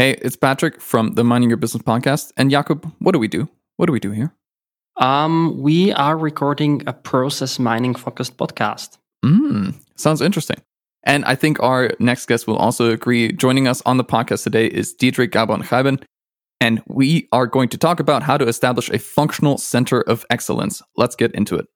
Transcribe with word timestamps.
Hey, 0.00 0.12
it's 0.22 0.34
Patrick 0.34 0.80
from 0.80 1.12
the 1.12 1.22
Mining 1.22 1.50
Your 1.50 1.58
Business 1.58 1.82
podcast. 1.82 2.32
And 2.38 2.50
Jakub, 2.50 2.90
what 3.00 3.12
do 3.12 3.18
we 3.18 3.28
do? 3.28 3.50
What 3.76 3.84
do 3.84 3.92
we 3.92 4.00
do 4.00 4.12
here? 4.12 4.34
Um, 4.96 5.60
we 5.60 5.92
are 5.92 6.16
recording 6.16 6.82
a 6.86 6.94
process 6.94 7.58
mining 7.58 7.94
focused 7.94 8.38
podcast. 8.38 8.96
Mm, 9.22 9.74
sounds 9.96 10.22
interesting. 10.22 10.56
And 11.02 11.22
I 11.26 11.34
think 11.34 11.62
our 11.62 11.90
next 11.98 12.24
guest 12.24 12.46
will 12.46 12.56
also 12.56 12.90
agree. 12.90 13.30
Joining 13.32 13.68
us 13.68 13.82
on 13.84 13.98
the 13.98 14.04
podcast 14.04 14.42
today 14.42 14.68
is 14.68 14.94
Diederik 14.94 15.32
Gabon 15.32 15.64
Geiben. 15.64 16.02
And 16.62 16.82
we 16.86 17.28
are 17.30 17.46
going 17.46 17.68
to 17.68 17.76
talk 17.76 18.00
about 18.00 18.22
how 18.22 18.38
to 18.38 18.48
establish 18.48 18.88
a 18.88 18.98
functional 18.98 19.58
center 19.58 20.00
of 20.00 20.24
excellence. 20.30 20.80
Let's 20.96 21.14
get 21.14 21.34
into 21.34 21.56
it. 21.56 21.66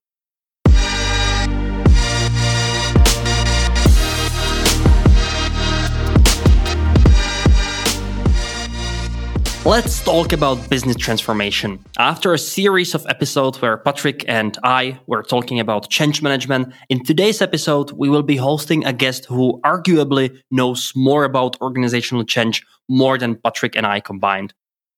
Let's 9.66 10.04
talk 10.04 10.34
about 10.34 10.68
business 10.68 10.96
transformation. 10.96 11.82
After 11.98 12.34
a 12.34 12.38
series 12.38 12.95
of 12.95 13.06
episodes 13.09 13.62
where 13.62 13.78
Patrick 13.78 14.22
and 14.28 14.59
I 14.62 15.00
were 15.06 15.22
talking 15.22 15.59
about 15.59 15.88
change 15.88 16.20
management, 16.20 16.74
in 16.91 17.02
today's 17.02 17.41
episode, 17.41 17.91
we 17.92 18.10
will 18.10 18.22
be 18.22 18.36
hosting 18.36 18.84
a 18.84 18.92
guest 18.92 19.24
who 19.24 19.62
arguably 19.64 20.38
knows 20.50 20.92
more 20.95 21.24
about 21.24 21.58
organizational 21.62 22.24
change 22.24 22.62
more 22.91 23.16
than 23.16 23.36
Patrick 23.36 23.74
and 23.74 23.86
I 23.86 24.00
combined. 24.00 24.52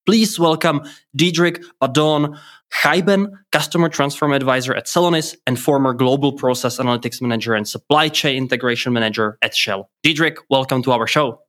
Please 0.05 0.37
welcome 0.37 0.81
Diederik 1.17 1.63
Adon 1.79 2.37
Geiben, 2.83 3.31
Customer 3.53 3.87
Transform 3.87 4.33
Advisor 4.33 4.75
at 4.75 4.87
Celonis 4.87 5.33
and 5.47 5.57
former 5.57 5.93
Global 5.93 6.33
Process 6.33 6.77
Analytics 6.77 7.21
Manager 7.21 7.53
and 7.53 7.65
Supply 7.65 8.09
Chain 8.09 8.35
Integration 8.35 8.91
Manager 8.91 9.37
at 9.41 9.55
Shell. 9.55 9.89
Diederik, 10.05 10.39
welcome 10.49 10.83
to 10.83 10.91
our 10.91 11.07
show. 11.07 11.39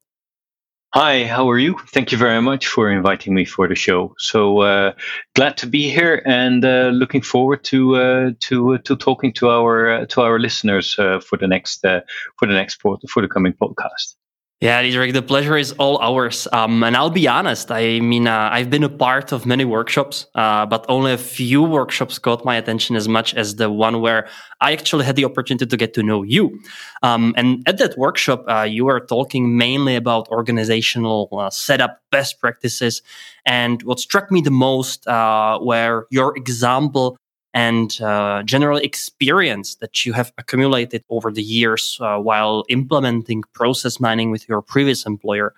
Hi, 0.94 1.24
how 1.26 1.50
are 1.50 1.58
you? 1.58 1.76
Thank 1.92 2.12
you 2.12 2.18
very 2.18 2.40
much 2.40 2.66
for 2.66 2.90
inviting 2.90 3.34
me 3.34 3.44
for 3.44 3.68
the 3.68 3.74
show. 3.74 4.14
So 4.18 4.60
uh, 4.60 4.92
glad 5.34 5.58
to 5.58 5.66
be 5.66 5.90
here 5.90 6.22
and 6.24 6.64
uh, 6.64 6.90
looking 6.94 7.20
forward 7.20 7.62
to 7.64 7.96
uh, 7.96 8.30
to 8.40 8.74
uh, 8.74 8.78
to 8.84 8.96
talking 8.96 9.32
to 9.34 9.50
our 9.50 9.90
uh, 9.90 10.06
to 10.06 10.22
our 10.22 10.38
listeners 10.38 10.98
uh, 10.98 11.20
for 11.20 11.36
the 11.36 11.46
next 11.46 11.82
for 11.82 12.46
the 12.48 12.54
next 12.54 12.80
for 12.80 12.98
the 13.22 13.28
coming 13.28 13.52
podcast. 13.52 14.16
Yeah, 14.60 14.82
Diederik, 14.82 15.12
the 15.12 15.22
pleasure 15.22 15.56
is 15.56 15.70
all 15.78 15.98
ours. 15.98 16.48
Um, 16.52 16.82
and 16.82 16.96
I'll 16.96 17.10
be 17.10 17.28
honest, 17.28 17.70
I 17.70 18.00
mean, 18.00 18.26
uh, 18.26 18.48
I've 18.50 18.68
been 18.68 18.82
a 18.82 18.88
part 18.88 19.30
of 19.30 19.46
many 19.46 19.64
workshops, 19.64 20.26
uh, 20.34 20.66
but 20.66 20.84
only 20.88 21.12
a 21.12 21.18
few 21.18 21.62
workshops 21.62 22.18
caught 22.18 22.44
my 22.44 22.56
attention 22.56 22.96
as 22.96 23.06
much 23.06 23.34
as 23.34 23.54
the 23.54 23.70
one 23.70 24.00
where 24.00 24.26
I 24.60 24.72
actually 24.72 25.04
had 25.04 25.14
the 25.14 25.24
opportunity 25.26 25.64
to 25.64 25.76
get 25.76 25.94
to 25.94 26.02
know 26.02 26.24
you. 26.24 26.58
Um, 27.04 27.34
and 27.36 27.62
at 27.68 27.78
that 27.78 27.96
workshop, 27.96 28.46
uh, 28.48 28.62
you 28.62 28.86
were 28.86 28.98
talking 28.98 29.56
mainly 29.56 29.94
about 29.94 30.26
organizational 30.28 31.28
uh, 31.30 31.50
setup, 31.50 32.00
best 32.10 32.40
practices. 32.40 33.00
And 33.46 33.80
what 33.84 34.00
struck 34.00 34.32
me 34.32 34.40
the 34.40 34.50
most 34.50 35.06
uh, 35.06 35.60
were 35.62 36.08
your 36.10 36.36
example 36.36 37.16
and 37.58 38.00
uh, 38.00 38.40
general 38.44 38.78
experience 38.78 39.74
that 39.82 40.06
you 40.06 40.12
have 40.12 40.32
accumulated 40.38 41.02
over 41.08 41.32
the 41.32 41.42
years 41.42 41.98
uh, 42.00 42.16
while 42.16 42.64
implementing 42.68 43.42
process 43.52 43.98
mining 43.98 44.30
with 44.30 44.48
your 44.48 44.62
previous 44.62 45.04
employer. 45.06 45.52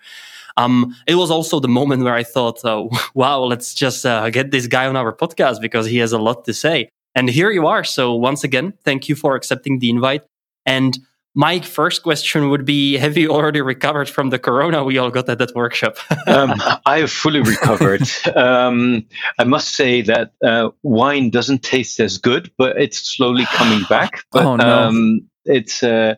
Um, 0.57 0.95
it 1.05 1.13
was 1.13 1.29
also 1.29 1.59
the 1.59 1.67
moment 1.67 2.01
where 2.01 2.15
I 2.15 2.23
thought, 2.23 2.65
uh, 2.65 2.87
wow, 3.13 3.41
let's 3.43 3.75
just 3.75 4.03
uh, 4.03 4.31
get 4.31 4.49
this 4.49 4.65
guy 4.65 4.87
on 4.87 4.95
our 4.95 5.13
podcast 5.13 5.61
because 5.61 5.85
he 5.85 5.99
has 5.99 6.11
a 6.11 6.17
lot 6.17 6.43
to 6.45 6.53
say. 6.55 6.89
And 7.13 7.29
here 7.29 7.51
you 7.51 7.67
are. 7.67 7.83
So 7.83 8.15
once 8.15 8.43
again, 8.43 8.73
thank 8.83 9.07
you 9.07 9.15
for 9.15 9.35
accepting 9.35 9.77
the 9.77 9.91
invite. 9.91 10.23
And 10.65 10.97
my 11.33 11.59
first 11.59 12.03
question 12.03 12.49
would 12.49 12.65
be 12.65 12.97
Have 12.97 13.17
you 13.17 13.29
already 13.29 13.61
recovered 13.61 14.09
from 14.09 14.29
the 14.29 14.39
corona 14.39 14.83
we 14.83 14.97
all 14.97 15.09
got 15.09 15.29
at 15.29 15.37
that 15.37 15.55
workshop? 15.55 15.97
um, 16.27 16.53
I 16.85 16.99
have 16.99 17.11
fully 17.11 17.41
recovered. 17.41 18.03
um, 18.35 19.05
I 19.39 19.43
must 19.45 19.73
say 19.73 20.01
that 20.01 20.33
uh, 20.43 20.69
wine 20.83 21.29
doesn't 21.29 21.63
taste 21.63 21.99
as 21.99 22.17
good, 22.17 22.51
but 22.57 22.79
it's 22.81 22.99
slowly 22.99 23.45
coming 23.45 23.83
back. 23.89 24.23
But 24.31 24.45
oh, 24.45 24.55
no. 24.55 24.83
um, 24.83 25.29
it's. 25.45 25.83
Uh, 25.83 26.15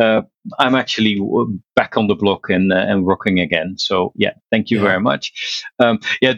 uh, 0.00 0.22
I'm 0.58 0.74
actually 0.74 1.20
back 1.74 1.96
on 1.96 2.06
the 2.06 2.14
block 2.14 2.48
and 2.48 2.72
uh, 2.72 2.76
and 2.76 3.06
rocking 3.06 3.40
again. 3.40 3.76
So 3.76 4.12
yeah, 4.16 4.34
thank 4.50 4.70
you 4.70 4.78
yeah. 4.78 4.84
very 4.84 5.00
much. 5.00 5.64
Um, 5.78 5.98
yeah, 6.20 6.34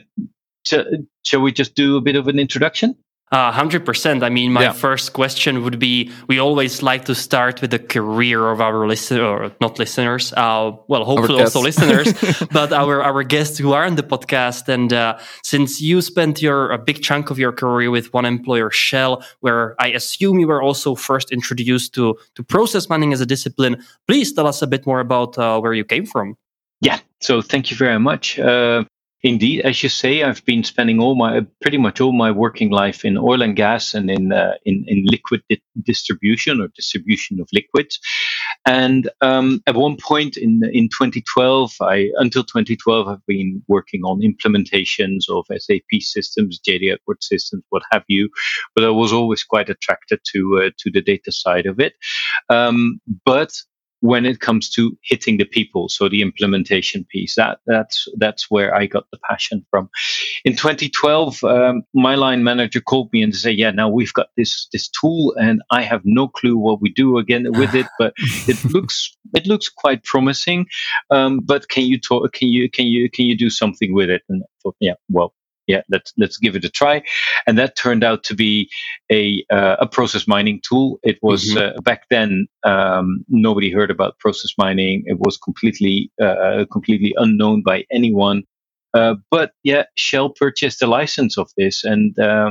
shall 0.65 1.41
we 1.41 1.53
just 1.53 1.75
do 1.75 1.97
a 1.97 2.01
bit 2.01 2.17
of 2.17 2.29
an 2.29 2.39
introduction? 2.39 2.97
Hundred 3.33 3.87
percent. 3.87 4.23
I 4.23 4.29
mean, 4.29 4.53
my 4.53 4.63
yeah. 4.63 4.73
first 4.73 5.13
question 5.13 5.65
would 5.65 5.79
be: 5.79 6.11
We 6.29 6.39
always 6.39 6.83
like 6.83 7.05
to 7.07 7.15
start 7.15 7.61
with 7.61 7.71
the 7.71 7.79
career 7.79 8.51
of 8.51 8.61
our 8.61 8.87
listener, 8.87 9.25
or 9.25 9.53
not 9.61 9.79
listeners. 9.79 10.33
Uh, 10.33 10.73
well, 10.89 11.05
hopefully 11.05 11.41
also 11.41 11.61
listeners, 11.61 12.13
but 12.53 12.73
our 12.73 13.03
our 13.03 13.23
guests 13.23 13.59
who 13.59 13.73
are 13.73 13.85
on 13.85 13.97
the 13.97 14.03
podcast. 14.03 14.69
And 14.69 14.93
uh, 14.93 15.19
since 15.43 15.81
you 15.81 16.03
spent 16.03 16.43
your 16.43 16.71
a 16.71 16.79
big 16.79 17.03
chunk 17.03 17.31
of 17.31 17.39
your 17.39 17.53
career 17.53 17.91
with 17.91 18.13
one 18.13 18.25
employer, 18.25 18.71
Shell, 18.71 19.25
where 19.41 19.75
I 19.81 19.89
assume 19.89 20.39
you 20.39 20.49
were 20.49 20.63
also 20.63 20.95
first 20.95 21.33
introduced 21.33 21.95
to 21.95 22.17
to 22.35 22.43
process 22.43 22.89
mining 22.89 23.13
as 23.13 23.21
a 23.21 23.27
discipline, 23.27 23.83
please 24.07 24.33
tell 24.33 24.47
us 24.47 24.63
a 24.63 24.67
bit 24.67 24.87
more 24.87 25.01
about 25.01 25.39
uh, 25.39 25.59
where 25.59 25.73
you 25.73 25.85
came 25.85 26.07
from. 26.07 26.37
Yeah. 26.83 26.99
So 27.21 27.41
thank 27.41 27.71
you 27.71 27.77
very 27.77 27.99
much. 27.99 28.39
Uh, 28.39 28.85
Indeed, 29.25 29.61
as 29.61 29.83
you 29.85 29.89
say, 29.89 30.25
I've 30.25 30.45
been 30.45 30.65
spending 30.65 30.99
all 31.01 31.15
my 31.15 31.47
pretty 31.61 31.79
much 31.79 32.01
all 32.01 32.13
my 32.13 32.33
working 32.33 32.71
life 32.71 33.05
in 33.05 33.17
oil 33.17 33.41
and 33.41 33.55
gas 33.55 33.95
and 33.95 34.11
in 34.11 34.33
uh, 34.33 34.55
in, 34.65 34.85
in 34.89 35.05
liquid 35.07 35.43
di- 35.49 35.63
distribution 35.81 36.61
or 36.61 36.69
distribution 36.69 37.41
of 37.41 37.49
liquids. 37.53 38.01
And 38.67 39.09
um, 39.21 39.63
at 39.69 39.77
one 39.77 39.97
point 39.97 40.37
in 40.37 40.63
in 40.73 40.89
2012, 40.89 41.73
I 41.81 42.11
until 42.17 42.43
2012, 42.43 43.07
I've 43.07 43.27
been 43.27 43.63
working 43.69 44.03
on 44.03 44.23
implementations 44.23 45.29
of 45.31 45.47
SAP 45.57 46.01
systems, 46.01 46.59
JD 46.67 46.93
Edwards 46.93 47.29
systems, 47.29 47.63
what 47.69 47.85
have 47.93 48.05
you. 48.09 48.29
But 48.75 48.85
I 48.85 48.91
was 48.91 49.13
always 49.13 49.45
quite 49.45 49.69
attracted 49.69 50.19
to 50.33 50.65
uh, 50.65 50.71
to 50.79 50.91
the 50.91 51.01
data 51.01 51.31
side 51.31 51.67
of 51.67 51.79
it. 51.79 51.95
Um, 52.49 53.01
but 53.25 53.53
when 54.03 54.27
it 54.27 54.41
comes 54.41 54.69
to 54.69 54.97
hitting 55.03 55.39
the 55.39 55.45
people 55.45 55.89
so 55.89 56.09
the 56.09 56.23
implementation 56.23 57.07
piece 57.11 57.35
that 57.37 57.59
that's 57.67 58.07
that's 58.19 58.51
where 58.51 58.75
i 58.75 58.87
got 58.87 59.05
the 59.11 59.19
passion 59.29 59.65
from. 59.71 59.89
In 60.45 60.53
2012 60.53 61.45
um, 61.45 61.83
my 61.95 62.15
line 62.15 62.45
manager 62.45 62.81
called 62.81 63.13
me 63.13 63.23
and 63.23 63.35
said 63.35 63.57
yeah 63.57 63.71
now 63.71 63.89
we've 63.89 64.13
got 64.13 64.29
this 64.37 64.69
this 64.73 64.89
tool 64.89 65.35
and 65.41 65.63
i 65.71 65.83
have 65.83 66.03
no 66.05 66.29
clue 66.29 66.57
what 66.57 66.81
we 66.81 66.91
do 66.91 67.19
again 67.19 67.47
with 67.53 67.75
it 67.75 67.87
but 67.99 68.13
it 68.49 68.63
looks 68.65 69.17
it 69.35 69.47
looks 69.47 69.69
quite 69.69 70.05
promising. 70.05 70.67
Um, 71.11 71.41
but 71.41 71.69
can 71.69 71.85
you 71.85 71.99
talk 71.99 72.33
can 72.33 72.49
you 72.49 72.71
can 72.71 72.87
you 72.87 73.11
can 73.11 73.27
you 73.27 73.37
do 73.37 73.51
something 73.51 73.95
with 73.95 74.11
it? 74.11 74.23
And 74.29 74.43
i 74.43 74.47
thought 74.63 74.77
yeah 74.81 74.95
well 75.11 75.35
yeah, 75.73 75.83
let's 75.89 76.13
let's 76.23 76.39
give 76.45 76.55
it 76.57 76.65
a 76.65 76.69
try. 76.81 77.03
And 77.47 77.57
that 77.59 77.77
turned 77.77 78.05
out 78.05 78.21
to 78.25 78.35
be 78.35 78.69
a 79.11 79.45
uh, 79.51 79.77
a 79.81 79.87
process 79.87 80.25
mining 80.29 80.61
tool. 80.69 80.99
It 81.03 81.19
was 81.23 81.43
mm-hmm. 81.45 81.79
uh, 81.79 81.81
back 81.81 82.03
then 82.11 82.47
um, 82.65 83.25
nobody 83.29 83.71
heard 83.71 83.91
about 83.91 84.19
process 84.19 84.53
mining. 84.59 85.05
It 85.07 85.19
was 85.19 85.37
completely 85.39 86.11
uh, 86.23 86.65
completely 86.71 87.15
unknown 87.17 87.63
by 87.63 87.85
anyone. 87.91 88.43
Uh, 88.95 89.15
but 89.31 89.53
yeah, 89.63 89.85
Shell 89.97 90.31
purchased 90.45 90.83
a 90.83 90.87
license 90.87 91.39
of 91.39 91.49
this, 91.57 91.85
and 91.85 92.19
uh, 92.19 92.51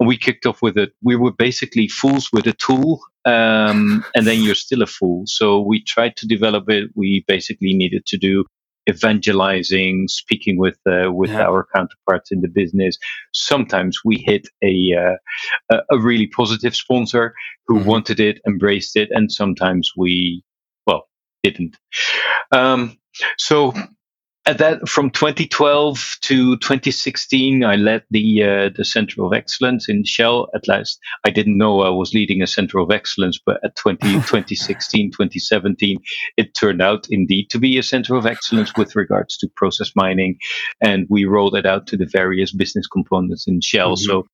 we 0.00 0.16
kicked 0.16 0.46
off 0.46 0.62
with 0.62 0.78
it. 0.78 0.92
We 1.02 1.16
were 1.16 1.32
basically 1.32 1.88
fools 1.88 2.30
with 2.32 2.46
a 2.46 2.54
tool, 2.54 3.00
um, 3.24 4.04
and 4.14 4.26
then 4.26 4.40
you're 4.42 4.54
still 4.66 4.82
a 4.82 4.86
fool. 4.86 5.24
So 5.26 5.60
we 5.60 5.82
tried 5.82 6.16
to 6.16 6.26
develop 6.26 6.70
it. 6.70 6.90
We 6.94 7.24
basically 7.28 7.74
needed 7.74 8.06
to 8.06 8.16
do 8.16 8.44
evangelizing, 8.88 10.08
speaking 10.08 10.58
with 10.58 10.78
uh, 10.86 11.12
with 11.12 11.30
yeah. 11.30 11.46
our 11.46 11.66
counterparts 11.74 12.32
in 12.32 12.40
the 12.40 12.48
business. 12.48 12.98
Sometimes 13.34 14.00
we 14.04 14.16
hit 14.26 14.48
a 14.62 15.18
uh, 15.72 15.80
a 15.90 15.98
really 15.98 16.26
positive 16.26 16.74
sponsor 16.74 17.34
who 17.66 17.78
mm-hmm. 17.78 17.88
wanted 17.88 18.20
it, 18.20 18.40
embraced 18.46 18.96
it, 18.96 19.08
and 19.12 19.30
sometimes 19.30 19.92
we 19.96 20.42
well 20.86 21.08
didn't. 21.42 21.76
Um, 22.52 22.98
so 23.36 23.74
at 24.48 24.56
that 24.56 24.88
from 24.88 25.10
2012 25.10 26.16
to 26.22 26.56
2016 26.56 27.64
i 27.64 27.76
led 27.76 28.02
the 28.10 28.42
uh, 28.42 28.70
the 28.74 28.84
center 28.84 29.22
of 29.22 29.34
excellence 29.34 29.90
in 29.90 30.02
shell 30.04 30.48
at 30.54 30.66
last 30.66 30.98
i 31.26 31.30
didn't 31.30 31.58
know 31.58 31.82
i 31.82 31.90
was 31.90 32.14
leading 32.14 32.40
a 32.40 32.46
center 32.46 32.78
of 32.78 32.90
excellence 32.90 33.38
but 33.44 33.60
at 33.62 33.76
20, 33.76 33.98
2016 34.12 35.10
2017 35.10 35.98
it 36.38 36.54
turned 36.54 36.80
out 36.80 37.06
indeed 37.10 37.50
to 37.50 37.58
be 37.58 37.76
a 37.76 37.82
center 37.82 38.14
of 38.14 38.24
excellence 38.24 38.74
with 38.74 38.96
regards 38.96 39.36
to 39.36 39.48
process 39.54 39.92
mining 39.94 40.38
and 40.80 41.06
we 41.10 41.26
rolled 41.26 41.54
it 41.54 41.66
out 41.66 41.86
to 41.86 41.98
the 41.98 42.08
various 42.10 42.50
business 42.50 42.86
components 42.86 43.46
in 43.46 43.60
shell 43.60 43.96
mm-hmm. 43.96 44.10
so 44.10 44.26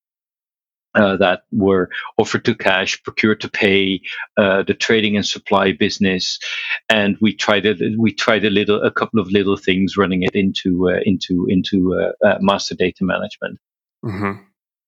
uh, 0.94 1.16
that 1.16 1.42
were 1.52 1.90
order 2.18 2.38
to 2.38 2.54
cash, 2.54 3.02
procure 3.02 3.34
to 3.34 3.48
pay, 3.48 4.00
uh, 4.36 4.62
the 4.62 4.74
trading 4.74 5.16
and 5.16 5.26
supply 5.26 5.72
business, 5.72 6.38
and 6.88 7.16
we 7.20 7.34
tried 7.34 7.66
it. 7.66 7.78
We 7.98 8.12
tried 8.12 8.44
a 8.44 8.50
little, 8.50 8.82
a 8.82 8.90
couple 8.90 9.20
of 9.20 9.30
little 9.30 9.56
things, 9.56 9.96
running 9.96 10.22
it 10.22 10.34
into 10.34 10.90
uh, 10.90 11.00
into 11.04 11.46
into 11.48 11.94
uh, 11.94 12.26
uh, 12.26 12.38
master 12.40 12.74
data 12.74 13.04
management. 13.04 13.58
Mm-hmm. 14.04 14.42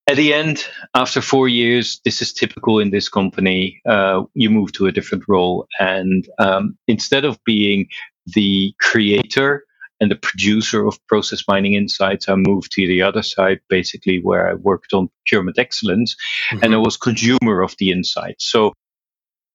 At 0.08 0.17
the 0.17 0.35
end, 0.35 0.64
after 0.94 1.20
four 1.20 1.49
years, 1.49 2.00
this 2.05 2.23
is 2.23 2.32
typical 2.32 2.79
in 2.79 2.91
this 2.91 3.08
company. 3.08 3.81
Uh, 3.88 4.23
you 4.35 4.50
move 4.50 4.73
to 4.75 4.87
a 4.87 4.93
different 4.93 5.25
role, 5.26 5.67
and 5.81 6.29
um, 6.38 6.79
instead 6.87 7.25
of 7.25 7.43
being 7.44 7.88
the 8.26 8.73
creator 8.81 9.66
and 10.00 10.10
the 10.10 10.16
producer 10.16 10.87
of 10.87 11.04
process 11.06 11.44
mining 11.48 11.75
insights. 11.75 12.28
I 12.28 12.34
moved 12.34 12.72
to 12.72 12.87
the 12.87 13.02
other 13.02 13.22
side, 13.22 13.60
basically 13.69 14.20
where 14.22 14.48
I 14.50 14.54
worked 14.54 14.93
on 14.93 15.08
procurement 15.08 15.58
excellence, 15.58 16.16
mm-hmm. 16.50 16.64
and 16.64 16.75
I 16.75 16.78
was 16.78 16.96
consumer 16.96 17.62
of 17.62 17.75
the 17.78 17.90
insights. 17.90 18.50
So, 18.50 18.72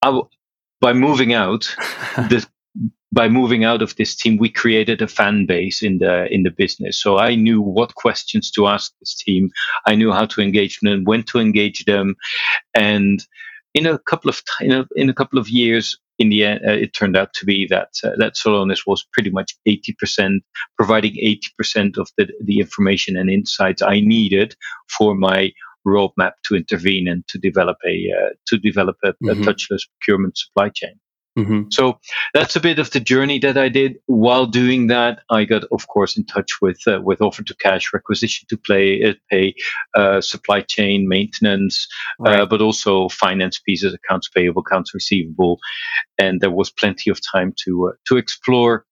I, 0.02 0.20
by 0.80 0.94
moving 0.94 1.34
out, 1.34 1.76
the 2.16 2.46
by 3.14 3.28
moving 3.28 3.66
out 3.66 3.82
of 3.82 3.96
this 3.98 4.16
team, 4.16 4.38
we 4.38 4.50
created 4.50 5.02
a 5.02 5.08
fan 5.08 5.46
base 5.46 5.82
in 5.82 5.98
the 5.98 6.34
in 6.34 6.44
the 6.44 6.50
business. 6.50 7.02
So 7.02 7.18
I 7.18 7.36
knew 7.36 7.62
what 7.62 7.96
questions 7.96 8.50
to 8.52 8.68
ask 8.68 8.94
this 9.00 9.16
team. 9.16 9.50
I 9.86 9.96
knew 9.96 10.12
how 10.12 10.26
to 10.28 10.42
engage 10.42 10.80
them, 10.80 11.04
when 11.04 11.24
to 11.24 11.40
engage 11.40 11.86
them, 11.86 12.16
and 12.74 13.24
in 13.74 13.86
a 13.86 14.00
couple 14.00 14.30
of 14.30 14.42
in 14.62 14.72
a, 14.72 14.88
in 14.96 15.10
a 15.10 15.14
couple 15.14 15.40
of 15.40 15.50
years, 15.50 15.98
in 16.22 16.30
the 16.30 16.44
end, 16.44 16.62
uh, 16.68 16.72
it 16.72 16.94
turned 16.94 17.18
out 17.18 17.34
to 17.34 17.46
be 17.46 17.68
that 17.68 17.90
uh, 18.04 18.12
that 18.18 18.36
Celonis 18.36 18.82
was 18.86 19.06
pretty 19.14 19.32
much 19.32 19.56
80% 19.68 20.40
providing 20.78 21.16
80% 21.16 21.98
of 21.98 22.10
the 22.18 22.28
the 22.44 22.60
information 22.60 23.18
and 23.18 23.30
insights 23.30 23.82
I 23.82 24.02
needed 24.02 24.56
for 24.98 25.16
my 25.16 25.52
roadmap 25.86 26.34
to 26.46 26.56
intervene 26.56 27.08
and 27.08 27.28
to 27.30 27.40
develop 27.40 27.78
a 27.86 27.96
uh, 28.18 28.30
to 28.48 28.58
develop 28.60 28.98
a, 29.04 29.14
mm-hmm. 29.14 29.30
a 29.30 29.36
touchless 29.46 29.84
procurement 29.92 30.38
supply 30.38 30.70
chain. 30.70 30.96
Mm-hmm. 31.38 31.70
So 31.72 31.98
that's 32.34 32.58
a 32.58 32.60
bit 32.60 32.78
of 32.78 32.92
the 32.92 33.00
journey 33.00 33.40
that 33.40 33.58
I 33.58 33.70
did. 33.70 33.98
While 34.08 34.48
doing 34.48 34.88
that, 34.88 35.20
I 35.30 35.46
got, 35.46 35.64
of 35.72 35.88
course, 35.88 36.18
in 36.18 36.26
touch 36.26 36.62
with 36.62 36.82
uh, 36.86 37.00
with 37.02 37.22
order 37.22 37.44
to 37.44 37.56
cash, 37.56 37.94
requisition 37.94 38.48
to 38.50 38.58
play, 38.58 39.04
uh, 39.04 39.14
pay, 39.30 39.56
uh, 39.96 40.20
supply 40.20 40.62
chain 40.62 41.08
maintenance, 41.08 41.88
uh, 42.26 42.32
right. 42.32 42.50
but 42.50 42.62
also 42.62 43.08
finance 43.08 43.60
pieces, 43.60 43.94
accounts 43.94 44.28
payable, 44.28 44.62
accounts 44.62 44.94
receivable, 44.94 45.60
and 46.18 46.42
there 46.42 46.52
was 46.52 46.70
plenty 46.70 47.10
of 47.10 47.20
time 47.34 47.54
to 47.64 47.88
uh, 47.88 47.92
to 48.08 48.18
explore 48.18 48.86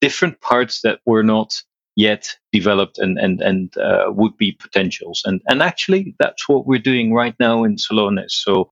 different 0.00 0.40
parts 0.40 0.82
that 0.82 1.00
were 1.04 1.24
not 1.24 1.60
yet 1.96 2.36
developed 2.52 2.98
and 2.98 3.18
and 3.18 3.40
and 3.40 3.76
uh, 3.76 4.04
would 4.06 4.36
be 4.36 4.52
potentials. 4.52 5.22
And 5.24 5.40
and 5.48 5.60
actually, 5.60 6.14
that's 6.20 6.48
what 6.48 6.64
we're 6.64 6.78
doing 6.78 7.12
right 7.12 7.34
now 7.40 7.64
in 7.64 7.74
Celonis. 7.74 8.30
So. 8.30 8.70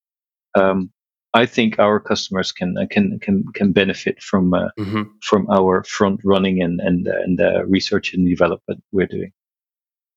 Um, 0.57 0.91
I 1.33 1.47
think 1.47 1.79
our 1.79 2.01
customers 2.01 2.51
can 2.51 2.77
uh, 2.77 2.87
can 2.91 3.19
can 3.21 3.45
can 3.55 3.73
benefit 3.73 4.21
from 4.23 4.53
uh, 4.53 4.69
mm-hmm. 4.79 5.03
from 5.23 5.49
our 5.51 5.85
front 5.85 6.21
running 6.25 6.61
and 6.61 6.81
and 6.81 7.07
uh, 7.07 7.13
and 7.23 7.41
uh, 7.41 7.65
research 7.67 8.15
and 8.15 8.29
development 8.29 8.83
we're 8.91 9.07
doing. 9.07 9.33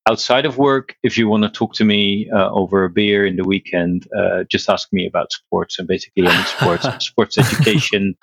Outside 0.09 0.45
of 0.45 0.57
work, 0.57 0.95
if 1.03 1.17
you 1.17 1.29
want 1.29 1.43
to 1.43 1.49
talk 1.49 1.75
to 1.75 1.85
me 1.85 2.29
uh, 2.35 2.49
over 2.51 2.83
a 2.83 2.89
beer 2.89 3.25
in 3.25 3.37
the 3.37 3.45
weekend, 3.45 4.05
uh, 4.17 4.43
just 4.51 4.69
ask 4.69 4.91
me 4.91 5.05
about 5.05 5.31
sports 5.31 5.79
and 5.79 5.87
basically 5.87 6.27
any 6.27 6.43
sports, 6.43 6.85
sports 7.05 7.37
education, 7.37 8.15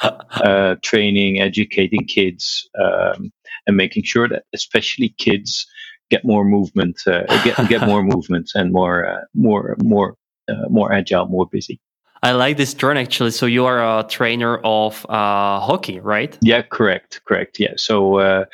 training, 0.82 1.40
educating 1.40 2.04
kids, 2.06 2.68
um, 2.78 3.32
and 3.66 3.76
making 3.76 4.02
sure 4.02 4.28
that 4.28 4.42
especially 4.52 5.14
kids 5.16 5.66
get 6.10 6.22
more 6.24 6.44
movement, 6.44 7.00
get 7.44 7.56
get 7.68 7.86
more 7.86 8.02
movement 8.14 8.50
and 8.54 8.72
more 8.72 9.26
more 9.32 9.76
more 9.80 10.16
more 10.68 10.92
agile, 10.92 11.26
more 11.26 11.46
busy. 11.46 11.80
I 12.22 12.32
like 12.32 12.56
this 12.58 12.74
turn 12.74 12.96
actually. 12.96 13.30
So 13.30 13.46
you 13.46 13.64
are 13.64 14.00
a 14.00 14.02
trainer 14.04 14.58
of 14.58 15.06
uh, 15.08 15.60
hockey, 15.60 16.00
right? 16.00 16.36
Yeah, 16.42 16.62
correct, 16.62 17.22
correct. 17.24 17.58
Yeah. 17.58 17.72
So, 17.76 18.18
uh, 18.18 18.44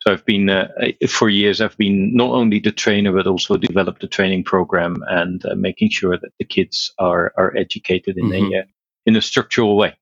so 0.00 0.12
I've 0.12 0.24
been 0.24 0.48
uh, 0.48 0.68
for 1.08 1.28
years. 1.28 1.60
I've 1.60 1.76
been 1.76 2.14
not 2.14 2.30
only 2.30 2.60
the 2.60 2.70
trainer 2.70 3.12
but 3.12 3.26
also 3.26 3.56
developed 3.56 4.00
the 4.00 4.06
training 4.06 4.44
program 4.44 5.02
and 5.08 5.44
uh, 5.44 5.56
making 5.56 5.90
sure 5.90 6.16
that 6.16 6.32
the 6.38 6.44
kids 6.44 6.92
are 6.98 7.32
are 7.36 7.56
educated 7.56 8.16
in 8.16 8.26
mm-hmm. 8.26 8.54
a 8.54 8.58
uh, 8.60 8.64
in 9.06 9.16
a 9.16 9.22
structural 9.22 9.76
way. 9.76 9.94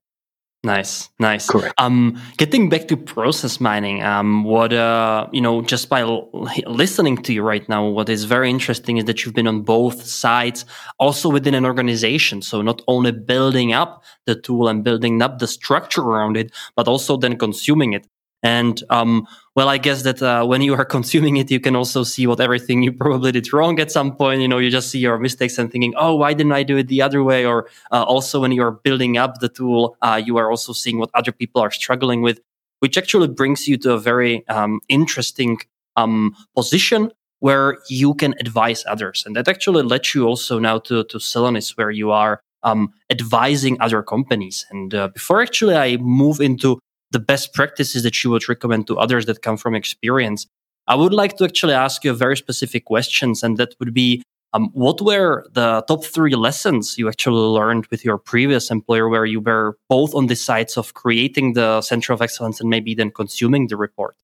Nice, 0.64 1.10
nice. 1.18 1.50
Correct. 1.50 1.74
Um, 1.76 2.18
getting 2.38 2.70
back 2.70 2.88
to 2.88 2.96
process 2.96 3.60
mining, 3.60 4.02
um, 4.02 4.44
what 4.44 4.72
uh, 4.72 5.26
you 5.30 5.42
know, 5.42 5.60
just 5.60 5.90
by 5.90 6.00
l- 6.00 6.30
listening 6.66 7.18
to 7.18 7.34
you 7.34 7.42
right 7.42 7.68
now, 7.68 7.86
what 7.86 8.08
is 8.08 8.24
very 8.24 8.48
interesting 8.48 8.96
is 8.96 9.04
that 9.04 9.24
you've 9.24 9.34
been 9.34 9.46
on 9.46 9.60
both 9.60 10.06
sides, 10.06 10.64
also 10.98 11.28
within 11.28 11.52
an 11.54 11.66
organization. 11.66 12.40
So 12.40 12.62
not 12.62 12.80
only 12.88 13.12
building 13.12 13.74
up 13.74 14.02
the 14.24 14.34
tool 14.34 14.66
and 14.68 14.82
building 14.82 15.20
up 15.20 15.38
the 15.38 15.46
structure 15.46 16.00
around 16.00 16.38
it, 16.38 16.50
but 16.76 16.88
also 16.88 17.18
then 17.18 17.36
consuming 17.36 17.92
it. 17.92 18.06
And 18.44 18.82
um, 18.90 19.26
well, 19.56 19.70
I 19.70 19.78
guess 19.78 20.02
that 20.02 20.22
uh, 20.22 20.44
when 20.44 20.60
you 20.60 20.74
are 20.74 20.84
consuming 20.96 21.38
it, 21.38 21.50
you 21.50 21.58
can 21.58 21.74
also 21.74 22.04
see 22.04 22.26
what 22.26 22.40
everything 22.40 22.82
you 22.82 22.92
probably 22.92 23.32
did 23.32 23.50
wrong 23.52 23.80
at 23.80 23.90
some 23.90 24.14
point. 24.14 24.42
You 24.42 24.48
know, 24.48 24.58
you 24.58 24.70
just 24.70 24.90
see 24.90 24.98
your 24.98 25.18
mistakes 25.18 25.56
and 25.58 25.72
thinking, 25.72 25.94
"Oh, 25.96 26.14
why 26.14 26.34
didn't 26.34 26.52
I 26.52 26.62
do 26.62 26.76
it 26.76 26.88
the 26.88 27.00
other 27.00 27.24
way?" 27.24 27.46
Or 27.46 27.68
uh, 27.90 28.04
also 28.04 28.40
when 28.40 28.52
you 28.52 28.62
are 28.62 28.72
building 28.72 29.16
up 29.16 29.40
the 29.40 29.48
tool, 29.48 29.96
uh, 30.02 30.20
you 30.24 30.36
are 30.36 30.50
also 30.50 30.74
seeing 30.74 30.98
what 30.98 31.10
other 31.14 31.32
people 31.32 31.62
are 31.62 31.70
struggling 31.70 32.20
with, 32.20 32.38
which 32.80 32.98
actually 32.98 33.28
brings 33.28 33.66
you 33.66 33.78
to 33.78 33.92
a 33.94 33.98
very 33.98 34.46
um, 34.48 34.80
interesting 34.88 35.58
um, 35.96 36.36
position 36.54 37.10
where 37.40 37.78
you 37.88 38.14
can 38.14 38.34
advise 38.40 38.84
others, 38.86 39.24
and 39.24 39.34
that 39.36 39.48
actually 39.48 39.82
lets 39.82 40.14
you 40.14 40.26
also 40.26 40.58
now 40.58 40.78
to 40.80 41.04
to 41.04 41.16
Celonis, 41.16 41.78
where 41.78 41.90
you 41.90 42.10
are 42.10 42.40
um, 42.62 42.92
advising 43.10 43.80
other 43.80 44.02
companies. 44.02 44.66
And 44.70 44.94
uh, 44.94 45.08
before 45.08 45.40
actually 45.40 45.76
I 45.76 45.96
move 45.98 46.40
into 46.40 46.80
the 47.14 47.20
best 47.20 47.54
practices 47.54 48.02
that 48.02 48.16
you 48.22 48.28
would 48.30 48.48
recommend 48.48 48.88
to 48.88 48.98
others 48.98 49.24
that 49.26 49.40
come 49.40 49.56
from 49.56 49.74
experience. 49.74 50.46
I 50.88 50.96
would 50.96 51.14
like 51.14 51.36
to 51.38 51.44
actually 51.44 51.72
ask 51.72 52.04
you 52.04 52.10
a 52.10 52.20
very 52.26 52.36
specific 52.36 52.84
questions, 52.84 53.42
and 53.44 53.56
that 53.56 53.74
would 53.78 53.94
be 53.94 54.22
um, 54.52 54.70
what 54.72 55.00
were 55.00 55.46
the 55.52 55.84
top 55.88 56.04
three 56.04 56.34
lessons 56.34 56.98
you 56.98 57.08
actually 57.08 57.46
learned 57.58 57.86
with 57.86 58.04
your 58.04 58.18
previous 58.18 58.70
employer 58.70 59.08
where 59.08 59.24
you 59.24 59.40
were 59.40 59.78
both 59.88 60.14
on 60.14 60.26
the 60.26 60.36
sides 60.36 60.76
of 60.76 60.94
creating 60.94 61.54
the 61.54 61.80
center 61.82 62.12
of 62.12 62.20
excellence 62.20 62.60
and 62.60 62.68
maybe 62.68 62.94
then 62.94 63.10
consuming 63.10 63.68
the 63.68 63.76
report? 63.76 64.16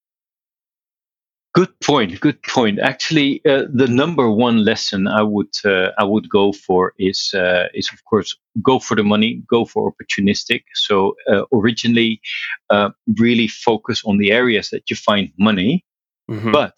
Good 1.53 1.77
point. 1.81 2.17
Good 2.21 2.41
point. 2.43 2.79
Actually, 2.79 3.41
uh, 3.45 3.63
the 3.73 3.87
number 3.87 4.31
one 4.31 4.63
lesson 4.63 5.07
I 5.07 5.21
would 5.21 5.53
uh, 5.65 5.89
I 5.97 6.05
would 6.05 6.29
go 6.29 6.53
for 6.53 6.93
is 6.97 7.33
uh, 7.33 7.65
is 7.73 7.89
of 7.91 8.03
course 8.05 8.37
go 8.61 8.79
for 8.79 8.95
the 8.95 9.03
money, 9.03 9.43
go 9.49 9.65
for 9.65 9.91
opportunistic. 9.91 10.63
So 10.73 11.15
uh, 11.29 11.43
originally, 11.53 12.21
uh, 12.69 12.91
really 13.19 13.49
focus 13.49 14.01
on 14.05 14.17
the 14.17 14.31
areas 14.31 14.69
that 14.69 14.89
you 14.89 14.95
find 14.95 15.29
money, 15.37 15.83
mm-hmm. 16.29 16.51
but 16.53 16.77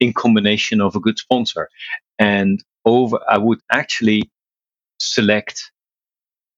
in 0.00 0.14
combination 0.14 0.80
of 0.80 0.96
a 0.96 1.00
good 1.00 1.18
sponsor. 1.18 1.68
And 2.18 2.64
over, 2.86 3.18
I 3.28 3.36
would 3.36 3.60
actually 3.70 4.30
select 4.98 5.70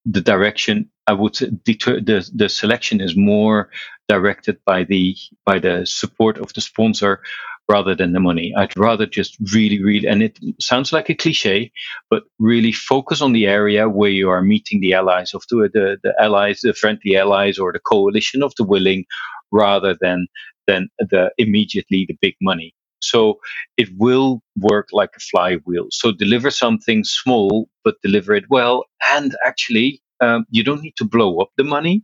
the 0.05 0.21
direction. 0.21 0.89
I 1.05 1.13
would 1.13 1.61
deter 1.65 1.99
the 1.99 2.29
the 2.33 2.47
selection 2.47 3.01
is 3.01 3.17
more 3.17 3.69
directed 4.07 4.57
by 4.65 4.85
the 4.85 5.17
by 5.45 5.59
the 5.59 5.85
support 5.85 6.37
of 6.37 6.53
the 6.53 6.61
sponsor 6.61 7.19
rather 7.69 7.95
than 7.95 8.13
the 8.13 8.19
money. 8.19 8.53
I'd 8.57 8.77
rather 8.77 9.05
just 9.05 9.37
really, 9.53 9.83
really, 9.83 10.07
and 10.07 10.23
it 10.23 10.39
sounds 10.61 10.93
like 10.93 11.09
a 11.09 11.15
cliche, 11.15 11.71
but 12.09 12.23
really 12.39 12.71
focus 12.73 13.21
on 13.21 13.33
the 13.33 13.47
area 13.47 13.89
where 13.89 14.09
you 14.11 14.29
are 14.29 14.41
meeting 14.43 14.81
the 14.81 14.93
allies 14.93 15.33
of 15.33 15.43
the, 15.49 15.69
the, 15.73 15.97
the 16.03 16.13
allies, 16.21 16.61
the 16.61 16.73
friendly 16.73 17.17
allies 17.17 17.59
or 17.59 17.73
the 17.73 17.79
coalition 17.79 18.43
of 18.43 18.53
the 18.57 18.65
willing 18.65 19.05
rather 19.51 19.95
than, 20.01 20.27
than 20.67 20.89
the 20.99 21.31
immediately 21.37 22.05
the 22.07 22.17
big 22.21 22.35
money. 22.41 22.73
So 23.01 23.39
it 23.77 23.89
will 23.97 24.41
work 24.57 24.89
like 24.93 25.11
a 25.17 25.21
flywheel. 25.21 25.87
So 25.91 26.11
deliver 26.11 26.51
something 26.51 27.03
small, 27.03 27.69
but 27.83 27.95
deliver 28.03 28.35
it 28.35 28.45
well. 28.49 28.85
And 29.11 29.35
actually, 29.45 30.01
um, 30.21 30.45
you 30.51 30.63
don't 30.63 30.81
need 30.81 30.95
to 30.97 31.05
blow 31.05 31.39
up 31.39 31.49
the 31.57 31.63
money 31.65 32.03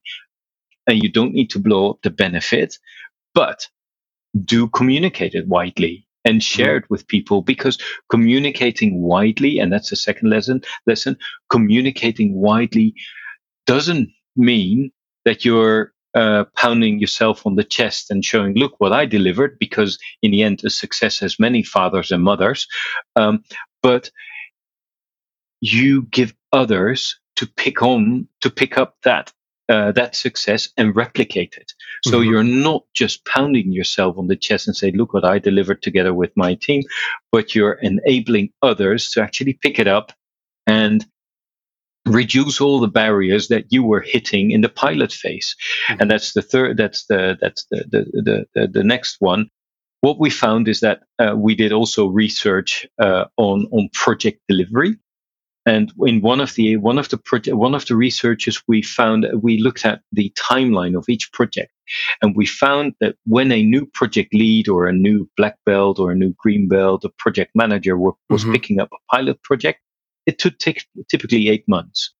and 0.87 1.03
you 1.03 1.11
don't 1.11 1.33
need 1.33 1.51
to 1.51 1.59
blow 1.59 1.91
up 1.91 1.99
the 2.03 2.11
benefit, 2.11 2.77
but 3.35 3.69
do 4.43 4.67
communicate 4.69 5.35
it 5.35 5.47
widely 5.47 6.07
and 6.25 6.41
share 6.41 6.77
it 6.77 6.89
with 6.89 7.07
people 7.07 7.41
because 7.41 7.77
communicating 8.09 9.01
widely, 9.01 9.59
and 9.59 9.71
that's 9.71 9.89
the 9.89 9.95
second 9.95 10.29
lesson, 10.29 10.61
lesson, 10.87 11.17
communicating 11.49 12.33
widely 12.33 12.95
doesn't 13.65 14.09
mean 14.35 14.91
that 15.25 15.43
you're 15.43 15.93
uh, 16.15 16.45
pounding 16.55 16.99
yourself 16.99 17.45
on 17.45 17.55
the 17.55 17.63
chest 17.63 18.11
and 18.11 18.23
showing, 18.23 18.53
look 18.53 18.79
what 18.79 18.93
I 18.93 19.05
delivered, 19.05 19.57
because 19.59 19.97
in 20.21 20.31
the 20.31 20.43
end, 20.43 20.61
a 20.63 20.69
success 20.69 21.19
has 21.19 21.39
many 21.39 21.63
fathers 21.63 22.11
and 22.11 22.23
mothers. 22.23 22.67
Um, 23.15 23.43
but 23.81 24.11
you 25.59 26.03
give 26.03 26.33
others 26.51 27.19
to 27.37 27.47
pick 27.47 27.81
on, 27.81 28.27
to 28.41 28.49
pick 28.49 28.77
up 28.77 28.95
that 29.03 29.33
uh, 29.69 29.91
that 29.93 30.15
success 30.15 30.69
and 30.77 30.95
replicate 30.95 31.55
it. 31.57 31.71
So 32.03 32.19
mm-hmm. 32.19 32.29
you're 32.29 32.43
not 32.43 32.83
just 32.93 33.25
pounding 33.25 33.71
yourself 33.71 34.17
on 34.17 34.27
the 34.27 34.35
chest 34.35 34.67
and 34.67 34.75
say, 34.75 34.91
look 34.91 35.13
what 35.13 35.25
I 35.25 35.39
delivered 35.39 35.81
together 35.81 36.13
with 36.13 36.31
my 36.35 36.55
team, 36.55 36.83
but 37.31 37.55
you're 37.55 37.79
enabling 37.81 38.49
others 38.61 39.09
to 39.11 39.21
actually 39.21 39.53
pick 39.61 39.79
it 39.79 39.87
up 39.87 40.11
and 40.67 41.05
reduce 42.05 42.59
all 42.59 42.81
the 42.81 42.87
barriers 42.89 43.47
that 43.47 43.65
you 43.69 43.83
were 43.83 44.01
hitting 44.01 44.51
in 44.51 44.61
the 44.61 44.69
pilot 44.69 45.13
phase. 45.13 45.55
Mm-hmm. 45.87 46.01
And 46.01 46.11
that's 46.11 46.33
the 46.33 46.41
third, 46.41 46.77
that's 46.77 47.05
the, 47.05 47.37
that's 47.39 47.65
the, 47.71 47.85
the, 47.89 48.21
the, 48.21 48.45
the, 48.53 48.67
the 48.67 48.83
next 48.83 49.17
one. 49.19 49.49
What 50.01 50.19
we 50.19 50.29
found 50.29 50.67
is 50.67 50.81
that 50.81 51.03
uh, 51.17 51.33
we 51.37 51.55
did 51.55 51.71
also 51.71 52.07
research 52.07 52.85
uh, 52.99 53.25
on, 53.37 53.67
on 53.71 53.87
project 53.93 54.41
delivery. 54.49 54.97
And 55.65 55.93
in 56.05 56.21
one 56.21 56.41
of 56.41 56.55
the 56.55 56.75
one 56.77 56.99
of 56.99 57.07
the 57.09 57.17
project, 57.17 57.55
one 57.55 57.73
of 57.73 57.85
the 57.85 57.95
researches, 57.95 58.61
we 58.67 58.81
found 58.81 59.25
we 59.41 59.59
looked 59.59 59.85
at 59.85 60.01
the 60.11 60.33
timeline 60.37 60.97
of 60.97 61.07
each 61.07 61.31
project, 61.31 61.71
and 62.21 62.35
we 62.35 62.45
found 62.45 62.95
that 62.99 63.15
when 63.25 63.51
a 63.51 63.63
new 63.63 63.85
project 63.85 64.33
lead 64.33 64.67
or 64.67 64.87
a 64.87 64.93
new 64.93 65.29
black 65.37 65.57
belt 65.65 65.99
or 65.99 66.11
a 66.11 66.15
new 66.15 66.33
green 66.37 66.67
belt, 66.67 67.05
a 67.05 67.09
project 67.17 67.51
manager 67.55 67.97
were, 67.97 68.11
was 68.29 68.43
mm-hmm. 68.43 68.51
picking 68.51 68.79
up 68.79 68.89
a 68.91 69.15
pilot 69.15 69.41
project, 69.43 69.79
it 70.25 70.37
took 70.37 70.57
t- 70.57 70.77
typically 71.09 71.47
eight 71.47 71.67
months. 71.67 72.13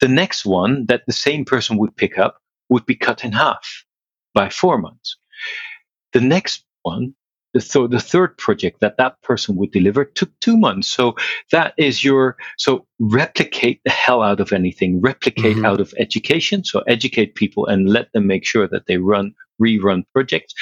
The 0.00 0.08
next 0.08 0.46
one 0.46 0.86
that 0.86 1.02
the 1.06 1.12
same 1.12 1.44
person 1.44 1.76
would 1.76 1.94
pick 1.96 2.18
up 2.18 2.38
would 2.70 2.86
be 2.86 2.94
cut 2.94 3.24
in 3.24 3.32
half 3.32 3.84
by 4.32 4.48
four 4.48 4.78
months. 4.78 5.16
The 6.14 6.20
next 6.20 6.64
one 6.82 7.14
the, 7.52 7.60
th- 7.60 7.90
the 7.90 8.00
third 8.00 8.36
project 8.38 8.80
that 8.80 8.96
that 8.98 9.20
person 9.22 9.56
would 9.56 9.72
deliver 9.72 10.04
took 10.04 10.30
two 10.40 10.56
months. 10.56 10.88
So 10.88 11.16
that 11.52 11.74
is 11.76 12.04
your, 12.04 12.36
so 12.58 12.86
replicate 12.98 13.80
the 13.84 13.90
hell 13.90 14.22
out 14.22 14.40
of 14.40 14.52
anything, 14.52 15.00
replicate 15.00 15.56
mm-hmm. 15.56 15.66
out 15.66 15.80
of 15.80 15.92
education. 15.98 16.64
So 16.64 16.80
educate 16.86 17.34
people 17.34 17.66
and 17.66 17.88
let 17.88 18.12
them 18.12 18.26
make 18.26 18.44
sure 18.44 18.68
that 18.68 18.86
they 18.86 18.98
run, 18.98 19.34
rerun 19.60 20.04
projects, 20.12 20.54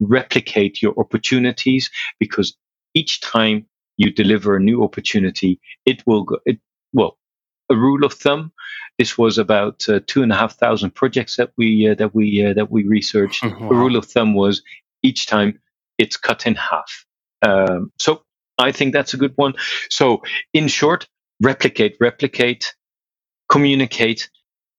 replicate 0.00 0.80
your 0.80 0.94
opportunities 0.98 1.90
because 2.18 2.56
each 2.94 3.20
time 3.20 3.66
you 3.96 4.12
deliver 4.12 4.56
a 4.56 4.60
new 4.60 4.84
opportunity, 4.84 5.60
it 5.84 6.06
will 6.06 6.24
go, 6.24 6.38
it, 6.46 6.58
well, 6.92 7.18
a 7.70 7.76
rule 7.76 8.04
of 8.04 8.12
thumb. 8.14 8.52
This 8.98 9.18
was 9.18 9.38
about 9.38 9.88
uh, 9.88 10.00
two 10.06 10.22
and 10.22 10.32
a 10.32 10.36
half 10.36 10.56
thousand 10.56 10.94
projects 10.94 11.36
that 11.36 11.52
we 11.56 11.88
uh, 11.88 11.94
that 11.96 12.14
we 12.14 12.44
uh, 12.44 12.54
that 12.54 12.70
we 12.70 12.84
researched. 12.84 13.44
A 13.44 13.50
rule 13.50 13.96
of 13.96 14.06
thumb 14.06 14.34
was 14.34 14.62
each 15.02 15.26
time 15.26 15.60
it's 15.98 16.16
cut 16.16 16.46
in 16.46 16.54
half. 16.54 17.04
Um, 17.42 17.92
so 17.98 18.22
I 18.58 18.72
think 18.72 18.92
that's 18.92 19.14
a 19.14 19.16
good 19.16 19.32
one. 19.36 19.54
So 19.90 20.22
in 20.52 20.68
short, 20.68 21.08
replicate, 21.42 21.96
replicate, 22.00 22.74
communicate, 23.48 24.30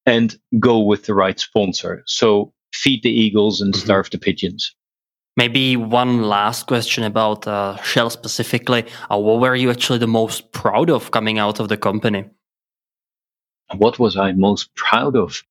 and 0.05 0.37
go 0.59 0.79
with 0.79 1.05
the 1.05 1.13
right 1.13 1.39
sponsor. 1.39 2.03
So 2.05 2.53
feed 2.73 3.03
the 3.03 3.11
eagles 3.11 3.61
and 3.61 3.73
mm-hmm. 3.73 3.85
starve 3.85 4.09
the 4.09 4.17
pigeons. 4.17 4.75
Maybe 5.37 5.77
one 5.77 6.23
last 6.23 6.67
question 6.67 7.03
about 7.05 7.47
uh, 7.47 7.77
Shell 7.77 8.09
specifically. 8.09 8.85
Uh, 9.09 9.17
what 9.17 9.39
were 9.39 9.55
you 9.55 9.71
actually 9.71 9.99
the 9.99 10.07
most 10.07 10.51
proud 10.51 10.89
of 10.89 11.11
coming 11.11 11.39
out 11.39 11.59
of 11.61 11.69
the 11.69 11.77
company? 11.77 12.25
What 13.77 13.99
was 13.99 14.17
I 14.17 14.33
most 14.33 14.75
proud 14.75 15.15
of? 15.15 15.41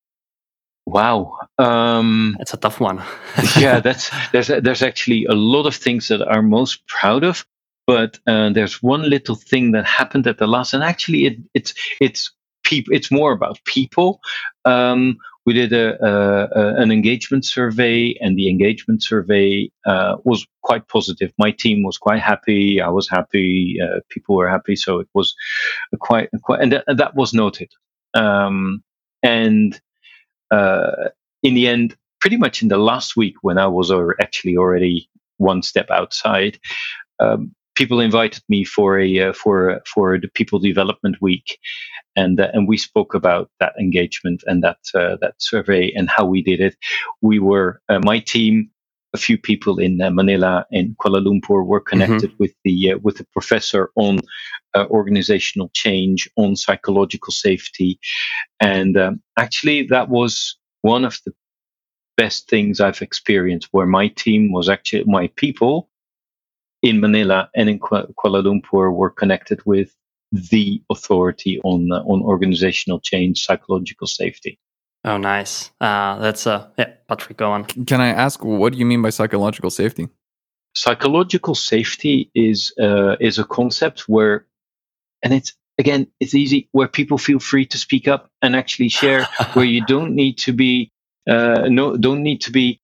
Wow, 0.89 1.37
um, 1.59 2.35
that's 2.39 2.55
a 2.55 2.57
tough 2.57 2.79
one. 2.79 3.03
yeah, 3.57 3.79
that's 3.87 4.09
there's 4.31 4.47
there's 4.47 4.81
actually 4.81 5.25
a 5.25 5.35
lot 5.35 5.67
of 5.67 5.75
things 5.75 6.07
that 6.07 6.27
I'm 6.27 6.49
most 6.49 6.87
proud 6.87 7.23
of, 7.23 7.45
but 7.85 8.19
uh, 8.25 8.49
there's 8.49 8.81
one 8.81 9.07
little 9.07 9.35
thing 9.35 9.71
that 9.73 9.85
happened 9.85 10.25
at 10.25 10.39
the 10.39 10.47
last, 10.47 10.73
and 10.73 10.83
actually 10.83 11.25
it, 11.25 11.37
it's 11.53 11.75
it's 12.01 12.31
people. 12.63 12.95
It's 12.95 13.11
more 13.11 13.31
about 13.33 13.63
people. 13.65 14.19
Um, 14.65 15.17
we 15.45 15.53
did 15.53 15.73
a, 15.73 16.03
a, 16.03 16.59
a, 16.59 16.81
an 16.81 16.91
engagement 16.91 17.45
survey, 17.45 18.15
and 18.19 18.35
the 18.35 18.49
engagement 18.49 19.03
survey 19.03 19.69
uh, 19.85 20.17
was 20.23 20.47
quite 20.63 20.87
positive. 20.87 21.31
My 21.37 21.51
team 21.51 21.83
was 21.83 21.99
quite 21.99 22.21
happy. 22.21 22.81
I 22.81 22.89
was 22.89 23.07
happy. 23.07 23.77
Uh, 23.83 23.99
people 24.09 24.35
were 24.35 24.49
happy. 24.49 24.75
So 24.75 24.99
it 24.99 25.07
was 25.13 25.35
quite 25.99 26.29
quite, 26.41 26.61
and 26.61 26.71
th- 26.71 26.83
that 26.87 27.15
was 27.15 27.31
noted. 27.31 27.71
Um, 28.15 28.83
and 29.21 29.79
in 30.51 31.53
the 31.53 31.67
end, 31.67 31.95
pretty 32.21 32.37
much 32.37 32.61
in 32.61 32.67
the 32.67 32.77
last 32.77 33.15
week 33.15 33.35
when 33.41 33.57
I 33.57 33.67
was 33.67 33.91
actually 34.21 34.57
already 34.57 35.09
one 35.37 35.61
step 35.61 35.89
outside, 35.89 36.59
um, 37.19 37.53
people 37.79 38.01
invited 38.01 38.43
me 38.49 38.63
for 38.65 38.99
a 38.99 39.29
uh, 39.29 39.33
for 39.33 39.81
for 39.85 40.19
the 40.19 40.27
People 40.27 40.59
Development 40.59 41.15
Week, 41.21 41.57
and 42.15 42.39
uh, 42.39 42.49
and 42.53 42.67
we 42.67 42.77
spoke 42.77 43.13
about 43.15 43.49
that 43.59 43.73
engagement 43.79 44.43
and 44.45 44.63
that 44.63 44.79
uh, 44.93 45.15
that 45.21 45.35
survey 45.39 45.91
and 45.95 46.09
how 46.09 46.25
we 46.25 46.41
did 46.43 46.59
it. 46.59 46.75
We 47.21 47.39
were 47.39 47.81
uh, 47.89 47.99
my 48.03 48.19
team. 48.19 48.69
A 49.13 49.17
few 49.17 49.37
people 49.37 49.79
in 49.79 50.01
uh, 50.01 50.11
Manila 50.11 50.65
and 50.71 50.95
Kuala 50.97 51.23
Lumpur 51.25 51.65
were 51.65 51.79
mm-hmm. 51.79 51.89
connected 51.89 52.31
mm-hmm. 52.31 52.43
with 52.43 52.53
the 52.63 52.95
with 52.95 53.17
the 53.17 53.27
professor 53.33 53.91
on 53.95 54.19
organizational 54.75 55.69
change, 55.73 56.29
on 56.37 56.55
psychological 56.55 57.33
safety, 57.33 57.99
and 58.59 58.97
um, 58.97 59.21
actually, 59.37 59.83
that 59.87 60.09
was 60.09 60.57
one 60.81 61.05
of 61.05 61.19
the 61.25 61.33
best 62.17 62.49
things 62.49 62.81
I've 62.81 63.01
experienced 63.01 63.69
where 63.71 63.85
my 63.85 64.09
team 64.09 64.51
was 64.51 64.67
actually 64.69 65.05
my 65.05 65.27
people 65.37 65.89
in 66.81 66.99
Manila 66.99 67.49
and 67.55 67.69
in 67.69 67.79
Kuala 67.79 68.43
Lumpur 68.43 68.93
were 68.93 69.09
connected 69.09 69.61
with 69.65 69.95
the 70.31 70.81
authority 70.89 71.59
on 71.63 71.91
uh, 71.91 72.01
on 72.01 72.21
organizational 72.21 72.99
change, 72.99 73.43
psychological 73.45 74.07
safety. 74.07 74.59
Oh, 75.09 75.17
nice. 75.17 75.71
Uh, 75.81 76.19
that's 76.19 76.45
uh, 76.45 76.67
yeah, 76.77 76.93
Patrick, 77.07 77.39
go 77.39 77.51
on. 77.51 77.65
Can 77.65 77.99
I 77.99 78.09
ask 78.09 78.43
what 78.43 78.73
do 78.73 78.77
you 78.79 78.85
mean 78.85 79.01
by 79.01 79.09
psychological 79.09 79.71
safety? 79.71 80.07
Psychological 80.75 81.55
safety 81.55 82.29
is 82.35 82.71
uh, 82.79 83.15
is 83.19 83.39
a 83.39 83.43
concept 83.43 84.01
where, 84.01 84.45
and 85.23 85.33
it's 85.33 85.53
again, 85.79 86.05
it's 86.19 86.35
easy 86.35 86.69
where 86.73 86.87
people 86.87 87.17
feel 87.17 87.39
free 87.39 87.65
to 87.65 87.77
speak 87.79 88.07
up 88.07 88.29
and 88.43 88.55
actually 88.55 88.89
share, 88.89 89.23
where 89.53 89.65
you 89.65 89.83
don't 89.83 90.13
need 90.13 90.37
to 90.39 90.53
be 90.53 90.91
uh, 91.27 91.67
no 91.69 91.97
don't 91.97 92.21
need 92.21 92.41
to 92.41 92.51
be 92.51 92.79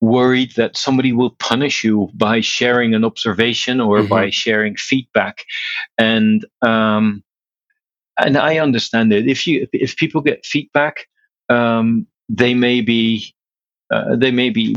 worried 0.00 0.52
that 0.56 0.78
somebody 0.78 1.12
will 1.12 1.36
punish 1.38 1.84
you 1.84 2.08
by 2.14 2.40
sharing 2.40 2.94
an 2.94 3.04
observation 3.04 3.82
or 3.82 3.98
mm-hmm. 3.98 4.08
by 4.08 4.30
sharing 4.30 4.76
feedback, 4.76 5.44
and 5.98 6.46
um, 6.62 7.22
and 8.18 8.38
I 8.38 8.60
understand 8.60 9.12
it. 9.12 9.28
If 9.28 9.46
you 9.46 9.68
if 9.74 9.94
people 9.96 10.22
get 10.22 10.46
feedback, 10.46 11.06
um, 11.48 12.06
they 12.28 12.54
may 12.54 12.80
be 12.80 13.34
uh, 13.92 14.16
they 14.16 14.30
may 14.30 14.50
be 14.50 14.74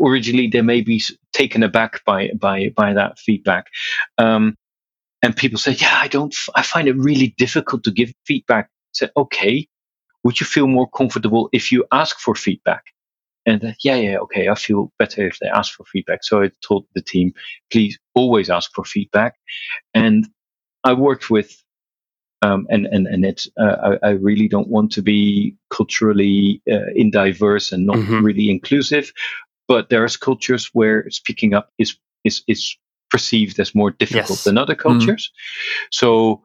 originally 0.00 0.48
they 0.48 0.62
may 0.62 0.80
be 0.80 1.02
taken 1.32 1.62
aback 1.62 2.04
by 2.04 2.30
by 2.38 2.70
by 2.76 2.94
that 2.94 3.18
feedback. 3.18 3.66
Um, 4.18 4.56
and 5.22 5.36
people 5.36 5.58
say, 5.58 5.72
yeah, 5.72 5.98
I 6.00 6.08
don't, 6.08 6.34
I 6.54 6.62
find 6.62 6.88
it 6.88 6.96
really 6.96 7.34
difficult 7.38 7.84
to 7.84 7.90
give 7.90 8.12
feedback. 8.26 8.70
say 8.92 9.08
okay, 9.16 9.68
would 10.24 10.40
you 10.40 10.46
feel 10.46 10.68
more 10.68 10.88
comfortable 10.88 11.48
if 11.52 11.72
you 11.72 11.84
ask 11.92 12.18
for 12.20 12.34
feedback? 12.34 12.84
And 13.46 13.64
uh, 13.64 13.72
yeah, 13.82 13.96
yeah, 13.96 14.18
okay, 14.18 14.48
I 14.48 14.54
feel 14.54 14.92
better 14.98 15.26
if 15.26 15.38
they 15.40 15.48
ask 15.48 15.74
for 15.74 15.84
feedback. 15.84 16.24
So 16.24 16.42
I 16.42 16.50
told 16.66 16.86
the 16.94 17.02
team, 17.02 17.32
please 17.72 17.98
always 18.14 18.50
ask 18.50 18.72
for 18.74 18.84
feedback. 18.84 19.36
And 19.94 20.28
I 20.84 20.92
worked 20.94 21.30
with, 21.30 21.56
um, 22.42 22.66
and 22.70 22.86
and 22.86 23.06
and 23.06 23.24
it's, 23.24 23.48
uh, 23.58 23.96
I, 24.02 24.08
I, 24.08 24.10
really 24.10 24.46
don't 24.46 24.68
want 24.68 24.92
to 24.92 25.02
be 25.02 25.56
culturally 25.70 26.60
uh, 26.70 26.92
indiverse 26.94 27.72
and 27.72 27.86
not 27.86 27.96
mm-hmm. 27.96 28.24
really 28.24 28.50
inclusive, 28.50 29.12
but 29.68 29.88
there's 29.88 30.16
cultures 30.16 30.70
where 30.74 31.08
speaking 31.10 31.54
up 31.54 31.70
is 31.78 31.96
is 32.24 32.42
is 32.46 32.76
perceived 33.10 33.58
as 33.60 33.74
more 33.74 33.90
difficult 33.90 34.30
yes. 34.30 34.44
than 34.44 34.58
other 34.58 34.74
cultures. 34.74 35.30
Mm. 35.30 35.86
So, 35.90 36.42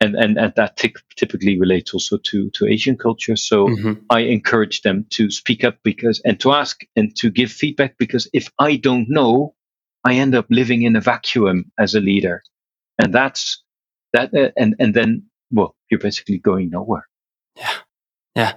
and, 0.00 0.14
and, 0.14 0.38
and 0.38 0.52
that 0.56 0.76
t- 0.76 0.94
typically 1.16 1.58
relates 1.58 1.94
also 1.94 2.18
to, 2.18 2.50
to 2.50 2.66
Asian 2.66 2.96
culture. 2.96 3.36
So 3.36 3.68
mm-hmm. 3.68 3.92
I 4.10 4.20
encourage 4.20 4.82
them 4.82 5.06
to 5.10 5.30
speak 5.30 5.64
up 5.64 5.78
because, 5.82 6.20
and 6.24 6.38
to 6.40 6.52
ask 6.52 6.82
and 6.94 7.14
to 7.16 7.30
give 7.30 7.50
feedback 7.50 7.96
because 7.98 8.28
if 8.32 8.50
I 8.58 8.76
don't 8.76 9.08
know, 9.08 9.54
I 10.04 10.14
end 10.14 10.34
up 10.34 10.46
living 10.50 10.82
in 10.82 10.96
a 10.96 11.00
vacuum 11.00 11.72
as 11.78 11.94
a 11.94 12.00
leader. 12.00 12.42
And 12.98 13.12
that's 13.12 13.63
that. 14.14 14.32
Uh, 14.34 14.50
and, 14.56 14.74
and 14.78 14.94
then, 14.94 15.10
well, 15.52 15.74
you're 15.90 16.00
basically 16.00 16.38
going 16.38 16.70
nowhere. 16.70 17.06
Yeah. 17.56 17.76
Yeah. 18.34 18.52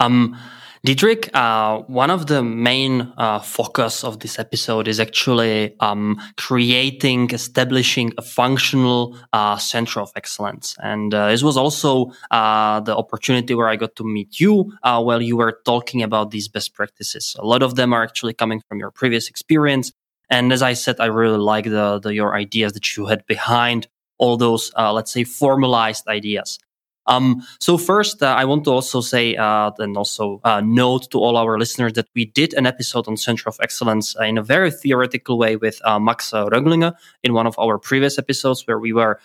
Um, 0.00 0.36
Diederik, 0.84 1.30
uh, 1.32 1.84
one 1.86 2.10
of 2.10 2.26
the 2.26 2.42
main 2.42 3.12
uh, 3.16 3.38
focus 3.38 4.02
of 4.02 4.18
this 4.18 4.36
episode 4.40 4.88
is 4.88 4.98
actually 4.98 5.76
um, 5.78 6.20
creating, 6.36 7.30
establishing 7.30 8.12
a 8.18 8.22
functional 8.22 9.16
uh, 9.32 9.56
center 9.58 10.00
of 10.00 10.10
excellence. 10.16 10.74
And 10.82 11.14
uh, 11.14 11.28
this 11.28 11.44
was 11.44 11.56
also 11.56 12.12
uh, 12.32 12.80
the 12.80 12.96
opportunity 12.96 13.54
where 13.54 13.68
I 13.68 13.76
got 13.76 13.94
to 13.94 14.04
meet 14.04 14.40
you 14.40 14.72
uh, 14.82 15.00
while 15.00 15.22
you 15.22 15.36
were 15.36 15.60
talking 15.64 16.02
about 16.02 16.32
these 16.32 16.48
best 16.48 16.74
practices. 16.74 17.36
A 17.38 17.46
lot 17.46 17.62
of 17.62 17.76
them 17.76 17.92
are 17.92 18.02
actually 18.02 18.34
coming 18.34 18.60
from 18.68 18.80
your 18.80 18.90
previous 18.90 19.28
experience. 19.28 19.92
And 20.30 20.52
as 20.52 20.62
I 20.62 20.72
said, 20.72 20.96
I 20.98 21.06
really 21.06 21.38
like 21.38 21.66
the, 21.66 22.00
the 22.00 22.12
your 22.12 22.34
ideas 22.34 22.72
that 22.72 22.96
you 22.96 23.06
had 23.06 23.24
behind 23.26 23.86
all 24.22 24.36
those, 24.36 24.72
let's 24.76 25.12
say, 25.12 25.24
formalized 25.24 26.06
ideas. 26.08 26.58
Um, 27.06 27.42
so 27.58 27.78
first, 27.78 28.22
uh, 28.22 28.26
I 28.26 28.44
want 28.44 28.64
to 28.64 28.70
also 28.70 29.00
say 29.00 29.34
uh, 29.36 29.70
and 29.78 29.96
also 29.96 30.40
uh, 30.44 30.60
note 30.60 31.10
to 31.10 31.18
all 31.18 31.36
our 31.36 31.58
listeners 31.58 31.94
that 31.94 32.08
we 32.14 32.26
did 32.26 32.54
an 32.54 32.66
episode 32.66 33.08
on 33.08 33.16
Center 33.16 33.48
of 33.48 33.56
Excellence 33.60 34.16
uh, 34.18 34.24
in 34.24 34.38
a 34.38 34.42
very 34.42 34.70
theoretical 34.70 35.38
way 35.38 35.56
with 35.56 35.80
uh, 35.84 35.98
Max 35.98 36.32
uh, 36.32 36.46
Röglinger 36.46 36.92
in 37.22 37.34
one 37.34 37.46
of 37.46 37.58
our 37.58 37.78
previous 37.78 38.18
episodes, 38.18 38.66
where 38.66 38.78
we 38.78 38.92
were 38.92 39.18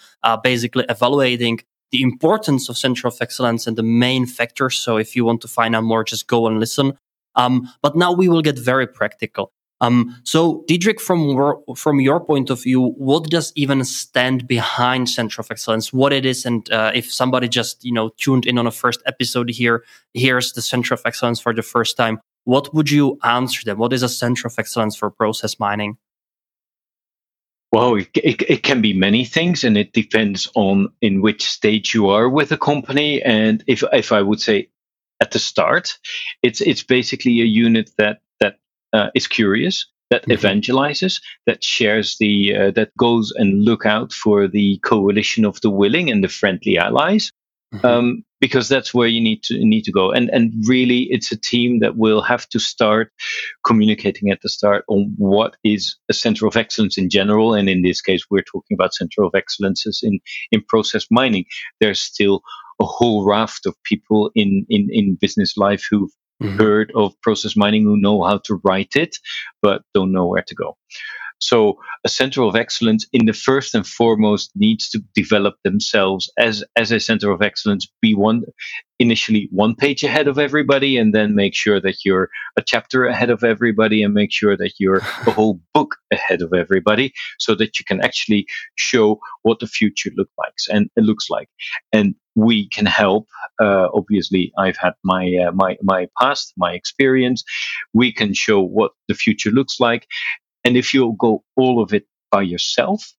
basically 0.44 0.86
evaluating 0.90 1.60
the 1.92 2.02
importance 2.02 2.68
of 2.68 2.78
Center 2.78 3.08
of 3.08 3.18
Excellence 3.22 3.68
and 3.68 3.78
the 3.78 3.84
main 3.84 4.26
factors. 4.26 4.76
So 4.76 4.98
if 4.98 5.16
you 5.16 5.24
want 5.24 5.42
to 5.42 5.48
find 5.48 5.76
out 5.76 5.84
more, 5.84 6.04
just 6.04 6.28
go 6.28 6.48
and 6.48 6.60
listen. 6.60 6.98
Um, 7.36 7.70
but 7.84 7.96
now 7.96 8.12
we 8.12 8.28
will 8.28 8.42
get 8.42 8.58
very 8.58 8.88
practical. 8.88 9.52
Um, 9.80 10.20
so, 10.24 10.64
Diedrich, 10.68 11.00
from 11.00 11.62
from 11.76 12.00
your 12.00 12.20
point 12.20 12.50
of 12.50 12.64
view, 12.64 12.94
what 12.98 13.30
does 13.30 13.54
even 13.56 13.84
stand 13.84 14.48
behind 14.48 15.10
Center 15.10 15.42
of 15.42 15.52
Excellence? 15.52 15.94
What 15.94 16.14
it 16.14 16.26
is, 16.26 16.46
and 16.46 16.70
uh, 16.72 16.92
if 16.96 17.12
somebody 17.12 17.48
just 17.48 17.86
you 17.86 17.94
know 17.94 18.10
tuned 18.18 18.46
in 18.48 18.58
on 18.58 18.66
a 18.66 18.72
first 18.72 19.04
episode 19.06 19.50
here, 19.50 19.84
here's 20.14 20.54
the 20.54 20.64
Center 20.64 20.96
of 20.96 21.02
Excellence 21.06 21.40
for 21.40 21.54
the 21.54 21.62
first 21.62 21.96
time. 21.96 22.20
What 22.46 22.74
would 22.74 22.90
you 22.90 23.20
answer 23.24 23.64
them? 23.66 23.78
What 23.78 23.94
is 23.94 24.04
a 24.04 24.10
Center 24.10 24.48
of 24.48 24.56
Excellence 24.58 24.96
for 24.96 25.12
process 25.12 25.60
mining? 25.60 25.98
Well, 27.72 27.96
it, 27.96 28.10
it, 28.16 28.42
it, 28.50 28.64
can 28.64 28.82
be 28.82 28.94
many 28.94 29.26
things, 29.26 29.64
and 29.64 29.78
it 29.78 29.94
depends 29.94 30.48
on 30.56 30.88
in 31.02 31.22
which 31.22 31.46
stage 31.46 31.94
you 31.94 32.10
are 32.10 32.30
with 32.30 32.52
a 32.52 32.58
company. 32.58 33.22
And 33.22 33.64
if 33.68 33.84
if 33.94 34.12
I 34.12 34.24
would 34.24 34.42
say 34.42 34.70
at 35.22 35.32
the 35.32 35.40
start, 35.40 36.00
it's 36.42 36.62
it's 36.62 36.82
basically 36.82 37.42
a 37.42 37.46
unit 37.46 37.92
that 37.98 38.22
uh, 38.98 39.10
is 39.16 39.28
curious, 39.28 39.86
that 40.10 40.24
mm-hmm. 40.24 40.32
evangelizes, 40.32 41.22
that 41.46 41.64
shares 41.64 42.18
the 42.20 42.56
uh, 42.56 42.72
that 42.72 42.92
goes 42.98 43.32
and 43.36 43.64
look 43.64 43.86
out 43.86 44.12
for 44.12 44.48
the 44.48 44.80
coalition 44.80 45.46
of 45.46 45.62
the 45.62 45.70
willing 45.70 46.10
and 46.10 46.24
the 46.24 46.30
friendly 46.30 46.78
allies, 46.78 47.32
Mm-hmm. 47.74 47.86
Um, 47.86 48.24
because 48.40 48.70
that's 48.70 48.94
where 48.94 49.08
you 49.08 49.20
need 49.20 49.44
to 49.44 49.58
need 49.58 49.84
to 49.84 49.92
go. 49.92 50.12
And 50.12 50.30
and 50.30 50.54
really, 50.66 51.08
it's 51.10 51.34
a 51.34 51.38
team 51.38 51.80
that 51.80 51.98
will 51.98 52.22
have 52.22 52.48
to 52.50 52.60
start 52.60 53.12
communicating 53.66 54.32
at 54.32 54.40
the 54.42 54.48
start 54.48 54.86
on 54.88 55.14
what 55.18 55.58
is 55.66 55.98
a 56.10 56.14
center 56.14 56.48
of 56.48 56.56
excellence 56.56 56.98
in 56.98 57.10
general. 57.10 57.54
And 57.54 57.68
in 57.68 57.82
this 57.82 58.00
case, 58.00 58.24
we're 58.32 58.44
talking 58.44 58.76
about 58.76 58.94
center 58.94 59.24
of 59.24 59.36
excellences 59.36 60.00
in 60.02 60.20
in 60.52 60.64
process 60.70 61.08
mining. 61.12 61.44
There's 61.82 62.00
still 62.00 62.42
a 62.80 62.86
whole 62.86 63.26
raft 63.26 63.66
of 63.66 63.76
people 63.84 64.32
in 64.34 64.66
in 64.70 64.88
in 64.90 65.18
business 65.20 65.58
life 65.58 65.86
who've 65.90 66.12
mm-hmm. 66.42 66.58
heard 66.58 66.92
of 66.96 67.20
process 67.22 67.56
mining, 67.56 67.84
who 67.84 67.98
know 67.98 68.24
how 68.24 68.40
to 68.46 68.60
write 68.64 68.96
it, 68.96 69.18
but 69.62 69.82
don't 69.94 70.12
know 70.12 70.28
where 70.28 70.44
to 70.48 70.56
go. 70.56 70.78
So 71.40 71.78
a 72.04 72.10
center 72.10 72.42
of 72.42 72.56
excellence 72.56 73.06
in 73.14 73.26
the 73.26 73.34
first 73.34 73.76
and 73.76 73.86
foremost 73.86 74.52
needs 74.56 74.90
to 74.90 75.00
develop 75.14 75.56
themselves 75.64 76.32
as, 76.38 76.64
as 76.76 76.92
a 76.92 77.00
center 77.00 77.32
of 77.32 77.42
excellence, 77.42 77.88
be 78.02 78.16
one 78.16 78.44
initially 79.00 79.48
one 79.52 79.76
page 79.76 80.04
ahead 80.04 80.28
of 80.28 80.40
everybody 80.40 80.98
and 80.98 81.14
then 81.14 81.36
make 81.36 81.54
sure 81.54 81.80
that 81.80 82.04
you're 82.04 82.30
a 82.58 82.64
chapter 82.64 83.06
ahead 83.06 83.30
of 83.30 83.44
everybody 83.44 84.02
and 84.02 84.14
make 84.14 84.32
sure 84.32 84.58
that 84.58 84.74
you're 84.80 84.98
a 84.98 85.32
whole 85.32 85.60
book 85.74 85.96
ahead 86.12 86.42
of 86.42 86.52
everybody 86.54 87.14
so 87.38 87.54
that 87.54 87.78
you 87.78 87.86
can 87.86 88.02
actually 88.02 88.48
show 88.76 89.20
what 89.44 89.60
the 89.60 89.68
future 89.68 90.10
looks 90.18 90.34
like 90.38 90.54
and 90.72 90.90
it 90.96 91.04
looks 91.04 91.30
like. 91.30 91.50
And 91.94 92.16
we 92.36 92.70
can 92.70 92.86
help 92.86 93.28
uh, 93.60 93.88
obviously 93.96 94.52
i've 94.60 94.78
had 94.78 94.94
my 95.04 95.36
uh, 95.48 95.52
my 95.54 95.76
my 95.82 96.08
past 96.22 96.54
my 96.56 96.74
experience. 96.74 97.44
We 97.94 98.12
can 98.12 98.34
show 98.34 98.62
what 98.62 98.92
the 99.08 99.16
future 99.16 99.50
looks 99.50 99.80
like 99.80 100.08
and 100.64 100.78
if 100.78 100.94
you 100.94 101.16
go 101.18 101.44
all 101.56 101.82
of 101.82 101.94
it 101.94 102.08
by 102.32 102.42
yourself, 102.42 103.14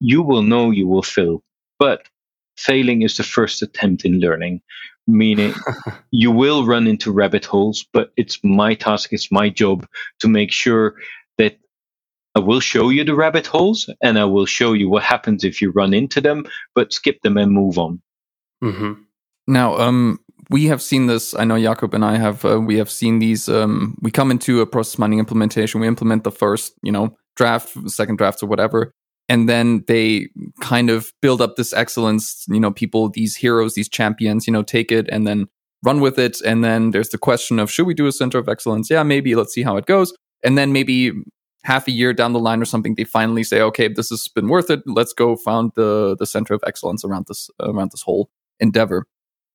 you 0.00 0.22
will 0.22 0.42
know 0.42 0.70
you 0.70 0.86
will 0.88 1.02
fail. 1.02 1.42
But 1.78 2.08
failing 2.56 3.02
is 3.02 3.16
the 3.16 3.22
first 3.22 3.62
attempt 3.62 4.04
in 4.04 4.20
learning, 4.20 4.62
meaning 5.06 5.54
you 6.10 6.30
will 6.30 6.64
run 6.66 6.86
into 6.86 7.12
rabbit 7.12 7.44
holes, 7.44 7.84
but 7.92 8.12
it's 8.16 8.38
my 8.42 8.74
task, 8.74 9.12
it's 9.12 9.32
my 9.32 9.48
job 9.48 9.86
to 10.20 10.28
make 10.28 10.52
sure 10.52 10.94
that 11.38 11.58
I 12.34 12.40
will 12.40 12.60
show 12.60 12.88
you 12.88 13.04
the 13.04 13.14
rabbit 13.14 13.46
holes 13.46 13.90
and 14.02 14.18
I 14.18 14.24
will 14.24 14.46
show 14.46 14.72
you 14.72 14.88
what 14.88 15.02
happens 15.02 15.44
if 15.44 15.60
you 15.60 15.70
run 15.70 15.94
into 15.94 16.20
them, 16.20 16.46
but 16.74 16.92
skip 16.92 17.20
them 17.22 17.36
and 17.36 17.52
move 17.52 17.78
on. 17.78 18.00
Mm-hmm. 18.62 18.92
Now, 19.48 19.76
um, 19.76 20.20
we 20.52 20.66
have 20.66 20.82
seen 20.82 21.06
this. 21.06 21.34
I 21.34 21.44
know 21.44 21.54
Jakub 21.54 21.94
and 21.94 22.04
I 22.04 22.16
have. 22.16 22.44
Uh, 22.44 22.60
we 22.60 22.76
have 22.76 22.90
seen 22.90 23.18
these. 23.18 23.48
Um, 23.48 23.96
we 24.02 24.10
come 24.10 24.30
into 24.30 24.60
a 24.60 24.66
process 24.66 24.98
mining 24.98 25.18
implementation. 25.18 25.80
We 25.80 25.88
implement 25.88 26.24
the 26.24 26.30
first, 26.30 26.74
you 26.82 26.92
know, 26.92 27.16
draft, 27.36 27.70
second 27.90 28.18
drafts, 28.18 28.42
or 28.42 28.46
whatever, 28.46 28.92
and 29.28 29.48
then 29.48 29.84
they 29.88 30.28
kind 30.60 30.90
of 30.90 31.12
build 31.22 31.40
up 31.40 31.56
this 31.56 31.72
excellence. 31.72 32.44
You 32.48 32.60
know, 32.60 32.70
people, 32.70 33.08
these 33.08 33.34
heroes, 33.36 33.74
these 33.74 33.88
champions, 33.88 34.46
you 34.46 34.52
know, 34.52 34.62
take 34.62 34.92
it 34.92 35.08
and 35.08 35.26
then 35.26 35.46
run 35.82 36.00
with 36.00 36.18
it. 36.18 36.40
And 36.42 36.62
then 36.62 36.90
there's 36.90 37.08
the 37.08 37.18
question 37.18 37.58
of 37.58 37.70
should 37.70 37.86
we 37.86 37.94
do 37.94 38.06
a 38.06 38.12
center 38.12 38.38
of 38.38 38.48
excellence? 38.48 38.90
Yeah, 38.90 39.02
maybe. 39.02 39.34
Let's 39.34 39.54
see 39.54 39.62
how 39.62 39.76
it 39.78 39.86
goes. 39.86 40.12
And 40.44 40.58
then 40.58 40.72
maybe 40.72 41.12
half 41.64 41.88
a 41.88 41.92
year 41.92 42.12
down 42.12 42.32
the 42.32 42.38
line 42.38 42.60
or 42.60 42.64
something, 42.66 42.94
they 42.94 43.04
finally 43.04 43.44
say, 43.44 43.60
okay, 43.62 43.88
this 43.88 44.10
has 44.10 44.28
been 44.28 44.48
worth 44.48 44.70
it. 44.70 44.80
Let's 44.86 45.12
go 45.12 45.36
found 45.36 45.72
the 45.76 46.14
the 46.18 46.26
center 46.26 46.52
of 46.52 46.62
excellence 46.66 47.04
around 47.04 47.26
this 47.28 47.48
around 47.60 47.92
this 47.92 48.02
whole 48.02 48.28
endeavor. 48.60 49.06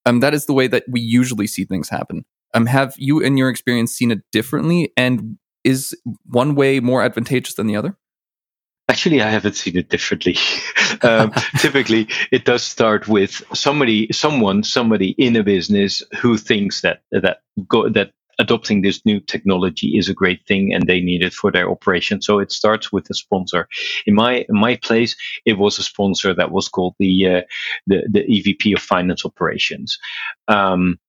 Um, 0.07 0.21
that 0.21 0.33
is 0.33 0.45
the 0.45 0.53
way 0.53 0.67
that 0.67 0.85
we 0.87 1.01
usually 1.01 1.47
see 1.47 1.65
things 1.65 1.89
happen. 1.89 2.23
Um, 2.53 2.65
have 2.65 2.95
you, 2.97 3.19
in 3.19 3.35
your 3.35 3.49
experience, 3.49 3.91
seen 3.91 4.09
it 4.09 4.21
differently? 4.31 4.93
And 4.95 5.37
is 5.65 5.95
one 6.23 6.55
way 6.55 6.79
more 6.79 7.03
advantageous 7.03 7.55
than 7.55 7.67
the 7.67 7.75
other? 7.75 7.97
Actually, 8.89 9.21
I 9.21 9.29
haven't 9.29 9.57
seen 9.57 9.75
it 9.77 9.89
differently. 9.89 10.37
um, 11.01 11.33
typically, 11.59 12.07
it 12.31 12.45
does 12.45 12.63
start 12.63 13.09
with 13.09 13.43
somebody, 13.53 14.07
someone, 14.13 14.63
somebody 14.63 15.09
in 15.17 15.35
a 15.35 15.43
business 15.43 16.01
who 16.17 16.37
thinks 16.37 16.81
that 16.81 17.01
that 17.11 17.41
go, 17.67 17.89
that 17.89 18.13
adopting 18.39 18.81
this 18.81 19.05
new 19.05 19.19
technology 19.19 19.97
is 19.97 20.09
a 20.09 20.13
great 20.13 20.45
thing 20.47 20.73
and 20.73 20.87
they 20.87 21.01
need 21.01 21.23
it 21.23 21.33
for 21.33 21.51
their 21.51 21.69
operation. 21.69 22.21
So 22.21 22.39
it 22.39 22.51
starts 22.51 22.91
with 22.91 23.09
a 23.09 23.13
sponsor. 23.13 23.67
In 24.05 24.15
my 24.15 24.45
in 24.49 24.59
my 24.59 24.75
place, 24.77 25.15
it 25.45 25.57
was 25.57 25.79
a 25.79 25.83
sponsor 25.83 26.33
that 26.33 26.51
was 26.51 26.67
called 26.67 26.95
the 26.99 27.27
uh, 27.27 27.41
the, 27.87 28.03
the 28.09 28.23
EVP 28.23 28.75
of 28.75 28.81
Finance 28.81 29.25
Operations, 29.25 29.97
um, 30.47 30.99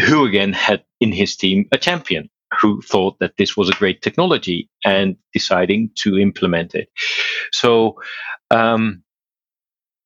who 0.00 0.26
again 0.26 0.52
had 0.52 0.84
in 1.00 1.12
his 1.12 1.36
team 1.36 1.66
a 1.72 1.78
champion 1.78 2.28
who 2.60 2.80
thought 2.82 3.18
that 3.18 3.36
this 3.36 3.56
was 3.56 3.68
a 3.68 3.74
great 3.74 4.02
technology 4.02 4.68
and 4.84 5.16
deciding 5.32 5.90
to 5.96 6.18
implement 6.18 6.74
it. 6.74 6.88
So 7.52 8.00
um, 8.50 9.02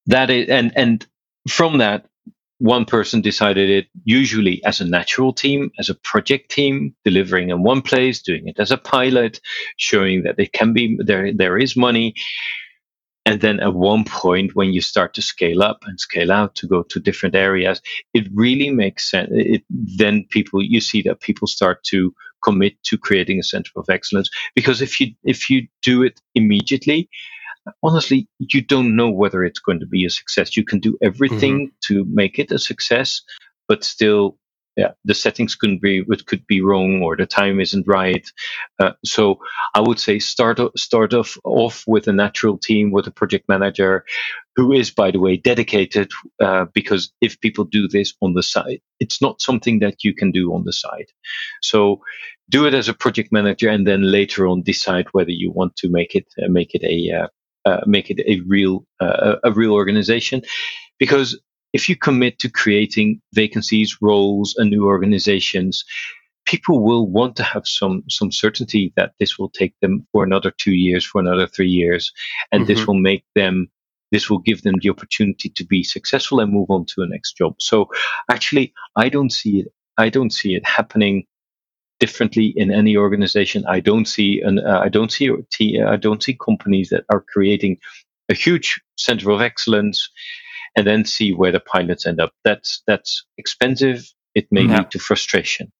that 0.07 0.31
is 0.31 0.49
and 0.49 0.73
and 0.77 1.07
from 1.49 1.79
that 1.79 2.07
one 2.61 2.85
person 2.85 3.23
decided 3.23 3.71
it 3.71 3.87
usually 4.05 4.63
as 4.65 4.81
a 4.81 4.85
natural 4.85 5.33
team, 5.33 5.71
as 5.79 5.89
a 5.89 5.95
project 5.95 6.51
team, 6.51 6.95
delivering 7.05 7.49
in 7.49 7.63
one 7.63 7.81
place, 7.81 8.21
doing 8.21 8.47
it 8.47 8.61
as 8.61 8.71
a 8.71 8.77
pilot, 8.77 9.41
showing 9.79 10.23
that 10.25 10.39
it 10.39 10.53
can 10.53 10.75
be 10.75 10.99
there. 11.03 11.33
There 11.33 11.57
is 11.57 11.75
money, 11.75 12.15
and 13.25 13.41
then 13.41 13.61
at 13.61 13.75
one 13.75 14.05
point 14.05 14.55
when 14.55 14.75
you 14.75 14.83
start 14.83 15.15
to 15.15 15.23
scale 15.23 15.63
up 15.63 15.79
and 15.87 15.99
scale 15.99 16.31
out 16.31 16.55
to 16.57 16.67
go 16.67 16.83
to 16.83 17.01
different 17.01 17.35
areas, 17.35 17.81
it 18.13 18.29
really 18.35 18.69
makes 18.69 19.11
sense. 19.11 19.31
It, 19.33 19.63
then 19.71 20.27
people 20.29 20.63
you 20.63 20.83
see 20.83 21.01
that 21.03 21.21
people 21.21 21.49
start 21.49 21.83
to 21.85 22.15
commit 22.45 22.83
to 22.85 22.99
creating 22.99 23.39
a 23.39 23.43
center 23.43 23.71
of 23.77 23.89
excellence 23.89 24.29
because 24.55 24.83
if 24.83 25.01
you 25.01 25.15
if 25.25 25.49
you 25.49 25.67
do 25.83 26.03
it 26.03 26.21
immediately 26.35 27.09
honestly, 27.83 28.29
you 28.39 28.63
don't 28.63 28.97
know 28.97 29.11
whether 29.11 29.45
it's 29.45 29.61
going 29.61 29.81
to 29.81 29.87
be 29.87 30.05
a 30.05 30.11
success. 30.11 30.57
You 30.57 30.65
can 30.65 30.81
do 30.81 30.97
everything 31.03 31.69
mm-hmm. 31.69 31.95
to 31.95 32.05
make 32.11 32.39
it 32.39 32.53
a 32.53 32.59
success, 32.59 33.23
but 33.69 33.85
still, 33.85 34.37
yeah, 34.77 34.93
the 35.05 35.15
settings 35.15 35.55
could 35.57 35.81
be 35.81 36.03
it 36.09 36.27
could 36.27 36.47
be 36.47 36.63
wrong 36.63 37.03
or 37.03 37.17
the 37.17 37.27
time 37.27 37.61
isn't 37.61 37.87
right. 37.89 38.27
Uh, 38.79 38.93
so 39.05 39.39
I 39.75 39.81
would 39.81 39.99
say 39.99 40.19
start 40.19 40.61
start 40.79 41.13
off 41.13 41.37
off 41.45 41.85
with 41.87 42.09
a 42.09 42.13
natural 42.13 42.57
team 42.57 42.91
with 42.91 43.07
a 43.07 43.11
project 43.11 43.49
manager 43.49 44.05
who 44.57 44.73
is, 44.73 44.91
by 44.91 45.11
the 45.11 45.19
way, 45.19 45.37
dedicated. 45.37 46.11
Uh, 46.41 46.67
because 46.73 47.13
if 47.21 47.41
people 47.41 47.65
do 47.65 47.89
this 47.89 48.15
on 48.21 48.35
the 48.35 48.43
side, 48.43 48.81
it's 49.01 49.21
not 49.21 49.43
something 49.43 49.81
that 49.81 50.05
you 50.05 50.15
can 50.15 50.31
do 50.31 50.55
on 50.55 50.65
the 50.65 50.73
side. 50.73 51.07
So 51.63 52.01
do 52.49 52.67
it 52.67 52.75
as 52.75 52.89
a 52.89 52.95
project 52.95 53.33
manager, 53.33 53.69
and 53.69 53.87
then 53.87 54.11
later 54.11 54.47
on 54.47 54.63
decide 54.63 55.07
whether 55.13 55.31
you 55.31 55.51
want 55.51 55.77
to 55.77 55.89
make 55.89 56.15
it 56.15 56.27
uh, 56.43 56.49
make 56.49 56.75
it 56.75 56.85
a 56.85 57.29
uh, 57.65 57.81
make 57.87 58.11
it 58.11 58.21
a 58.27 58.41
real 58.47 58.85
uh, 59.01 59.37
a 59.45 59.53
real 59.53 59.73
organization 59.73 60.43
because 60.99 61.39
if 61.73 61.89
you 61.89 61.97
commit 61.97 62.39
to 62.39 62.49
creating 62.49 63.21
vacancies 63.35 63.99
roles 64.01 64.55
and 64.57 64.71
new 64.71 64.87
organizations 64.87 65.85
people 66.47 66.83
will 66.83 67.07
want 67.07 67.37
to 67.37 67.43
have 67.43 67.67
some 67.67 68.03
some 68.09 68.33
certainty 68.33 68.93
that 68.97 69.13
this 69.19 69.39
will 69.39 69.51
take 69.51 69.75
them 69.81 70.07
for 70.13 70.25
another 70.25 70.53
two 70.59 70.73
years 70.73 71.05
for 71.05 71.21
another 71.21 71.47
three 71.47 71.69
years 71.69 72.13
and 72.51 72.63
mm-hmm. 72.63 72.73
this 72.73 72.87
will 72.87 72.95
make 72.95 73.25
them 73.35 73.69
this 74.11 74.29
will 74.29 74.39
give 74.39 74.63
them 74.63 74.75
the 74.81 74.91
opportunity 74.91 75.49
to 75.49 75.65
be 75.65 75.85
successful 75.85 76.41
and 76.41 76.53
move 76.53 76.71
on 76.71 76.85
to 76.85 77.03
a 77.03 77.07
next 77.07 77.37
job 77.37 77.55
so 77.59 77.89
actually 78.31 78.73
i 78.97 79.09
don't 79.09 79.33
see 79.33 79.61
it 79.61 79.69
i 79.99 80.09
don't 80.09 80.33
see 80.33 80.55
it 80.55 80.65
happening 80.67 81.25
differently 82.01 82.53
in 82.57 82.73
any 82.73 82.97
organization. 82.97 83.65
I 83.69 83.81
don't 83.81 84.07
see 84.07 84.41
an 84.41 84.59
uh, 84.59 84.81
I 84.83 84.89
don't 84.89 85.13
see 85.13 85.31
I 85.87 85.97
don't 85.97 86.23
see 86.23 86.35
companies 86.35 86.89
that 86.89 87.05
are 87.11 87.25
creating 87.33 87.77
a 88.29 88.35
huge 88.35 88.81
center 88.97 89.31
of 89.31 89.41
excellence 89.41 90.09
and 90.77 90.87
then 90.87 91.05
see 91.05 91.33
where 91.33 91.53
the 91.53 91.61
pilots 91.61 92.07
end 92.07 92.21
up. 92.21 92.33
That's 92.45 92.83
that's 92.87 93.25
expensive. 93.39 94.13
It 94.35 94.49
may 94.51 94.63
yeah. 94.63 94.79
lead 94.79 94.91
to 94.93 94.99
frustration. 94.99 95.71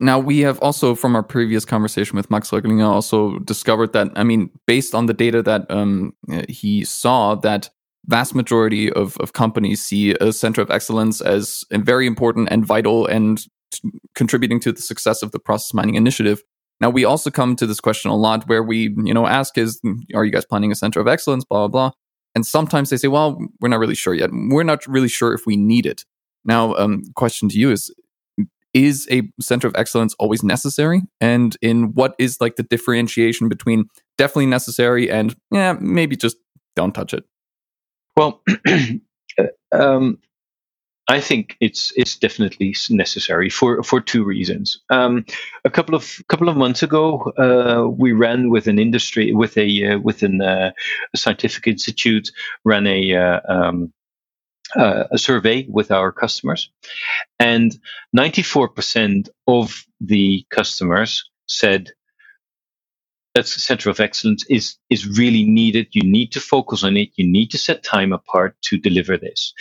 Now 0.00 0.18
we 0.18 0.40
have 0.40 0.60
also 0.60 0.94
from 0.94 1.16
our 1.16 1.24
previous 1.24 1.64
conversation 1.64 2.16
with 2.16 2.30
Max 2.30 2.50
Röglinger 2.50 2.88
also 2.88 3.38
discovered 3.40 3.92
that 3.92 4.08
I 4.16 4.24
mean 4.24 4.50
based 4.66 4.94
on 4.94 5.06
the 5.06 5.14
data 5.14 5.42
that 5.42 5.70
um, 5.70 6.14
he 6.48 6.84
saw 6.84 7.34
that 7.36 7.70
vast 8.06 8.34
majority 8.34 8.90
of, 8.92 9.16
of 9.18 9.32
companies 9.32 9.84
see 9.84 10.12
a 10.12 10.32
center 10.32 10.62
of 10.62 10.70
excellence 10.70 11.20
as 11.20 11.64
very 11.72 12.06
important 12.06 12.48
and 12.50 12.64
vital 12.64 13.06
and 13.06 13.44
contributing 14.14 14.60
to 14.60 14.72
the 14.72 14.82
success 14.82 15.22
of 15.22 15.32
the 15.32 15.38
process 15.38 15.74
mining 15.74 15.94
initiative. 15.94 16.42
Now 16.80 16.90
we 16.90 17.04
also 17.04 17.30
come 17.30 17.56
to 17.56 17.66
this 17.66 17.80
question 17.80 18.10
a 18.10 18.16
lot 18.16 18.48
where 18.48 18.62
we, 18.62 18.94
you 19.04 19.14
know, 19.14 19.26
ask 19.26 19.58
is, 19.58 19.80
are 20.14 20.24
you 20.24 20.30
guys 20.30 20.44
planning 20.44 20.70
a 20.72 20.76
center 20.76 21.00
of 21.00 21.08
excellence? 21.08 21.44
Blah, 21.44 21.68
blah, 21.68 21.68
blah. 21.68 21.90
And 22.34 22.46
sometimes 22.46 22.90
they 22.90 22.96
say, 22.96 23.08
well, 23.08 23.38
we're 23.60 23.68
not 23.68 23.80
really 23.80 23.94
sure 23.94 24.14
yet. 24.14 24.30
We're 24.32 24.62
not 24.62 24.86
really 24.86 25.08
sure 25.08 25.32
if 25.32 25.46
we 25.46 25.56
need 25.56 25.86
it. 25.86 26.04
Now, 26.44 26.74
um, 26.74 27.02
question 27.14 27.48
to 27.48 27.58
you 27.58 27.70
is, 27.70 27.92
is 28.74 29.08
a 29.10 29.22
center 29.40 29.66
of 29.66 29.74
excellence 29.76 30.14
always 30.18 30.42
necessary? 30.42 31.02
And 31.20 31.56
in 31.62 31.94
what 31.94 32.14
is 32.18 32.40
like 32.40 32.56
the 32.56 32.62
differentiation 32.62 33.48
between 33.48 33.86
definitely 34.16 34.46
necessary 34.46 35.10
and 35.10 35.34
yeah, 35.50 35.74
maybe 35.80 36.16
just 36.16 36.36
don't 36.76 36.92
touch 36.92 37.12
it? 37.12 37.24
Well, 38.16 38.42
um, 39.72 40.18
I 41.10 41.20
think 41.20 41.56
it's 41.60 41.90
it's 41.96 42.16
definitely 42.16 42.74
necessary 42.90 43.48
for 43.48 43.82
for 43.82 44.00
two 44.00 44.24
reasons. 44.24 44.78
Um, 44.90 45.24
a 45.64 45.70
couple 45.70 45.94
of 45.94 46.20
couple 46.28 46.50
of 46.50 46.56
months 46.56 46.82
ago, 46.82 47.32
uh, 47.38 47.88
we 47.88 48.12
ran 48.12 48.50
with 48.50 48.66
an 48.66 48.78
industry 48.78 49.32
with 49.32 49.56
a 49.56 49.94
uh, 49.94 49.98
with 49.98 50.22
an, 50.22 50.42
uh, 50.42 50.72
a 51.14 51.16
scientific 51.16 51.66
institute 51.66 52.30
ran 52.64 52.86
a 52.86 53.14
uh, 53.14 53.40
um, 53.48 53.92
uh, 54.76 55.04
a 55.10 55.16
survey 55.16 55.66
with 55.70 55.90
our 55.90 56.12
customers, 56.12 56.70
and 57.38 57.78
ninety 58.12 58.42
four 58.42 58.68
percent 58.68 59.30
of 59.46 59.86
the 60.00 60.44
customers 60.50 61.24
said 61.46 61.90
that's 63.38 63.54
the 63.54 63.60
center 63.60 63.88
of 63.88 64.00
excellence 64.00 64.44
is 64.50 64.76
is 64.90 65.06
really 65.06 65.44
needed. 65.44 65.86
You 65.92 66.02
need 66.02 66.32
to 66.32 66.40
focus 66.40 66.82
on 66.82 66.96
it. 66.96 67.10
You 67.14 67.24
need 67.24 67.52
to 67.52 67.58
set 67.58 67.84
time 67.84 68.12
apart 68.12 68.56
to 68.62 68.76
deliver 68.76 69.16
this. 69.16 69.54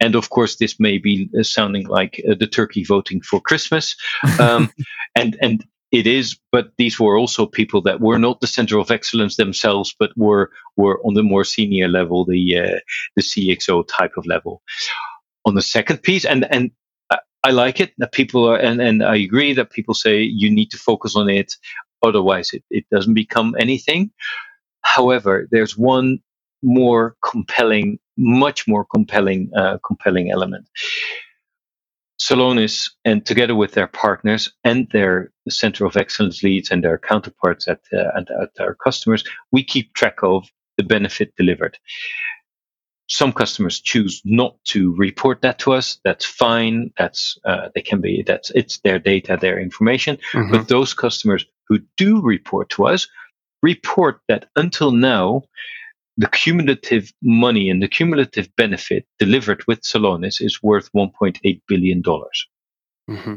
And 0.00 0.16
of 0.16 0.30
course 0.30 0.56
this 0.56 0.80
may 0.80 0.98
be 0.98 1.30
uh, 1.38 1.44
sounding 1.44 1.86
like 1.86 2.20
uh, 2.28 2.34
the 2.40 2.48
turkey 2.48 2.84
voting 2.84 3.20
for 3.22 3.40
christmas. 3.40 3.96
Um, 4.40 4.72
and 5.14 5.36
and 5.40 5.64
it 5.92 6.06
is 6.06 6.38
but 6.50 6.72
these 6.78 6.98
were 6.98 7.16
also 7.18 7.46
people 7.46 7.82
that 7.82 8.00
were 8.00 8.18
not 8.18 8.40
the 8.40 8.46
center 8.46 8.78
of 8.78 8.90
excellence 8.90 9.36
themselves 9.36 9.94
but 9.98 10.10
were 10.16 10.50
were 10.76 10.98
on 11.04 11.14
the 11.14 11.22
more 11.22 11.44
senior 11.44 11.88
level 11.88 12.24
the 12.24 12.58
uh, 12.58 12.78
the 13.16 13.22
cxo 13.22 13.84
type 13.86 14.14
of 14.16 14.26
level. 14.26 14.62
On 15.44 15.54
the 15.54 15.68
second 15.76 15.98
piece 16.02 16.24
and 16.24 16.46
and 16.54 16.70
I 17.42 17.52
like 17.52 17.80
it 17.80 17.92
that 17.98 18.12
people 18.12 18.44
are, 18.44 18.58
and, 18.58 18.82
and 18.82 19.02
I 19.02 19.16
agree 19.16 19.54
that 19.54 19.70
people 19.70 19.94
say 19.94 20.20
you 20.20 20.50
need 20.50 20.70
to 20.72 20.76
focus 20.76 21.16
on 21.16 21.30
it. 21.30 21.54
Otherwise, 22.02 22.50
it, 22.52 22.64
it 22.70 22.84
doesn't 22.90 23.14
become 23.14 23.54
anything. 23.58 24.10
However, 24.82 25.46
there's 25.50 25.76
one 25.76 26.20
more 26.62 27.16
compelling, 27.24 27.98
much 28.16 28.66
more 28.66 28.84
compelling, 28.84 29.50
uh, 29.56 29.78
compelling 29.86 30.30
element. 30.30 30.68
Celonis, 32.20 32.90
and 33.04 33.24
together 33.24 33.54
with 33.54 33.72
their 33.72 33.86
partners 33.86 34.52
and 34.62 34.86
their 34.92 35.32
center 35.48 35.86
of 35.86 35.96
excellence 35.96 36.42
leads 36.42 36.70
and 36.70 36.84
their 36.84 36.98
counterparts 36.98 37.66
at, 37.66 37.80
uh, 37.92 38.10
at, 38.14 38.30
at 38.30 38.50
our 38.60 38.74
customers, 38.74 39.24
we 39.52 39.64
keep 39.64 39.94
track 39.94 40.18
of 40.22 40.46
the 40.76 40.82
benefit 40.82 41.34
delivered. 41.36 41.78
Some 43.08 43.32
customers 43.32 43.80
choose 43.80 44.20
not 44.24 44.56
to 44.66 44.94
report 44.96 45.40
that 45.42 45.58
to 45.60 45.72
us. 45.72 45.98
That's 46.04 46.24
fine. 46.24 46.92
That's 46.96 47.38
uh, 47.44 47.70
they 47.74 47.80
can 47.80 48.00
be 48.00 48.22
that's 48.24 48.50
it's 48.50 48.78
their 48.80 49.00
data, 49.00 49.36
their 49.40 49.58
information. 49.58 50.18
Mm-hmm. 50.32 50.52
But 50.52 50.68
those 50.68 50.94
customers 50.94 51.44
who 51.70 51.78
do 51.96 52.20
report 52.20 52.68
to 52.70 52.86
us 52.86 53.08
report 53.62 54.20
that 54.28 54.48
until 54.56 54.90
now, 54.90 55.42
the 56.16 56.26
cumulative 56.26 57.10
money 57.22 57.70
and 57.70 57.82
the 57.82 57.88
cumulative 57.88 58.48
benefit 58.56 59.06
delivered 59.18 59.62
with 59.66 59.80
Celonis 59.80 60.42
is 60.42 60.62
worth 60.62 60.90
1.8 60.92 61.62
billion 61.66 62.02
dollars. 62.02 62.46
Mm-hmm. 63.08 63.36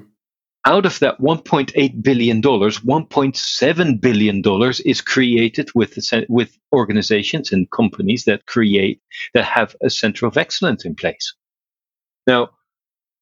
Out 0.65 0.85
of 0.85 0.99
that 0.99 1.19
1.8 1.19 2.03
billion 2.03 2.41
dollars 2.41 2.79
1.7 2.79 4.01
billion 4.01 4.41
dollars 4.41 4.79
is 4.81 5.01
created 5.01 5.69
with 5.75 5.97
with 6.27 6.57
organizations 6.73 7.51
and 7.51 7.69
companies 7.71 8.25
that 8.25 8.45
create 8.47 9.01
that 9.33 9.45
have 9.45 9.75
a 9.81 9.89
center 9.89 10.25
of 10.25 10.37
excellence 10.37 10.85
in 10.85 10.95
place. 10.95 11.35
Now 12.27 12.49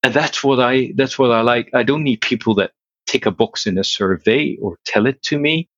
and 0.03 0.13
that's 0.13 0.43
what 0.43 0.59
i 0.59 0.93
that's 0.95 1.19
what 1.19 1.31
i 1.31 1.41
like. 1.41 1.69
I 1.73 1.83
don't 1.83 2.03
need 2.03 2.21
people 2.21 2.55
that 2.55 2.71
tick 3.11 3.25
a 3.25 3.31
box 3.31 3.67
in 3.67 3.77
a 3.77 3.83
survey 3.83 4.57
or 4.61 4.77
tell 4.85 5.05
it 5.05 5.21
to 5.23 5.37
me 5.37 5.69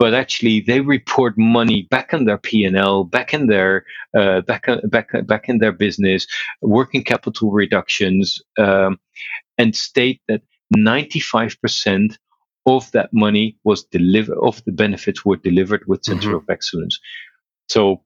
but 0.00 0.14
actually 0.14 0.60
they 0.60 0.80
report 0.80 1.36
money 1.36 1.86
back 1.90 2.14
in 2.14 2.24
their 2.24 2.38
P&L, 2.38 3.04
back 3.04 3.34
in 3.34 3.48
their 3.48 3.84
uh, 4.18 4.40
back 4.40 4.66
back 4.84 5.10
back 5.26 5.48
in 5.50 5.58
their 5.58 5.72
business, 5.72 6.26
working 6.62 7.04
capital 7.04 7.52
reductions, 7.52 8.40
um, 8.58 8.98
and 9.58 9.76
state 9.76 10.22
that 10.26 10.40
95% 10.74 12.16
of 12.64 12.90
that 12.92 13.10
money 13.12 13.58
was 13.64 13.84
delivered, 13.84 14.38
of 14.38 14.64
the 14.64 14.72
benefits 14.72 15.24
were 15.24 15.36
delivered 15.36 15.82
with 15.86 16.02
Center 16.02 16.28
mm-hmm. 16.28 16.36
of 16.36 16.48
Excellence. 16.48 16.98
So 17.68 18.02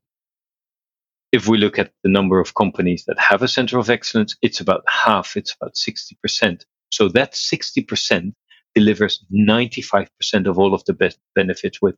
if 1.31 1.47
we 1.47 1.59
look 1.59 1.79
at 1.79 1.93
the 2.03 2.11
number 2.11 2.41
of 2.41 2.55
companies 2.55 3.05
that 3.07 3.19
have 3.21 3.43
a 3.43 3.49
Center 3.49 3.79
of 3.79 3.89
Excellence, 3.89 4.37
it's 4.43 4.61
about 4.61 4.83
half, 4.89 5.37
it's 5.37 5.55
about 5.55 5.75
60%. 5.75 6.65
So 6.91 7.09
that 7.09 7.33
60% 7.33 8.33
delivers 8.75 9.25
95% 9.33 10.09
of 10.47 10.59
all 10.59 10.75
of 10.75 10.85
the 10.85 10.93
be- 10.93 11.11
benefits 11.35 11.81
with, 11.81 11.97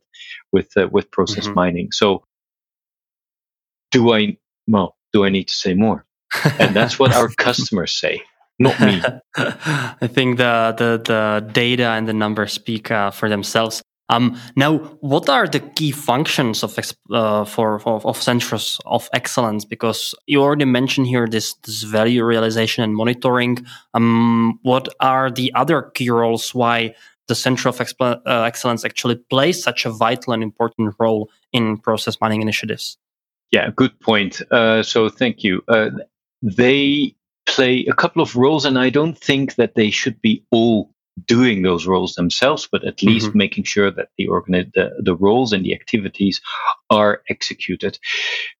with, 0.51 0.69
uh, 0.77 0.87
with 0.91 1.09
process 1.11 1.45
mm-hmm. 1.45 1.55
mining. 1.55 1.91
So 1.91 2.23
do 3.91 4.13
I, 4.13 4.37
well, 4.67 4.95
do 5.13 5.25
I 5.25 5.29
need 5.29 5.47
to 5.47 5.55
say 5.55 5.73
more? 5.73 6.05
and 6.59 6.75
that's 6.75 6.99
what 6.99 7.15
our 7.15 7.29
customers 7.37 7.93
say 7.93 8.21
not 8.59 8.79
me. 8.79 9.01
I 9.37 10.07
think 10.07 10.37
the, 10.37 10.73
the, 10.77 11.01
the 11.03 11.51
data 11.51 11.89
and 11.89 12.07
the 12.07 12.13
numbers 12.13 12.53
speak 12.53 12.91
uh, 12.91 13.11
for 13.11 13.29
themselves. 13.29 13.81
Um, 14.09 14.39
now, 14.55 14.77
what 15.01 15.27
are 15.29 15.47
the 15.47 15.59
key 15.59 15.91
functions 15.91 16.63
of 16.63 16.77
uh, 17.11 17.43
for, 17.45 17.79
for 17.79 18.01
of 18.05 18.21
centers 18.21 18.79
of 18.85 19.09
excellence? 19.13 19.65
Because 19.65 20.15
you 20.27 20.41
already 20.41 20.65
mentioned 20.65 21.07
here 21.07 21.27
this 21.27 21.53
this 21.65 21.83
value 21.83 22.23
realization 22.23 22.83
and 22.83 22.95
monitoring. 22.95 23.65
Um, 23.93 24.59
what 24.63 24.87
are 24.99 25.29
the 25.29 25.53
other 25.55 25.81
key 25.81 26.09
roles? 26.09 26.55
Why 26.55 26.95
the 27.27 27.35
center 27.35 27.67
of 27.67 27.81
uh, 27.99 28.17
excellence 28.25 28.85
actually 28.85 29.15
plays 29.15 29.61
such 29.61 29.85
a 29.85 29.89
vital 29.89 30.31
and 30.33 30.41
important 30.41 30.95
role 30.99 31.29
in 31.51 31.77
process 31.77 32.21
mining 32.21 32.41
initiatives? 32.41 32.97
Yeah, 33.51 33.69
good 33.75 33.99
point. 33.99 34.41
Uh, 34.51 34.83
so, 34.83 35.09
thank 35.09 35.43
you. 35.43 35.61
Uh, 35.67 35.89
they 36.41 37.13
play 37.45 37.85
a 37.85 37.93
couple 37.93 38.21
of 38.21 38.35
roles, 38.35 38.65
and 38.65 38.79
I 38.79 38.89
don't 38.89 39.17
think 39.17 39.55
that 39.55 39.75
they 39.75 39.89
should 39.89 40.21
be 40.21 40.45
all 40.51 40.91
doing 41.25 41.63
those 41.63 41.87
roles 41.87 42.13
themselves, 42.13 42.67
but 42.71 42.83
at 42.83 43.01
least 43.01 43.29
mm-hmm. 43.29 43.37
making 43.37 43.63
sure 43.63 43.91
that 43.91 44.09
the, 44.17 44.27
organi- 44.27 44.71
the 44.73 44.91
the 44.99 45.15
roles 45.15 45.53
and 45.53 45.65
the 45.65 45.73
activities 45.73 46.41
are 46.89 47.21
executed. 47.29 47.97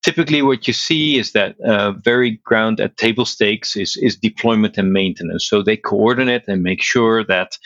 Typically, 0.03 0.41
what 0.41 0.67
you 0.67 0.73
see 0.73 1.17
is 1.17 1.33
that 1.33 1.59
uh, 1.61 1.91
very 1.91 2.39
ground 2.43 2.79
at 2.79 2.97
table 2.97 3.25
stakes 3.25 3.75
is 3.75 3.97
is 3.97 4.15
deployment 4.17 4.77
and 4.77 4.91
maintenance. 4.91 5.47
So 5.47 5.61
they 5.61 5.77
coordinate 5.77 6.47
and 6.47 6.63
make 6.63 6.81
sure 6.81 7.23
that 7.25 7.57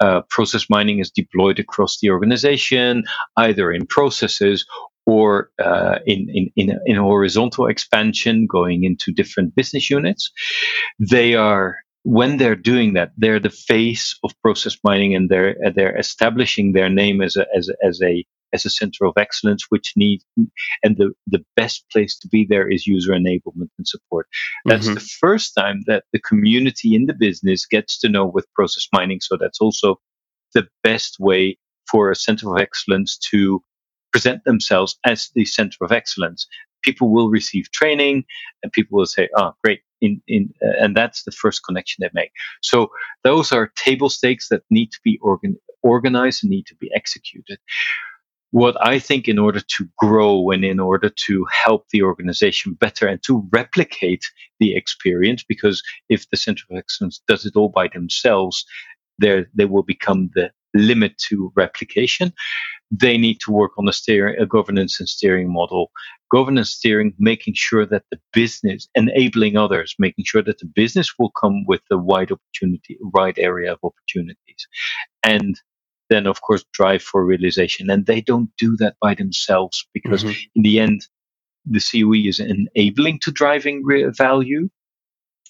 uh, 0.00 0.22
process 0.30 0.70
mining 0.70 1.00
is 1.00 1.10
deployed 1.10 1.58
across 1.58 1.98
the 2.00 2.10
organization, 2.10 3.04
either 3.36 3.70
in 3.70 3.86
processes 3.86 4.64
or 5.06 5.50
uh, 5.58 5.98
in, 6.06 6.28
in, 6.30 6.50
in, 6.56 6.78
in 6.86 6.96
horizontal 6.96 7.66
expansion 7.66 8.46
going 8.46 8.84
into 8.84 9.12
different 9.12 9.54
business 9.54 9.90
units. 9.90 10.30
They 10.98 11.34
are 11.34 11.78
when 12.02 12.38
they're 12.38 12.56
doing 12.56 12.94
that, 12.94 13.12
they're 13.16 13.40
the 13.40 13.50
face 13.50 14.18
of 14.24 14.32
process 14.42 14.78
mining, 14.82 15.14
and 15.14 15.28
they're 15.28 15.56
they're 15.74 15.96
establishing 15.96 16.72
their 16.72 16.88
name 16.88 17.20
as 17.20 17.36
a 17.36 17.46
as 17.54 17.68
a, 17.68 17.86
as 17.86 18.00
a 18.02 18.24
as 18.52 18.64
a 18.64 18.70
center 18.70 19.04
of 19.04 19.14
excellence, 19.16 19.66
which 19.68 19.92
need 19.96 20.20
and 20.82 20.96
the 20.96 21.12
the 21.26 21.44
best 21.56 21.84
place 21.92 22.18
to 22.18 22.28
be 22.28 22.46
there 22.48 22.68
is 22.68 22.86
user 22.86 23.12
enablement 23.12 23.70
and 23.78 23.86
support. 23.86 24.26
That's 24.64 24.86
mm-hmm. 24.86 24.94
the 24.94 25.08
first 25.20 25.52
time 25.54 25.82
that 25.86 26.04
the 26.12 26.20
community 26.20 26.94
in 26.94 27.06
the 27.06 27.14
business 27.14 27.66
gets 27.66 27.98
to 28.00 28.08
know 28.08 28.26
with 28.26 28.52
process 28.54 28.88
mining. 28.92 29.20
So 29.20 29.36
that's 29.38 29.60
also 29.60 30.00
the 30.54 30.66
best 30.82 31.16
way 31.20 31.58
for 31.90 32.10
a 32.10 32.16
center 32.16 32.50
of 32.50 32.60
excellence 32.60 33.18
to 33.30 33.62
present 34.12 34.42
themselves 34.44 34.98
as 35.04 35.30
the 35.34 35.44
center 35.44 35.76
of 35.82 35.92
excellence. 35.92 36.46
People 36.82 37.10
will 37.12 37.28
receive 37.28 37.70
training, 37.72 38.24
and 38.62 38.72
people 38.72 38.96
will 38.98 39.06
say, 39.06 39.28
"Oh, 39.36 39.52
great!" 39.62 39.80
In, 40.00 40.22
in 40.26 40.52
uh, 40.64 40.82
and 40.82 40.96
that's 40.96 41.24
the 41.24 41.32
first 41.32 41.62
connection 41.64 42.00
they 42.00 42.10
make. 42.14 42.30
So 42.62 42.90
those 43.22 43.52
are 43.52 43.72
table 43.76 44.08
stakes 44.08 44.48
that 44.48 44.62
need 44.70 44.90
to 44.92 44.98
be 45.04 45.18
organ- 45.20 45.60
organized 45.82 46.42
and 46.42 46.50
need 46.50 46.66
to 46.66 46.74
be 46.76 46.90
executed. 46.94 47.58
What 48.52 48.76
I 48.84 48.98
think, 48.98 49.28
in 49.28 49.38
order 49.38 49.60
to 49.60 49.88
grow 49.96 50.50
and 50.50 50.64
in 50.64 50.80
order 50.80 51.10
to 51.26 51.46
help 51.64 51.86
the 51.90 52.02
organization 52.02 52.74
better 52.74 53.06
and 53.06 53.22
to 53.22 53.46
replicate 53.52 54.24
the 54.58 54.74
experience, 54.74 55.44
because 55.44 55.82
if 56.08 56.28
the 56.30 56.36
center 56.36 56.64
of 56.70 56.76
excellence 56.76 57.22
does 57.28 57.46
it 57.46 57.54
all 57.54 57.68
by 57.68 57.88
themselves, 57.88 58.64
they 59.20 59.44
they 59.54 59.66
will 59.66 59.84
become 59.84 60.30
the 60.34 60.50
limit 60.74 61.18
to 61.28 61.52
replication 61.56 62.32
they 62.90 63.16
need 63.16 63.38
to 63.40 63.52
work 63.52 63.72
on 63.78 63.88
a 63.88 63.92
steering, 63.92 64.36
a 64.40 64.46
governance 64.46 64.98
and 64.98 65.08
steering 65.08 65.52
model. 65.52 65.90
Governance 66.30 66.70
steering, 66.70 67.14
making 67.18 67.54
sure 67.56 67.86
that 67.86 68.04
the 68.10 68.18
business, 68.32 68.88
enabling 68.94 69.56
others, 69.56 69.94
making 69.98 70.24
sure 70.26 70.42
that 70.42 70.58
the 70.58 70.66
business 70.66 71.14
will 71.18 71.30
come 71.40 71.64
with 71.66 71.80
the 71.88 71.98
wide 71.98 72.32
opportunity, 72.32 72.98
wide 73.00 73.38
area 73.38 73.72
of 73.72 73.78
opportunities. 73.82 74.66
And 75.22 75.56
then 76.08 76.26
of 76.26 76.42
course 76.42 76.64
drive 76.72 77.02
for 77.02 77.24
realization. 77.24 77.88
And 77.88 78.04
they 78.04 78.20
don't 78.20 78.50
do 78.58 78.76
that 78.78 78.96
by 79.00 79.14
themselves 79.14 79.86
because 79.94 80.24
mm-hmm. 80.24 80.38
in 80.56 80.62
the 80.62 80.80
end, 80.80 81.06
the 81.64 81.80
COE 81.80 82.28
is 82.28 82.40
enabling 82.40 83.20
to 83.20 83.30
driving 83.30 83.82
re- 83.84 84.10
value. 84.10 84.68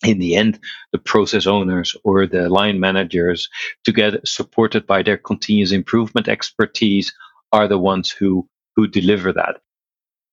In 0.02 0.18
the 0.18 0.34
end, 0.34 0.58
the 0.92 0.98
process 0.98 1.46
owners 1.46 1.94
or 2.04 2.26
the 2.26 2.48
line 2.48 2.80
managers, 2.80 3.48
together 3.84 4.18
supported 4.24 4.86
by 4.86 5.02
their 5.02 5.18
continuous 5.18 5.72
improvement 5.72 6.26
expertise, 6.26 7.12
are 7.52 7.68
the 7.68 7.78
ones 7.78 8.10
who 8.10 8.48
who 8.76 8.86
deliver 8.86 9.32
that. 9.32 9.60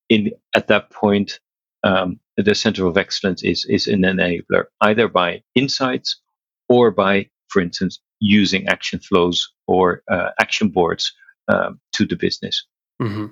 In 0.09 0.31
at 0.55 0.67
that 0.67 0.89
point, 0.91 1.39
um, 1.83 2.19
the 2.37 2.55
center 2.55 2.85
of 2.85 2.97
excellence 2.97 3.43
is 3.43 3.65
is 3.69 3.87
an 3.87 4.01
enabler 4.01 4.65
either 4.81 5.07
by 5.07 5.41
insights 5.55 6.19
or 6.69 6.91
by, 6.91 7.29
for 7.49 7.61
instance, 7.61 7.99
using 8.19 8.67
action 8.67 8.99
flows 8.99 9.49
or 9.67 10.01
uh, 10.11 10.29
action 10.39 10.69
boards 10.69 11.13
um, 11.47 11.79
to 11.93 12.05
the 12.05 12.15
business. 12.15 12.65
Mm-hmm. 13.01 13.27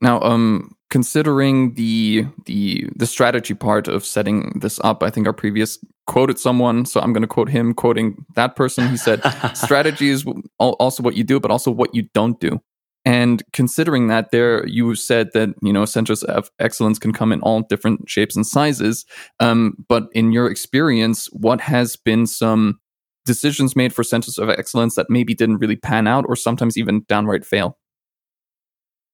Now, 0.00 0.20
um, 0.20 0.74
considering 0.90 1.74
the 1.74 2.26
the 2.46 2.88
the 2.96 3.06
strategy 3.06 3.54
part 3.54 3.88
of 3.88 4.04
setting 4.04 4.58
this 4.60 4.80
up, 4.82 5.02
I 5.02 5.10
think 5.10 5.26
our 5.26 5.32
previous 5.32 5.78
quoted 6.06 6.38
someone, 6.38 6.84
so 6.84 7.00
I'm 7.00 7.12
going 7.12 7.22
to 7.22 7.28
quote 7.28 7.48
him, 7.48 7.72
quoting 7.72 8.26
that 8.34 8.56
person. 8.56 8.88
He 8.88 8.96
said, 8.96 9.22
"Strategy 9.54 10.08
is 10.08 10.24
also 10.58 11.02
what 11.02 11.16
you 11.16 11.24
do, 11.24 11.38
but 11.38 11.50
also 11.50 11.70
what 11.70 11.94
you 11.94 12.08
don't 12.14 12.38
do." 12.40 12.60
And 13.04 13.42
considering 13.52 14.06
that, 14.08 14.30
there 14.30 14.66
you 14.66 14.94
said 14.94 15.30
that 15.34 15.50
you 15.60 15.72
know 15.72 15.84
centers 15.84 16.22
of 16.22 16.50
excellence 16.58 16.98
can 16.98 17.12
come 17.12 17.32
in 17.32 17.40
all 17.40 17.62
different 17.62 18.08
shapes 18.08 18.36
and 18.36 18.46
sizes. 18.46 19.04
Um, 19.40 19.76
but 19.88 20.08
in 20.12 20.32
your 20.32 20.50
experience, 20.50 21.26
what 21.32 21.60
has 21.60 21.96
been 21.96 22.26
some 22.26 22.78
decisions 23.24 23.74
made 23.74 23.92
for 23.92 24.04
centers 24.04 24.38
of 24.38 24.48
excellence 24.50 24.94
that 24.94 25.10
maybe 25.10 25.34
didn't 25.34 25.58
really 25.58 25.76
pan 25.76 26.06
out, 26.06 26.24
or 26.28 26.36
sometimes 26.36 26.76
even 26.76 27.04
downright 27.08 27.44
fail? 27.44 27.78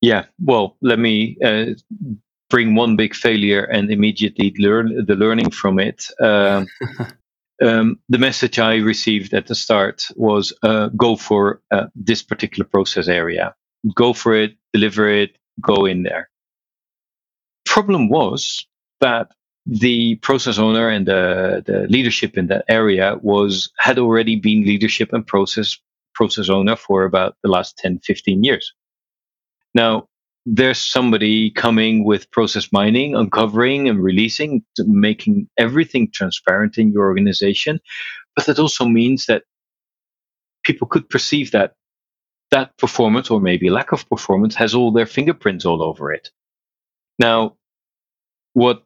Yeah, 0.01 0.27
well, 0.38 0.77
let 0.83 0.98
me 0.98 1.38
uh, 1.44 1.66
bring 2.51 2.74
one 2.74 2.96
big 2.96 3.14
failure 3.14 3.64
and 3.64 3.90
immediately 3.90 4.55
learn 4.59 5.05
the 5.07 5.14
learning 5.14 5.51
from 5.51 5.79
it. 5.79 6.07
Um, 6.22 6.66
um, 7.62 7.98
the 8.09 8.18
message 8.18 8.59
I 8.59 8.77
received 8.77 9.33
at 9.33 9.46
the 9.46 9.55
start 9.55 10.07
was 10.14 10.53
uh, 10.62 10.88
go 10.88 11.16
for 11.16 11.62
uh, 11.70 11.87
this 11.96 12.22
particular 12.22 12.68
process 12.68 13.09
area 13.09 13.55
go 13.94 14.12
for 14.12 14.35
it, 14.35 14.57
deliver 14.72 15.09
it, 15.09 15.37
go 15.61 15.87
in 15.87 16.03
there. 16.03 16.31
Problem 17.66 18.09
was 18.09 18.66
that 19.01 19.29
the 19.66 20.16
process 20.16 20.59
owner 20.59 20.88
and 20.88 21.07
the, 21.07 21.62
the 21.66 21.87
leadership 21.88 22.38
in 22.38 22.46
that 22.48 22.64
area 22.68 23.16
was 23.22 23.70
had 23.79 23.98
already 23.98 24.37
been 24.37 24.64
leadership 24.64 25.12
and 25.12 25.27
process 25.27 25.77
process 26.14 26.48
owner 26.48 26.77
for 26.77 27.05
about 27.05 27.37
the 27.42 27.51
last 27.51 27.79
10, 27.79 28.01
15 28.01 28.42
years. 28.42 28.72
Now, 29.74 30.09
there's 30.46 30.79
somebody 30.79 31.51
coming 31.51 32.05
with 32.05 32.31
process 32.31 32.72
mining, 32.72 33.14
uncovering 33.14 33.88
and 33.88 34.03
releasing, 34.03 34.64
making 34.79 35.48
everything 35.59 36.11
transparent 36.12 36.79
in 36.79 36.90
your 36.92 37.05
organization. 37.07 37.79
But 38.35 38.46
that 38.46 38.59
also 38.59 38.87
means 38.87 39.27
that 39.27 39.44
people 40.64 40.88
could 40.88 41.09
perceive 41.09 41.53
that 41.53 41.74
that 42.50 42.76
performance 42.78 43.30
or 43.30 43.40
maybe 43.40 43.70
lack 43.70 43.92
of 43.92 44.08
performance 44.08 44.54
has 44.54 44.74
all 44.74 44.92
their 44.92 45.06
fingerprints 45.06 45.64
all 45.64 45.82
over 45.82 46.12
it. 46.12 46.30
Now, 47.18 47.56
what 48.54 48.84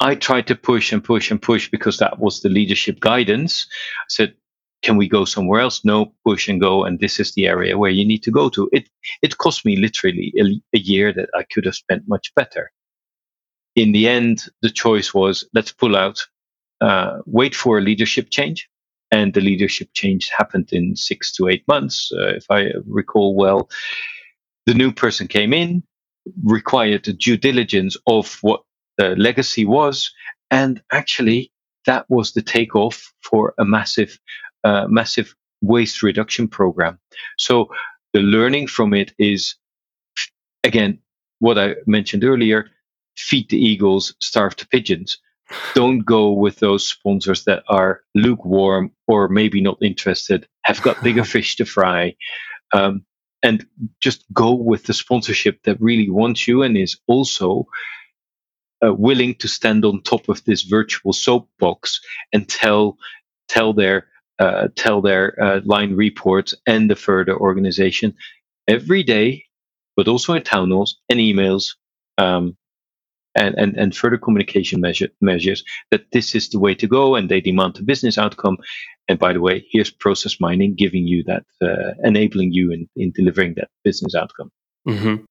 I 0.00 0.14
tried 0.14 0.46
to 0.46 0.54
push 0.54 0.92
and 0.92 1.02
push 1.02 1.30
and 1.30 1.40
push 1.42 1.70
because 1.70 1.98
that 1.98 2.18
was 2.18 2.40
the 2.40 2.48
leadership 2.48 3.00
guidance. 3.00 3.66
I 4.00 4.06
said, 4.08 4.34
can 4.82 4.96
we 4.96 5.08
go 5.08 5.24
somewhere 5.24 5.60
else? 5.60 5.84
No, 5.84 6.14
push 6.24 6.48
and 6.48 6.60
go. 6.60 6.84
And 6.84 7.00
this 7.00 7.18
is 7.18 7.34
the 7.34 7.46
area 7.46 7.76
where 7.76 7.90
you 7.90 8.06
need 8.06 8.22
to 8.22 8.30
go 8.30 8.48
to. 8.50 8.68
It, 8.72 8.88
it 9.22 9.38
cost 9.38 9.64
me 9.64 9.76
literally 9.76 10.32
a, 10.38 10.44
a 10.76 10.78
year 10.78 11.12
that 11.12 11.30
I 11.34 11.44
could 11.52 11.64
have 11.64 11.74
spent 11.74 12.04
much 12.06 12.32
better. 12.36 12.70
In 13.74 13.92
the 13.92 14.08
end, 14.08 14.44
the 14.62 14.70
choice 14.70 15.12
was 15.12 15.44
let's 15.52 15.72
pull 15.72 15.96
out, 15.96 16.20
uh, 16.80 17.18
wait 17.26 17.56
for 17.56 17.78
a 17.78 17.82
leadership 17.82 18.30
change 18.30 18.68
and 19.10 19.34
the 19.34 19.40
leadership 19.40 19.88
change 19.94 20.30
happened 20.36 20.68
in 20.72 20.96
six 20.96 21.32
to 21.32 21.48
eight 21.48 21.66
months, 21.68 22.10
uh, 22.12 22.28
if 22.28 22.46
I 22.50 22.72
recall 22.86 23.34
well. 23.34 23.68
The 24.66 24.74
new 24.74 24.92
person 24.92 25.28
came 25.28 25.52
in, 25.52 25.82
required 26.44 27.04
the 27.04 27.14
due 27.14 27.36
diligence 27.36 27.96
of 28.06 28.38
what 28.42 28.62
the 28.98 29.16
legacy 29.16 29.64
was, 29.64 30.12
and 30.50 30.82
actually 30.92 31.50
that 31.86 32.04
was 32.08 32.32
the 32.32 32.42
takeoff 32.42 33.12
for 33.22 33.54
a 33.58 33.64
massive, 33.64 34.18
uh, 34.64 34.86
massive 34.88 35.34
waste 35.62 36.02
reduction 36.02 36.48
program. 36.48 36.98
So 37.38 37.68
the 38.12 38.20
learning 38.20 38.66
from 38.66 38.92
it 38.94 39.12
is, 39.18 39.54
again, 40.64 40.98
what 41.38 41.58
I 41.58 41.76
mentioned 41.86 42.24
earlier: 42.24 42.68
feed 43.16 43.48
the 43.48 43.58
eagles, 43.58 44.14
starve 44.20 44.56
the 44.56 44.66
pigeons 44.66 45.18
don't 45.74 46.00
go 46.00 46.32
with 46.32 46.58
those 46.58 46.86
sponsors 46.86 47.44
that 47.44 47.62
are 47.68 48.02
lukewarm 48.14 48.92
or 49.06 49.28
maybe 49.28 49.60
not 49.60 49.78
interested, 49.82 50.46
have 50.62 50.82
got 50.82 51.02
bigger 51.02 51.24
fish 51.34 51.56
to 51.56 51.64
fry. 51.64 52.14
Um, 52.72 53.04
and 53.42 53.66
just 54.00 54.24
go 54.32 54.52
with 54.52 54.84
the 54.84 54.94
sponsorship 54.94 55.62
that 55.62 55.80
really 55.80 56.10
wants 56.10 56.48
you 56.48 56.62
and 56.62 56.76
is 56.76 56.98
also 57.06 57.66
uh, 58.84 58.92
willing 58.92 59.34
to 59.36 59.48
stand 59.48 59.84
on 59.84 60.02
top 60.02 60.28
of 60.28 60.44
this 60.44 60.62
virtual 60.62 61.12
soapbox 61.12 62.00
and 62.32 62.48
tell 62.48 62.96
tell 63.48 63.72
their 63.72 64.08
uh, 64.38 64.68
tell 64.76 65.00
their 65.00 65.40
uh, 65.42 65.60
line 65.64 65.94
reports 65.94 66.54
and 66.66 66.90
the 66.90 66.96
further 66.96 67.36
organization 67.36 68.14
every 68.68 69.02
day, 69.02 69.44
but 69.96 70.08
also 70.08 70.34
in 70.34 70.42
town 70.42 70.70
halls 70.70 70.98
and 71.08 71.18
emails 71.18 71.74
um, 72.18 72.56
and, 73.34 73.54
and, 73.56 73.76
and 73.76 73.96
further 73.96 74.18
communication 74.18 74.80
measure, 74.80 75.08
measures 75.20 75.64
that 75.90 76.06
this 76.12 76.34
is 76.34 76.48
the 76.48 76.58
way 76.58 76.74
to 76.74 76.86
go 76.86 77.14
and 77.14 77.28
they 77.28 77.40
demand 77.40 77.78
a 77.78 77.82
business 77.82 78.18
outcome. 78.18 78.58
And 79.08 79.18
by 79.18 79.32
the 79.32 79.40
way, 79.40 79.66
here's 79.70 79.90
process 79.90 80.40
mining 80.40 80.74
giving 80.74 81.06
you 81.06 81.24
that, 81.24 81.44
uh, 81.62 81.94
enabling 82.02 82.52
you 82.52 82.72
in, 82.72 82.88
in 82.96 83.12
delivering 83.12 83.54
that 83.54 83.68
business 83.84 84.14
outcome. 84.14 84.50
Mm-hmm. 84.86 85.24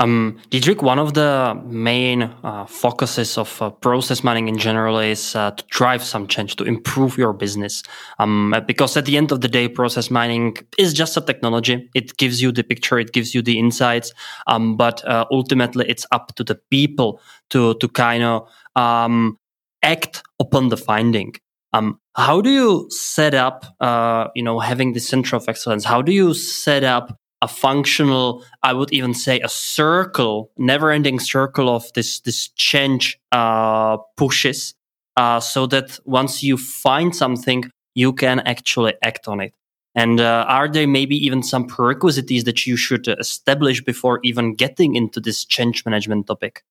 Um, 0.00 0.40
one 0.80 0.98
of 0.98 1.12
the 1.12 1.60
main 1.66 2.22
uh, 2.22 2.64
focuses 2.64 3.36
of 3.36 3.60
uh, 3.60 3.68
process 3.68 4.24
mining 4.24 4.48
in 4.48 4.56
general 4.56 4.98
is 4.98 5.36
uh, 5.36 5.50
to 5.50 5.64
drive 5.66 6.02
some 6.02 6.26
change, 6.26 6.56
to 6.56 6.64
improve 6.64 7.18
your 7.18 7.34
business. 7.34 7.82
Um, 8.18 8.54
because 8.66 8.96
at 8.96 9.04
the 9.04 9.18
end 9.18 9.30
of 9.30 9.42
the 9.42 9.48
day, 9.48 9.68
process 9.68 10.10
mining 10.10 10.56
is 10.78 10.94
just 10.94 11.18
a 11.18 11.20
technology. 11.20 11.90
It 11.94 12.16
gives 12.16 12.40
you 12.40 12.50
the 12.50 12.64
picture, 12.64 12.98
it 12.98 13.12
gives 13.12 13.34
you 13.34 13.42
the 13.42 13.58
insights, 13.58 14.14
um, 14.46 14.78
but 14.78 15.04
uh, 15.06 15.26
ultimately 15.30 15.84
it's 15.86 16.06
up 16.12 16.34
to 16.36 16.44
the 16.44 16.54
people 16.70 17.20
to 17.50 17.74
to 17.74 17.88
kind 17.88 18.22
of 18.22 18.48
um, 18.76 19.36
act 19.82 20.22
upon 20.38 20.70
the 20.70 20.78
finding. 20.78 21.34
Um, 21.72 22.00
how 22.16 22.40
do 22.40 22.50
you 22.50 22.86
set 22.90 23.34
up, 23.34 23.64
uh, 23.80 24.28
you 24.34 24.42
know, 24.42 24.58
having 24.58 24.94
the 24.94 25.00
center 25.00 25.36
of 25.36 25.46
excellence? 25.46 25.84
How 25.84 26.02
do 26.02 26.12
you 26.12 26.34
set 26.34 26.84
up 26.84 27.19
a 27.42 27.48
functional, 27.48 28.44
I 28.62 28.72
would 28.72 28.92
even 28.92 29.14
say 29.14 29.40
a 29.40 29.48
circle, 29.48 30.50
never 30.58 30.90
ending 30.90 31.18
circle 31.18 31.68
of 31.68 31.92
this, 31.94 32.20
this 32.20 32.48
change, 32.48 33.18
uh, 33.32 33.96
pushes, 34.16 34.74
uh, 35.16 35.40
so 35.40 35.66
that 35.66 35.98
once 36.04 36.42
you 36.42 36.56
find 36.56 37.14
something, 37.14 37.64
you 37.94 38.12
can 38.12 38.40
actually 38.40 38.94
act 39.02 39.28
on 39.28 39.40
it. 39.40 39.54
And 39.94 40.20
uh, 40.20 40.44
are 40.48 40.68
there 40.68 40.86
maybe 40.86 41.16
even 41.16 41.42
some 41.42 41.66
prerequisites 41.66 42.44
that 42.44 42.66
you 42.66 42.76
should 42.76 43.08
establish 43.08 43.82
before 43.82 44.20
even 44.22 44.54
getting 44.54 44.94
into 44.94 45.20
this 45.20 45.44
change 45.44 45.84
management 45.84 46.26
topic? 46.26 46.62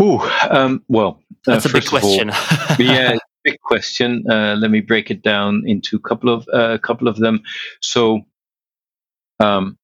Ooh, 0.00 0.20
um, 0.48 0.84
well, 0.88 1.20
uh, 1.46 1.52
that's 1.52 1.66
a 1.66 1.72
big 1.72 1.86
question. 1.86 2.30
All, 2.30 2.36
yeah, 2.78 3.16
big 3.42 3.60
question. 3.60 4.24
Uh, 4.30 4.54
let 4.56 4.70
me 4.70 4.80
break 4.80 5.10
it 5.10 5.22
down 5.22 5.64
into 5.66 5.96
a 5.96 6.00
couple 6.00 6.32
of 6.32 6.46
a 6.52 6.56
uh, 6.56 6.78
couple 6.78 7.08
of 7.08 7.16
them. 7.16 7.42
So, 7.80 8.20
um, 9.40 9.76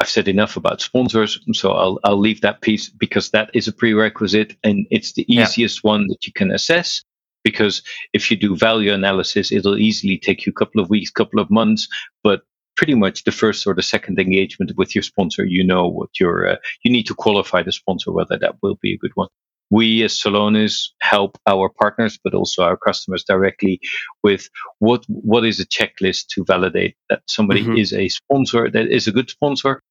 I've 0.00 0.08
said 0.08 0.28
enough 0.28 0.56
about 0.56 0.80
sponsors, 0.80 1.38
so 1.52 1.72
I'll 1.72 2.00
I'll 2.04 2.18
leave 2.18 2.40
that 2.40 2.60
piece 2.60 2.88
because 2.88 3.30
that 3.30 3.50
is 3.54 3.68
a 3.68 3.72
prerequisite 3.72 4.56
and 4.64 4.86
it's 4.90 5.12
the 5.12 5.24
easiest 5.32 5.80
yeah. 5.82 5.88
one 5.88 6.08
that 6.08 6.26
you 6.26 6.32
can 6.32 6.50
assess. 6.50 7.02
Because 7.44 7.82
if 8.14 8.30
you 8.30 8.38
do 8.38 8.56
value 8.56 8.92
analysis, 8.92 9.52
it'll 9.52 9.78
easily 9.78 10.18
take 10.18 10.46
you 10.46 10.50
a 10.50 10.58
couple 10.58 10.80
of 10.80 10.88
weeks, 10.88 11.10
couple 11.10 11.40
of 11.40 11.50
months, 11.50 11.86
but 12.22 12.40
pretty 12.74 12.94
much 12.94 13.24
the 13.24 13.32
first 13.32 13.66
or 13.66 13.74
the 13.74 13.82
second 13.82 14.18
engagement 14.18 14.72
with 14.76 14.94
your 14.94 15.02
sponsor, 15.02 15.44
you 15.44 15.62
know 15.62 15.86
what 15.86 16.08
your 16.18 16.48
uh, 16.48 16.56
you 16.82 16.90
need 16.90 17.06
to 17.06 17.14
qualify 17.14 17.62
the 17.62 17.70
sponsor 17.70 18.10
whether 18.10 18.38
that 18.38 18.56
will 18.62 18.78
be 18.80 18.94
a 18.94 18.98
good 18.98 19.12
one 19.14 19.28
we 19.70 20.02
as 20.02 20.14
Celonis 20.14 20.90
help 21.00 21.38
our 21.46 21.68
partners, 21.68 22.18
but 22.22 22.34
also 22.34 22.62
our 22.62 22.76
customers 22.76 23.24
directly 23.24 23.80
with 24.22 24.48
what 24.78 25.04
what 25.08 25.44
is 25.44 25.60
a 25.60 25.66
checklist 25.66 26.26
to 26.34 26.44
validate 26.44 26.96
that 27.08 27.22
somebody 27.28 27.62
mm-hmm. 27.62 27.76
is 27.76 27.92
a 27.92 28.08
sponsor, 28.08 28.70
that 28.70 28.88
is 28.88 29.08
a 29.08 29.12
good 29.12 29.30
sponsor, 29.30 29.82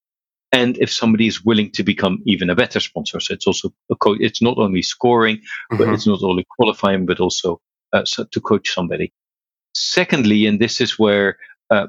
and 0.52 0.78
if 0.78 0.92
somebody 0.92 1.28
is 1.28 1.44
willing 1.44 1.72
to 1.72 1.84
become 1.84 2.20
even 2.26 2.50
a 2.50 2.56
better 2.56 2.80
sponsor. 2.80 3.20
So 3.20 3.34
it's 3.34 3.48
also 3.48 3.74
a 3.92 3.96
co- 3.96 4.18
it's 4.20 4.42
not 4.42 4.58
only 4.58 4.84
scoring, 4.84 5.38
mm-hmm. 5.38 5.78
but 5.78 5.90
it's 5.90 6.08
not 6.08 6.22
only 6.24 6.46
qualifying, 6.58 7.06
but 7.06 7.20
also 7.20 7.60
uh, 7.92 8.06
so 8.06 8.26
to 8.26 8.42
coach 8.42 8.74
somebody. 8.74 9.12
Secondly, 9.76 10.46
and 10.46 10.60
this 10.60 10.80
is 10.82 11.00
where 11.00 11.38
uh, 11.72 11.88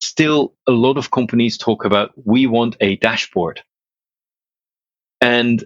still 0.00 0.54
a 0.66 0.72
lot 0.72 0.96
of 0.96 1.10
companies 1.10 1.58
talk 1.58 1.84
about 1.84 2.12
we 2.16 2.46
want 2.46 2.76
a 2.80 2.96
dashboard. 2.96 3.62
And 5.20 5.64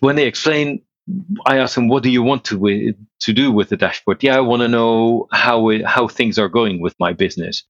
when 0.00 0.16
they 0.16 0.26
explain, 0.26 0.82
I 1.46 1.58
ask 1.58 1.74
them, 1.74 1.88
what 1.88 2.02
do 2.02 2.10
you 2.10 2.22
want 2.22 2.44
to, 2.46 2.94
to 3.20 3.32
do 3.32 3.52
with 3.52 3.68
the 3.68 3.76
dashboard? 3.76 4.22
Yeah, 4.22 4.36
I 4.36 4.40
want 4.40 4.62
to 4.62 4.68
know 4.68 5.26
how, 5.32 5.68
it, 5.70 5.84
how 5.84 6.08
things 6.08 6.38
are 6.38 6.48
going 6.48 6.80
with 6.80 6.94
my 6.98 7.12
business. 7.12 7.64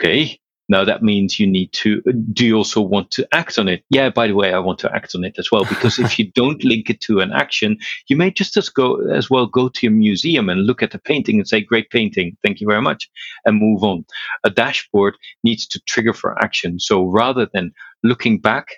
Okay. 0.00 0.38
Now 0.68 0.84
that 0.84 1.02
means 1.02 1.40
you 1.40 1.48
need 1.48 1.72
to, 1.72 2.00
do 2.32 2.46
you 2.46 2.56
also 2.56 2.80
want 2.80 3.10
to 3.10 3.26
act 3.32 3.58
on 3.58 3.66
it? 3.66 3.82
Yeah, 3.90 4.08
by 4.08 4.28
the 4.28 4.36
way, 4.36 4.52
I 4.52 4.60
want 4.60 4.78
to 4.78 4.94
act 4.94 5.16
on 5.16 5.24
it 5.24 5.34
as 5.36 5.50
well, 5.50 5.64
because 5.64 5.98
if 5.98 6.16
you 6.16 6.30
don't 6.30 6.62
link 6.62 6.88
it 6.88 7.00
to 7.02 7.18
an 7.18 7.32
action, 7.32 7.76
you 8.06 8.16
may 8.16 8.30
just 8.30 8.56
as 8.56 8.68
go 8.68 9.00
as 9.10 9.28
well 9.28 9.46
go 9.46 9.68
to 9.68 9.88
a 9.88 9.90
museum 9.90 10.48
and 10.48 10.66
look 10.66 10.80
at 10.80 10.92
the 10.92 11.00
painting 11.00 11.38
and 11.38 11.48
say, 11.48 11.60
great 11.60 11.90
painting. 11.90 12.36
Thank 12.44 12.60
you 12.60 12.68
very 12.68 12.82
much. 12.82 13.10
And 13.44 13.58
move 13.58 13.82
on. 13.82 14.06
A 14.44 14.50
dashboard 14.50 15.16
needs 15.42 15.66
to 15.66 15.80
trigger 15.88 16.12
for 16.12 16.38
action. 16.38 16.78
So 16.78 17.02
rather 17.04 17.48
than 17.52 17.72
looking 18.04 18.38
back, 18.38 18.76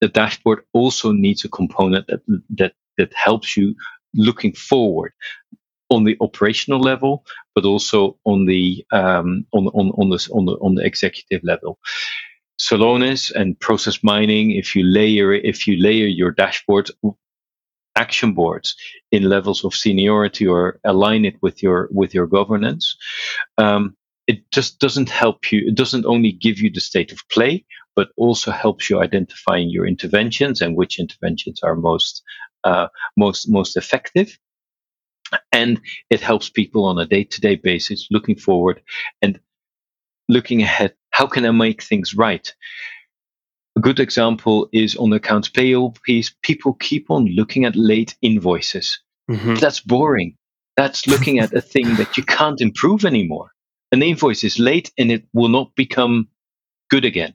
the 0.00 0.08
dashboard 0.08 0.64
also 0.72 1.12
needs 1.12 1.44
a 1.44 1.48
component 1.48 2.06
that, 2.08 2.20
that, 2.50 2.72
that 2.98 3.12
helps 3.14 3.56
you 3.56 3.74
looking 4.14 4.52
forward 4.52 5.12
on 5.90 6.04
the 6.04 6.16
operational 6.20 6.80
level, 6.80 7.24
but 7.54 7.64
also 7.64 8.18
on 8.24 8.46
the 8.46 8.84
um, 8.92 9.46
on 9.52 9.68
on 9.68 9.90
on 9.98 10.08
the 10.10 10.28
on 10.32 10.44
the 10.46 10.52
on 10.54 10.74
the 10.74 10.84
executive 10.84 11.42
level. 11.44 11.78
Celonis 12.60 13.30
and 13.30 13.58
process 13.60 14.02
mining. 14.02 14.50
If 14.52 14.74
you 14.74 14.84
layer 14.84 15.32
if 15.32 15.66
you 15.66 15.76
layer 15.76 16.06
your 16.06 16.32
dashboard 16.32 16.90
action 17.94 18.34
boards 18.34 18.76
in 19.10 19.22
levels 19.24 19.64
of 19.64 19.74
seniority 19.74 20.46
or 20.46 20.78
align 20.84 21.24
it 21.24 21.36
with 21.42 21.62
your 21.62 21.88
with 21.92 22.14
your 22.14 22.26
governance, 22.26 22.96
um, 23.58 23.96
it 24.26 24.50
just 24.50 24.80
doesn't 24.80 25.08
help 25.08 25.52
you. 25.52 25.68
It 25.68 25.74
doesn't 25.76 26.06
only 26.06 26.32
give 26.32 26.58
you 26.58 26.70
the 26.70 26.80
state 26.80 27.12
of 27.12 27.18
play, 27.30 27.64
but 27.96 28.10
also 28.16 28.52
helps 28.52 28.88
you 28.88 29.00
identifying 29.00 29.70
your 29.70 29.86
interventions 29.86 30.60
and 30.60 30.76
which 30.76 31.00
interventions 31.00 31.60
are 31.62 31.74
most 31.74 32.22
uh, 32.62 32.88
most 33.16 33.48
most 33.48 33.76
effective. 33.76 34.38
And 35.50 35.80
it 36.10 36.20
helps 36.20 36.50
people 36.50 36.84
on 36.84 36.98
a 36.98 37.06
day-to-day 37.06 37.56
basis 37.56 38.06
looking 38.12 38.36
forward 38.36 38.80
and 39.22 39.40
looking 40.28 40.62
ahead. 40.62 40.94
How 41.10 41.26
can 41.26 41.44
i 41.46 41.50
make 41.50 41.82
things 41.82 42.14
right? 42.14 42.54
A 43.76 43.80
good 43.80 43.98
example 43.98 44.68
is 44.72 44.96
on 44.96 45.10
the 45.10 45.16
accounts 45.16 45.48
payable 45.48 45.96
piece 46.04 46.34
people 46.42 46.74
keep 46.74 47.10
on 47.10 47.26
looking 47.34 47.64
at 47.64 47.74
late 47.74 48.14
invoices. 48.22 49.00
Mm-hmm. 49.28 49.56
that's 49.56 49.80
boring. 49.80 50.36
That's 50.76 51.08
looking 51.08 51.40
at 51.40 51.52
a 51.52 51.60
thing 51.60 51.96
that 51.96 52.16
you 52.16 52.22
can't 52.22 52.60
improve 52.60 53.04
anymore. 53.04 53.50
An 53.90 54.02
invoice 54.02 54.44
is 54.44 54.60
late 54.60 54.92
and 54.98 55.10
it 55.10 55.24
will 55.32 55.48
not 55.48 55.74
become 55.74 56.28
good 56.90 57.04
again 57.04 57.34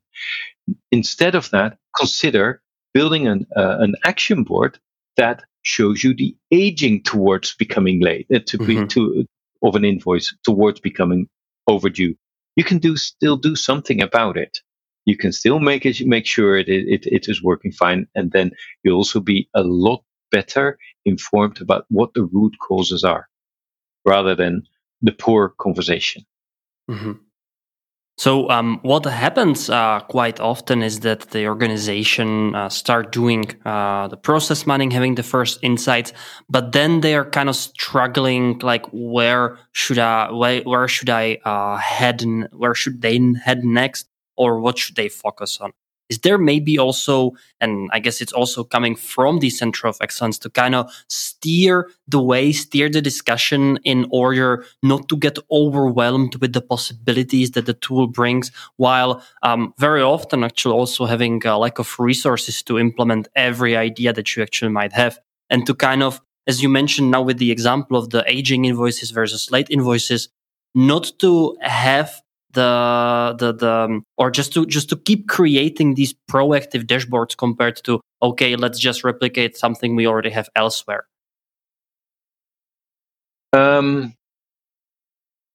instead 0.91 1.35
of 1.35 1.49
that 1.51 1.77
consider 1.97 2.61
building 2.93 3.27
an, 3.27 3.45
uh, 3.55 3.77
an 3.79 3.95
action 4.03 4.43
board 4.43 4.79
that 5.17 5.43
shows 5.63 6.03
you 6.03 6.13
the 6.13 6.35
aging 6.51 7.03
towards 7.03 7.55
becoming 7.55 8.01
late 8.01 8.27
uh, 8.33 8.39
to 8.45 8.57
be 8.57 8.75
mm-hmm. 8.75 8.87
to 8.87 9.25
of 9.63 9.75
an 9.75 9.85
invoice 9.85 10.35
towards 10.43 10.79
becoming 10.79 11.27
overdue. 11.67 12.15
You 12.55 12.63
can 12.63 12.79
do 12.79 12.97
still 12.97 13.37
do 13.37 13.55
something 13.55 14.01
about 14.01 14.37
it. 14.37 14.59
You 15.05 15.17
can 15.17 15.31
still 15.31 15.59
make 15.59 15.85
it 15.85 16.05
make 16.05 16.25
sure 16.25 16.57
it, 16.57 16.67
it, 16.67 17.05
it 17.05 17.27
is 17.27 17.43
working 17.43 17.71
fine, 17.71 18.07
and 18.15 18.31
then 18.31 18.51
you'll 18.83 18.97
also 18.97 19.19
be 19.19 19.49
a 19.53 19.63
lot 19.63 20.03
better 20.31 20.77
informed 21.05 21.61
about 21.61 21.85
what 21.89 22.13
the 22.13 22.23
root 22.23 22.53
causes 22.59 23.03
are, 23.03 23.27
rather 24.05 24.35
than 24.35 24.63
the 25.01 25.11
poor 25.11 25.49
conversation. 25.59 26.23
Mm-hmm. 26.89 27.13
So 28.21 28.47
um, 28.51 28.77
what 28.83 29.03
happens 29.05 29.67
uh, 29.67 29.99
quite 30.01 30.39
often 30.39 30.83
is 30.83 30.99
that 30.99 31.31
the 31.31 31.47
organization 31.47 32.53
uh, 32.53 32.69
start 32.69 33.11
doing 33.11 33.45
uh, 33.65 34.09
the 34.09 34.15
process 34.15 34.67
mining, 34.67 34.91
having 34.91 35.15
the 35.15 35.23
first 35.23 35.57
insights, 35.63 36.13
but 36.47 36.71
then 36.71 37.01
they 37.01 37.15
are 37.15 37.25
kind 37.25 37.49
of 37.49 37.55
struggling. 37.55 38.59
Like, 38.59 38.85
where 38.91 39.57
should 39.71 39.97
I, 39.97 40.31
where, 40.31 40.61
where 40.61 40.87
should 40.87 41.09
I 41.09 41.39
uh, 41.45 41.77
head? 41.77 42.23
Where 42.51 42.75
should 42.75 43.01
they 43.01 43.19
head 43.43 43.63
next, 43.63 44.07
or 44.37 44.59
what 44.59 44.77
should 44.77 44.95
they 44.95 45.09
focus 45.09 45.57
on? 45.59 45.73
Is 46.11 46.19
there 46.19 46.37
maybe 46.37 46.77
also, 46.77 47.31
and 47.61 47.89
I 47.93 47.99
guess 47.99 48.21
it's 48.21 48.33
also 48.33 48.63
coming 48.65 48.95
from 48.97 49.39
the 49.39 49.49
center 49.49 49.87
of 49.87 49.97
excellence 50.01 50.37
to 50.39 50.49
kind 50.49 50.75
of 50.75 50.91
steer 51.07 51.89
the 52.05 52.21
way, 52.21 52.51
steer 52.51 52.89
the 52.89 53.01
discussion 53.01 53.79
in 53.83 54.05
order 54.11 54.65
not 54.83 55.07
to 55.07 55.15
get 55.15 55.39
overwhelmed 55.49 56.35
with 56.35 56.51
the 56.51 56.61
possibilities 56.61 57.51
that 57.51 57.65
the 57.65 57.73
tool 57.73 58.07
brings, 58.07 58.51
while 58.75 59.23
um, 59.41 59.73
very 59.79 60.01
often 60.01 60.43
actually 60.43 60.75
also 60.75 61.05
having 61.05 61.41
a 61.47 61.57
lack 61.57 61.79
of 61.79 61.95
resources 61.97 62.61
to 62.63 62.77
implement 62.77 63.29
every 63.35 63.77
idea 63.77 64.11
that 64.11 64.35
you 64.35 64.43
actually 64.43 64.71
might 64.71 64.91
have, 64.91 65.17
and 65.49 65.65
to 65.65 65.73
kind 65.73 66.03
of, 66.03 66.21
as 66.45 66.61
you 66.61 66.67
mentioned 66.67 67.09
now 67.09 67.21
with 67.21 67.37
the 67.37 67.51
example 67.51 67.95
of 67.95 68.09
the 68.09 68.23
aging 68.29 68.65
invoices 68.65 69.11
versus 69.11 69.49
late 69.49 69.69
invoices, 69.69 70.27
not 70.75 71.11
to 71.19 71.57
have 71.61 72.21
the 72.53 73.35
the 73.37 73.53
the 73.53 73.71
um, 73.71 74.03
or 74.17 74.31
just 74.31 74.53
to 74.53 74.65
just 74.65 74.89
to 74.89 74.95
keep 74.95 75.27
creating 75.27 75.95
these 75.95 76.13
proactive 76.29 76.83
dashboards 76.85 77.35
compared 77.37 77.83
to 77.83 78.01
okay 78.21 78.55
let's 78.55 78.79
just 78.79 79.03
replicate 79.03 79.57
something 79.57 79.95
we 79.95 80.07
already 80.07 80.29
have 80.29 80.49
elsewhere? 80.55 81.05
Um 83.53 84.13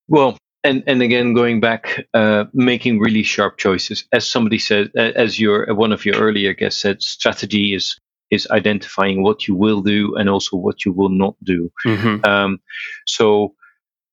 well 0.08 0.36
and 0.64 0.82
and 0.86 1.02
again 1.02 1.32
going 1.32 1.60
back 1.60 2.06
uh, 2.12 2.44
making 2.52 2.98
really 2.98 3.22
sharp 3.22 3.56
choices. 3.56 4.04
As 4.12 4.26
somebody 4.26 4.58
said 4.58 4.90
as 4.96 5.40
your 5.40 5.74
one 5.74 5.92
of 5.92 6.04
your 6.04 6.16
earlier 6.16 6.54
guests 6.54 6.80
said 6.80 7.02
strategy 7.02 7.74
is 7.74 7.98
is 8.30 8.48
identifying 8.50 9.22
what 9.22 9.46
you 9.46 9.54
will 9.54 9.82
do 9.82 10.16
and 10.16 10.28
also 10.28 10.56
what 10.56 10.84
you 10.84 10.92
will 10.92 11.08
not 11.08 11.36
do. 11.44 11.70
Mm-hmm. 11.86 12.24
um, 12.28 12.58
so 13.06 13.54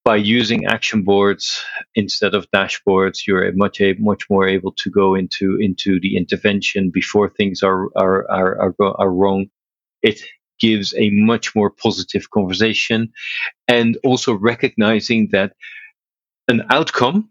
by 0.03 0.17
using 0.17 0.65
action 0.65 1.03
boards 1.03 1.63
instead 1.95 2.35
of 2.35 2.49
dashboards, 2.51 3.25
you're 3.25 3.51
much 3.53 3.79
a, 3.79 3.93
much 3.99 4.29
more 4.29 4.47
able 4.47 4.73
to 4.73 4.89
go 4.89 5.15
into 5.15 5.57
into 5.59 5.99
the 5.99 6.17
intervention 6.17 6.91
before 6.91 7.29
things 7.29 7.63
are 7.63 7.89
are 7.95 8.29
are 8.29 8.61
are, 8.61 9.01
are 9.01 9.11
wrong. 9.11 9.47
It 10.01 10.21
gives 10.59 10.93
a 10.97 11.09
much 11.09 11.55
more 11.55 11.69
positive 11.69 12.29
conversation, 12.31 13.13
and 13.67 13.97
also 14.03 14.33
recognizing 14.33 15.29
that 15.31 15.53
an 16.47 16.63
outcome 16.69 17.29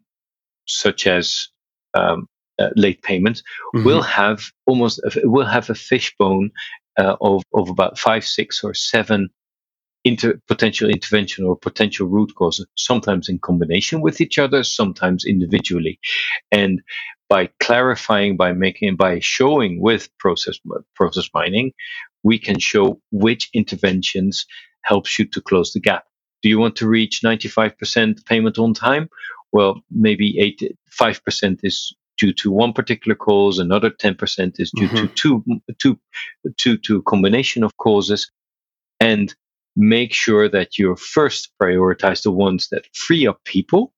such 0.67 1.07
as 1.07 1.49
um, 1.95 2.27
uh, 2.59 2.71
late 2.75 3.03
payment 3.03 3.43
mm-hmm. 3.75 3.85
will 3.85 4.03
have 4.03 4.45
almost 4.67 5.01
will 5.25 5.47
have 5.47 5.69
a 5.69 5.75
fishbone 5.75 6.51
uh, 6.99 7.17
of 7.21 7.43
of 7.53 7.69
about 7.69 7.99
five, 7.99 8.25
six, 8.25 8.65
or 8.65 8.73
seven 8.73 9.29
inter- 10.05 10.41
potential 10.49 10.91
intervention 10.91 11.45
or 11.45 11.57
potential 11.57 12.07
root 12.07 12.35
cause, 12.35 12.65
sometimes 12.77 13.29
in 13.29 13.39
combination 13.39 14.01
with 14.01 14.21
each 14.21 14.39
other, 14.39 14.63
sometimes 14.63 15.25
individually. 15.25 15.99
And 16.51 16.83
by 17.29 17.51
clarifying, 17.61 18.37
by 18.37 18.53
making, 18.53 18.97
by 18.97 19.21
showing 19.21 19.81
with 19.81 20.11
process 20.19 20.59
process 20.95 21.29
mining, 21.33 21.73
we 22.23 22.39
can 22.39 22.59
show 22.59 23.01
which 23.11 23.49
interventions 23.55 24.47
helps 24.83 25.19
you 25.19 25.25
to 25.27 25.41
close 25.41 25.73
the 25.73 25.81
gap. 25.81 26.05
Do 26.43 26.49
you 26.49 26.59
want 26.59 26.77
to 26.77 26.89
reach 26.89 27.21
95% 27.23 28.27
payment 28.27 28.59
on 28.59 28.75
time? 28.75 29.09
Well, 29.53 29.81
maybe 29.91 30.39
8, 30.41 30.77
5% 31.01 31.61
is 31.63 31.95
due 32.19 32.33
to 32.33 32.51
one 32.51 32.73
particular 32.73 33.15
cause, 33.15 33.59
another 33.59 33.91
10% 33.91 34.61
is 34.61 34.71
due 34.75 34.89
mm-hmm. 34.89 34.97
to 34.97 35.09
two, 35.09 35.45
two, 35.79 35.99
two, 36.57 36.77
two 36.79 37.03
combination 37.03 37.63
of 37.63 37.77
causes. 37.77 38.31
And 39.01 39.35
make 39.77 40.13
sure 40.13 40.49
that 40.49 40.79
you 40.79 40.97
first 40.97 41.51
prioritize 41.61 42.23
the 42.23 42.31
ones 42.31 42.69
that 42.71 42.87
free 42.95 43.27
up 43.27 43.43
people 43.45 43.93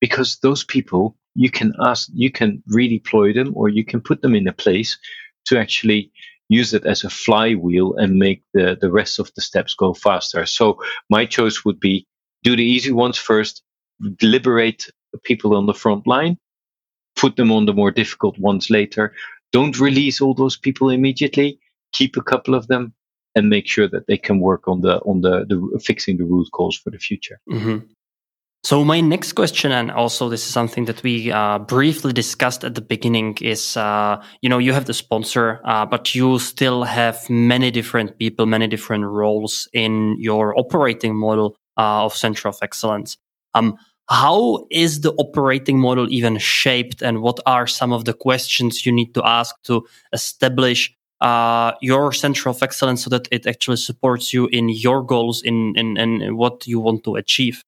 because 0.00 0.38
those 0.42 0.64
people 0.64 1.16
you 1.34 1.50
can 1.50 1.72
ask 1.84 2.08
you 2.12 2.30
can 2.30 2.62
redeploy 2.70 3.34
them 3.34 3.52
or 3.54 3.68
you 3.68 3.84
can 3.84 4.00
put 4.00 4.20
them 4.22 4.34
in 4.34 4.48
a 4.48 4.52
place 4.52 4.98
to 5.46 5.58
actually 5.58 6.10
use 6.48 6.74
it 6.74 6.84
as 6.84 7.04
a 7.04 7.10
flywheel 7.10 7.94
and 7.96 8.18
make 8.18 8.42
the, 8.54 8.76
the 8.80 8.90
rest 8.90 9.20
of 9.20 9.30
the 9.36 9.40
steps 9.40 9.74
go 9.74 9.94
faster. 9.94 10.44
So 10.46 10.78
my 11.08 11.24
choice 11.24 11.64
would 11.64 11.78
be 11.78 12.06
do 12.42 12.56
the 12.56 12.64
easy 12.64 12.90
ones 12.90 13.16
first 13.16 13.62
liberate 14.22 14.90
people 15.22 15.54
on 15.54 15.66
the 15.66 15.74
front 15.74 16.06
line 16.06 16.36
put 17.16 17.36
them 17.36 17.52
on 17.52 17.66
the 17.66 17.74
more 17.74 17.90
difficult 17.90 18.38
ones 18.38 18.70
later. 18.70 19.14
Don't 19.52 19.78
release 19.78 20.20
all 20.20 20.34
those 20.34 20.56
people 20.56 20.90
immediately. 20.90 21.60
Keep 21.92 22.16
a 22.16 22.22
couple 22.22 22.54
of 22.54 22.66
them 22.68 22.94
and 23.34 23.48
make 23.48 23.66
sure 23.66 23.88
that 23.88 24.06
they 24.06 24.16
can 24.16 24.40
work 24.40 24.66
on 24.66 24.80
the 24.80 24.98
on 25.00 25.20
the, 25.20 25.44
the 25.46 25.80
fixing 25.80 26.16
the 26.16 26.24
root 26.24 26.48
cause 26.52 26.76
for 26.76 26.90
the 26.90 26.98
future. 26.98 27.40
Mm-hmm. 27.50 27.78
So 28.62 28.84
my 28.84 29.00
next 29.00 29.32
question, 29.32 29.72
and 29.72 29.90
also 29.90 30.28
this 30.28 30.46
is 30.46 30.52
something 30.52 30.84
that 30.84 31.02
we 31.02 31.32
uh, 31.32 31.60
briefly 31.60 32.12
discussed 32.12 32.62
at 32.62 32.74
the 32.74 32.82
beginning, 32.82 33.38
is 33.40 33.76
uh, 33.76 34.22
you 34.42 34.50
know 34.50 34.58
you 34.58 34.74
have 34.74 34.84
the 34.84 34.94
sponsor, 34.94 35.60
uh, 35.64 35.86
but 35.86 36.14
you 36.14 36.38
still 36.38 36.84
have 36.84 37.28
many 37.30 37.70
different 37.70 38.18
people, 38.18 38.44
many 38.44 38.66
different 38.66 39.04
roles 39.04 39.66
in 39.72 40.16
your 40.18 40.58
operating 40.58 41.16
model 41.16 41.56
uh, 41.78 42.04
of 42.04 42.14
Center 42.14 42.48
of 42.48 42.58
Excellence. 42.60 43.16
Um, 43.54 43.78
how 44.10 44.66
is 44.70 45.00
the 45.00 45.12
operating 45.12 45.78
model 45.78 46.10
even 46.10 46.36
shaped 46.36 47.00
and 47.00 47.22
what 47.22 47.38
are 47.46 47.68
some 47.68 47.92
of 47.92 48.04
the 48.04 48.12
questions 48.12 48.84
you 48.84 48.90
need 48.92 49.14
to 49.14 49.24
ask 49.24 49.54
to 49.62 49.86
establish 50.12 50.92
uh, 51.20 51.72
your 51.80 52.12
center 52.12 52.48
of 52.48 52.62
excellence 52.62 53.04
so 53.04 53.10
that 53.10 53.28
it 53.30 53.46
actually 53.46 53.76
supports 53.76 54.32
you 54.32 54.46
in 54.48 54.68
your 54.68 55.02
goals 55.02 55.42
in, 55.42 55.74
in, 55.76 55.96
in 55.96 56.36
what 56.36 56.66
you 56.66 56.80
want 56.80 57.04
to 57.04 57.16
achieve 57.16 57.62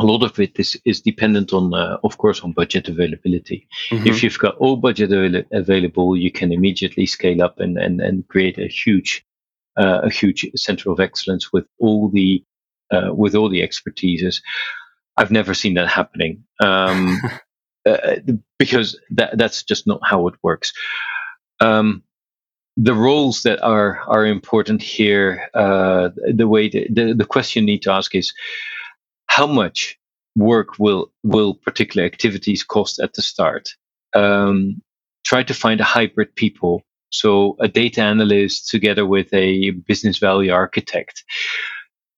a 0.00 0.04
lot 0.04 0.22
of 0.22 0.40
it 0.40 0.58
is, 0.58 0.80
is 0.86 1.02
dependent 1.02 1.52
on, 1.52 1.74
uh, 1.74 1.98
of 2.02 2.16
course, 2.16 2.40
on 2.40 2.52
budget 2.52 2.88
availability. 2.88 3.68
Mm-hmm. 3.90 4.06
If 4.06 4.22
you've 4.22 4.38
got 4.38 4.56
all 4.56 4.76
budget 4.76 5.12
avail- 5.12 5.44
available, 5.52 6.16
you 6.16 6.32
can 6.32 6.52
immediately 6.52 7.04
scale 7.04 7.42
up 7.42 7.60
and, 7.60 7.76
and, 7.76 8.00
and 8.00 8.26
create 8.28 8.58
a 8.58 8.66
huge, 8.66 9.24
uh, 9.78 10.00
a 10.02 10.10
huge 10.10 10.46
center 10.56 10.90
of 10.90 11.00
excellence 11.00 11.52
with 11.52 11.66
all 11.78 12.08
the, 12.08 12.42
uh, 12.90 13.10
with 13.14 13.34
all 13.34 13.50
the 13.50 13.60
expertises. 13.60 14.40
I've 15.18 15.30
never 15.30 15.52
seen 15.52 15.74
that 15.74 15.88
happening, 15.88 16.44
um, 16.62 17.20
uh, 17.86 18.16
because 18.58 18.98
that, 19.10 19.36
that's 19.36 19.62
just 19.62 19.86
not 19.86 20.00
how 20.02 20.28
it 20.28 20.34
works. 20.42 20.72
Um, 21.60 22.02
the 22.76 22.94
roles 22.94 23.42
that 23.42 23.60
are 23.62 24.00
are 24.06 24.24
important 24.26 24.82
here, 24.82 25.48
uh, 25.54 26.10
the 26.34 26.48
way 26.48 26.68
the, 26.68 26.86
the, 26.90 27.14
the 27.14 27.24
question 27.24 27.62
you 27.62 27.66
need 27.66 27.82
to 27.82 27.92
ask 27.92 28.14
is, 28.14 28.32
how 29.26 29.46
much 29.46 29.98
work 30.36 30.78
will 30.78 31.12
will 31.22 31.54
particular 31.54 32.06
activities 32.06 32.62
cost 32.62 33.00
at 33.00 33.14
the 33.14 33.22
start. 33.22 33.70
Um, 34.14 34.82
try 35.24 35.42
to 35.42 35.54
find 35.54 35.80
a 35.80 35.84
hybrid 35.84 36.34
people, 36.36 36.82
so 37.10 37.56
a 37.60 37.68
data 37.68 38.02
analyst 38.02 38.70
together 38.70 39.04
with 39.04 39.32
a 39.34 39.70
business 39.70 40.18
value 40.18 40.52
architect, 40.52 41.24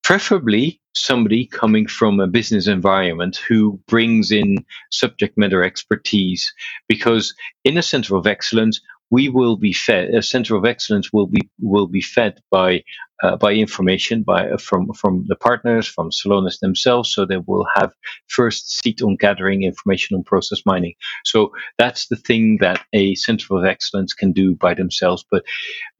preferably 0.05 0.81
somebody 0.95 1.47
coming 1.47 1.87
from 1.87 2.21
a 2.21 2.27
business 2.27 2.67
environment 2.67 3.37
who 3.49 3.81
brings 3.89 4.31
in 4.31 4.65
subject 4.91 5.39
matter 5.39 5.63
expertise, 5.65 6.53
because 6.87 7.35
in 7.65 7.79
a 7.79 7.83
center 7.83 8.15
of 8.15 8.27
excellence 8.27 8.81
we 9.13 9.29
will 9.29 9.57
be 9.57 9.75
fed. 9.75 10.09
A 10.15 10.23
center 10.23 10.57
of 10.57 10.65
excellence 10.65 11.13
will 11.13 11.27
be 11.27 11.43
will 11.61 11.87
be 11.87 12.01
fed 12.01 12.41
by 12.51 12.83
uh, 13.23 13.37
by 13.37 13.53
information 13.53 14.23
by 14.23 14.49
uh, 14.51 14.57
from 14.57 14.91
from 14.95 15.25
the 15.29 15.37
partners 15.37 15.87
from 15.87 16.11
Celonis 16.11 16.59
themselves, 16.61 17.13
so 17.13 17.27
they 17.27 17.37
will 17.37 17.67
have 17.77 17.93
first 18.29 18.63
seat 18.79 19.03
on 19.03 19.17
gathering 19.17 19.63
information 19.65 20.17
on 20.17 20.25
process 20.25 20.63
mining. 20.65 20.95
So 21.25 21.53
that's 21.79 22.09
the 22.09 22.17
thing 22.17 22.59
that 22.63 22.81
a 22.95 23.15
center 23.15 23.55
of 23.55 23.67
excellence 23.67 24.15
can 24.15 24.33
do 24.33 24.55
by 24.55 24.73
themselves. 24.75 25.25
But 25.31 25.45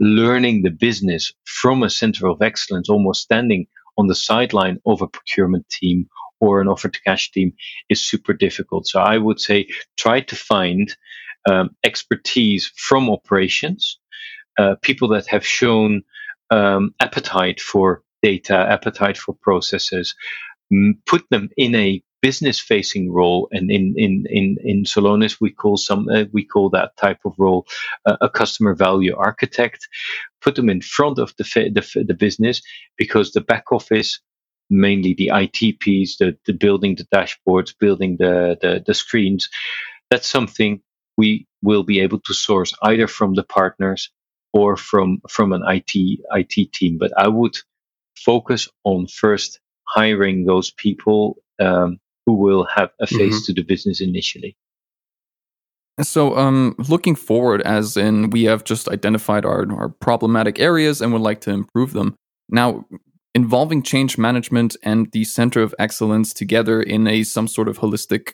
learning 0.01 0.63
the 0.63 0.77
business 0.89 1.33
from 1.45 1.83
a 1.83 1.91
center 1.91 2.27
of 2.29 2.41
excellence, 2.41 2.89
almost 2.89 3.21
standing 3.21 3.67
on 3.99 4.07
the 4.07 4.15
sideline 4.15 4.79
of 4.87 5.03
a 5.03 5.07
procurement 5.07 5.69
team 5.69 6.09
or 6.41 6.63
an 6.63 6.69
order 6.69 6.89
to 6.89 7.03
cash 7.03 7.31
team, 7.31 7.53
is 7.91 8.03
super 8.03 8.33
difficult. 8.33 8.87
So 8.87 9.01
I 9.01 9.19
would 9.19 9.39
say 9.39 9.69
try 9.97 10.21
to 10.21 10.35
find 10.35 10.97
um, 11.51 11.71
expertise 11.85 12.71
from 12.77 13.11
operations, 13.11 13.99
uh, 14.59 14.77
people 14.83 15.09
that 15.09 15.27
have 15.27 15.47
shown 15.47 16.03
um, 16.51 16.95
appetite 17.01 17.61
for 17.61 18.03
data, 18.23 18.55
appetite 18.55 19.17
for 19.19 19.35
processes, 19.43 20.15
put 21.07 21.25
them 21.31 21.49
in 21.57 21.75
a 21.75 22.03
business 22.23 22.61
facing 22.61 23.13
role. 23.13 23.49
And 23.51 23.71
in 23.71 23.95
in 23.97 24.25
in 24.31 24.57
in 24.63 24.85
Celonis 24.85 25.39
we 25.41 25.51
call 25.51 25.77
some 25.77 26.09
uh, 26.09 26.25
we 26.33 26.45
call 26.45 26.71
that 26.71 26.97
type 26.97 27.19
of 27.25 27.35
role 27.39 27.67
uh, 28.07 28.17
a 28.21 28.29
customer 28.29 28.75
value 28.75 29.15
architect. 29.17 29.89
Put 30.41 30.55
them 30.55 30.71
in 30.71 30.81
front 30.81 31.19
of 31.19 31.35
the, 31.37 31.45
the 31.45 32.05
the 32.05 32.15
business 32.15 32.63
because 32.97 33.33
the 33.33 33.41
back 33.41 33.73
office 33.73 34.21
mainly 34.71 35.13
the 35.13 35.31
IT 35.35 35.81
piece 35.81 36.17
the, 36.17 36.37
the 36.47 36.53
building 36.53 36.97
the 36.97 37.05
dashboards 37.15 37.75
building 37.79 38.17
the, 38.19 38.57
the 38.63 38.83
the 38.87 38.95
screens 38.95 39.51
that's 40.11 40.27
something 40.27 40.81
we 41.17 41.47
will 41.63 41.83
be 41.83 42.01
able 42.01 42.21
to 42.21 42.35
source 42.35 42.75
either 42.83 43.07
from 43.07 43.35
the 43.35 43.45
partners 43.45 44.11
or 44.53 44.77
from 44.77 45.21
from 45.29 45.53
an 45.53 45.63
IT 45.67 46.21
IT 46.31 46.73
team. 46.73 46.99
But 46.99 47.13
I 47.17 47.29
would 47.29 47.57
focus 48.17 48.69
on 48.85 49.07
first 49.07 49.61
hiring 49.87 50.45
those 50.45 50.71
people 50.71 51.37
um, 51.61 51.99
who 52.27 52.35
will 52.35 52.67
have 52.75 52.91
a 53.01 53.07
face 53.07 53.37
mm-hmm. 53.37 53.45
to 53.47 53.53
the 53.55 53.63
business 53.63 54.01
initially. 54.01 54.57
So, 56.01 56.37
um, 56.37 56.75
looking 56.89 57.15
forward, 57.15 57.61
as 57.63 57.97
in 57.97 58.31
we 58.31 58.45
have 58.45 58.65
just 58.65 58.89
identified 58.89 59.45
our, 59.45 59.71
our 59.73 59.89
problematic 59.91 60.59
areas 60.59 61.03
and 61.03 61.13
would 61.13 61.23
like 61.23 61.43
to 61.43 61.51
improve 61.51 61.93
them. 61.93 62.17
Now, 62.49 62.87
involving 63.35 63.83
change 63.83 64.19
management 64.19 64.77
and 64.83 65.11
the 65.13 65.25
center 65.25 65.63
of 65.63 65.75
excellence 65.79 66.35
together 66.35 66.83
in 66.83 67.07
a 67.07 67.23
some 67.23 67.49
sort 67.49 67.69
of 67.69 67.79
holistic 67.79 68.33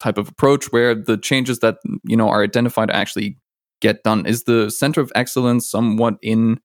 type 0.00 0.18
of 0.18 0.28
approach 0.28 0.66
where 0.66 0.94
the 0.94 1.16
changes 1.16 1.58
that 1.58 1.78
you 2.04 2.16
know 2.16 2.28
are 2.28 2.42
identified 2.42 2.90
actually 2.90 3.36
get 3.80 4.02
done. 4.02 4.26
Is 4.26 4.44
the 4.44 4.70
center 4.70 5.00
of 5.00 5.12
excellence 5.14 5.68
somewhat 5.68 6.14
in 6.22 6.60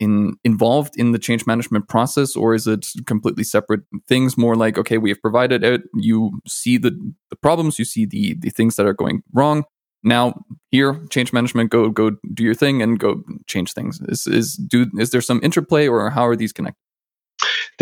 in 0.00 0.34
involved 0.42 0.94
in 0.96 1.12
the 1.12 1.18
change 1.18 1.46
management 1.46 1.88
process 1.88 2.34
or 2.34 2.54
is 2.54 2.66
it 2.66 2.86
completely 3.06 3.44
separate 3.44 3.82
things? 4.08 4.36
More 4.36 4.56
like 4.56 4.76
okay 4.78 4.98
we 4.98 5.10
have 5.10 5.22
provided 5.22 5.62
it. 5.62 5.82
You 5.94 6.40
see 6.46 6.76
the 6.76 6.90
the 7.30 7.36
problems. 7.36 7.78
You 7.78 7.84
see 7.84 8.04
the 8.04 8.34
the 8.34 8.50
things 8.50 8.76
that 8.76 8.86
are 8.86 8.94
going 8.94 9.22
wrong. 9.32 9.64
Now 10.02 10.34
here 10.72 11.06
change 11.10 11.32
management 11.32 11.70
go 11.70 11.88
go 11.88 12.16
do 12.34 12.42
your 12.42 12.54
thing 12.54 12.82
and 12.82 12.98
go 12.98 13.22
change 13.46 13.74
things. 13.74 14.00
Is 14.08 14.26
is 14.26 14.56
do 14.56 14.86
is 14.98 15.10
there 15.10 15.20
some 15.20 15.40
interplay 15.44 15.86
or 15.86 16.10
how 16.10 16.26
are 16.26 16.34
these 16.34 16.52
connected 16.52 16.82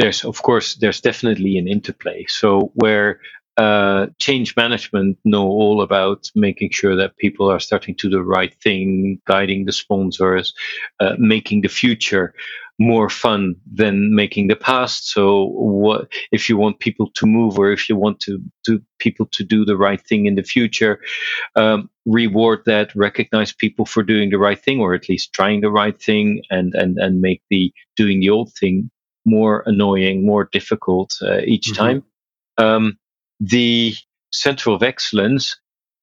there's 0.00 0.24
of 0.24 0.42
course 0.42 0.76
there's 0.76 1.00
definitely 1.00 1.58
an 1.58 1.68
interplay. 1.68 2.24
So 2.28 2.72
where 2.74 3.20
uh, 3.56 4.06
change 4.18 4.56
management 4.56 5.18
know 5.24 5.46
all 5.46 5.82
about 5.82 6.30
making 6.34 6.70
sure 6.70 6.96
that 6.96 7.18
people 7.18 7.50
are 7.50 7.60
starting 7.60 7.94
to 7.96 8.08
do 8.08 8.16
the 8.16 8.22
right 8.22 8.54
thing, 8.62 9.20
guiding 9.26 9.66
the 9.66 9.72
sponsors, 9.72 10.54
uh, 11.00 11.14
making 11.18 11.60
the 11.60 11.68
future 11.68 12.32
more 12.78 13.10
fun 13.10 13.54
than 13.70 14.14
making 14.14 14.46
the 14.46 14.56
past. 14.56 15.10
So, 15.10 15.50
what 15.52 16.08
if 16.32 16.48
you 16.48 16.56
want 16.56 16.78
people 16.80 17.10
to 17.16 17.26
move, 17.26 17.58
or 17.58 17.70
if 17.70 17.90
you 17.90 17.96
want 17.96 18.20
to, 18.20 18.40
people 18.98 19.26
to 19.32 19.44
do 19.44 19.66
the 19.66 19.76
right 19.76 20.00
thing 20.00 20.24
in 20.24 20.36
the 20.36 20.42
future? 20.42 20.98
Um, 21.56 21.90
reward 22.06 22.60
that, 22.64 22.94
recognize 22.94 23.52
people 23.52 23.84
for 23.84 24.02
doing 24.02 24.30
the 24.30 24.38
right 24.38 24.58
thing, 24.58 24.80
or 24.80 24.94
at 24.94 25.10
least 25.10 25.34
trying 25.34 25.60
the 25.60 25.70
right 25.70 26.00
thing, 26.00 26.40
and 26.48 26.72
and 26.74 26.96
and 26.98 27.20
make 27.20 27.42
the 27.50 27.70
doing 27.96 28.20
the 28.20 28.30
old 28.30 28.50
thing 28.58 28.90
more 29.24 29.62
annoying, 29.66 30.24
more 30.24 30.48
difficult 30.50 31.16
uh, 31.22 31.40
each 31.44 31.68
mm-hmm. 31.68 31.82
time. 31.82 32.04
Um, 32.58 32.98
the 33.40 33.94
Center 34.32 34.70
of 34.70 34.82
Excellence 34.82 35.56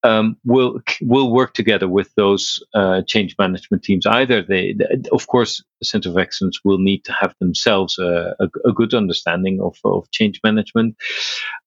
um, 0.04 0.36
will 0.44 0.80
will 1.00 1.32
work 1.32 1.54
together 1.54 1.88
with 1.88 2.12
those 2.14 2.62
uh, 2.74 3.02
change 3.02 3.34
management 3.38 3.82
teams. 3.82 4.06
Either 4.06 4.42
they, 4.42 4.76
of 5.12 5.26
course, 5.26 5.62
the 5.80 5.86
Center 5.86 6.10
of 6.10 6.18
Excellence 6.18 6.60
will 6.64 6.78
need 6.78 7.04
to 7.04 7.12
have 7.12 7.34
themselves 7.40 7.98
a, 7.98 8.34
a, 8.38 8.48
a 8.68 8.72
good 8.72 8.94
understanding 8.94 9.60
of, 9.60 9.76
of 9.84 10.10
change 10.12 10.40
management, 10.44 10.96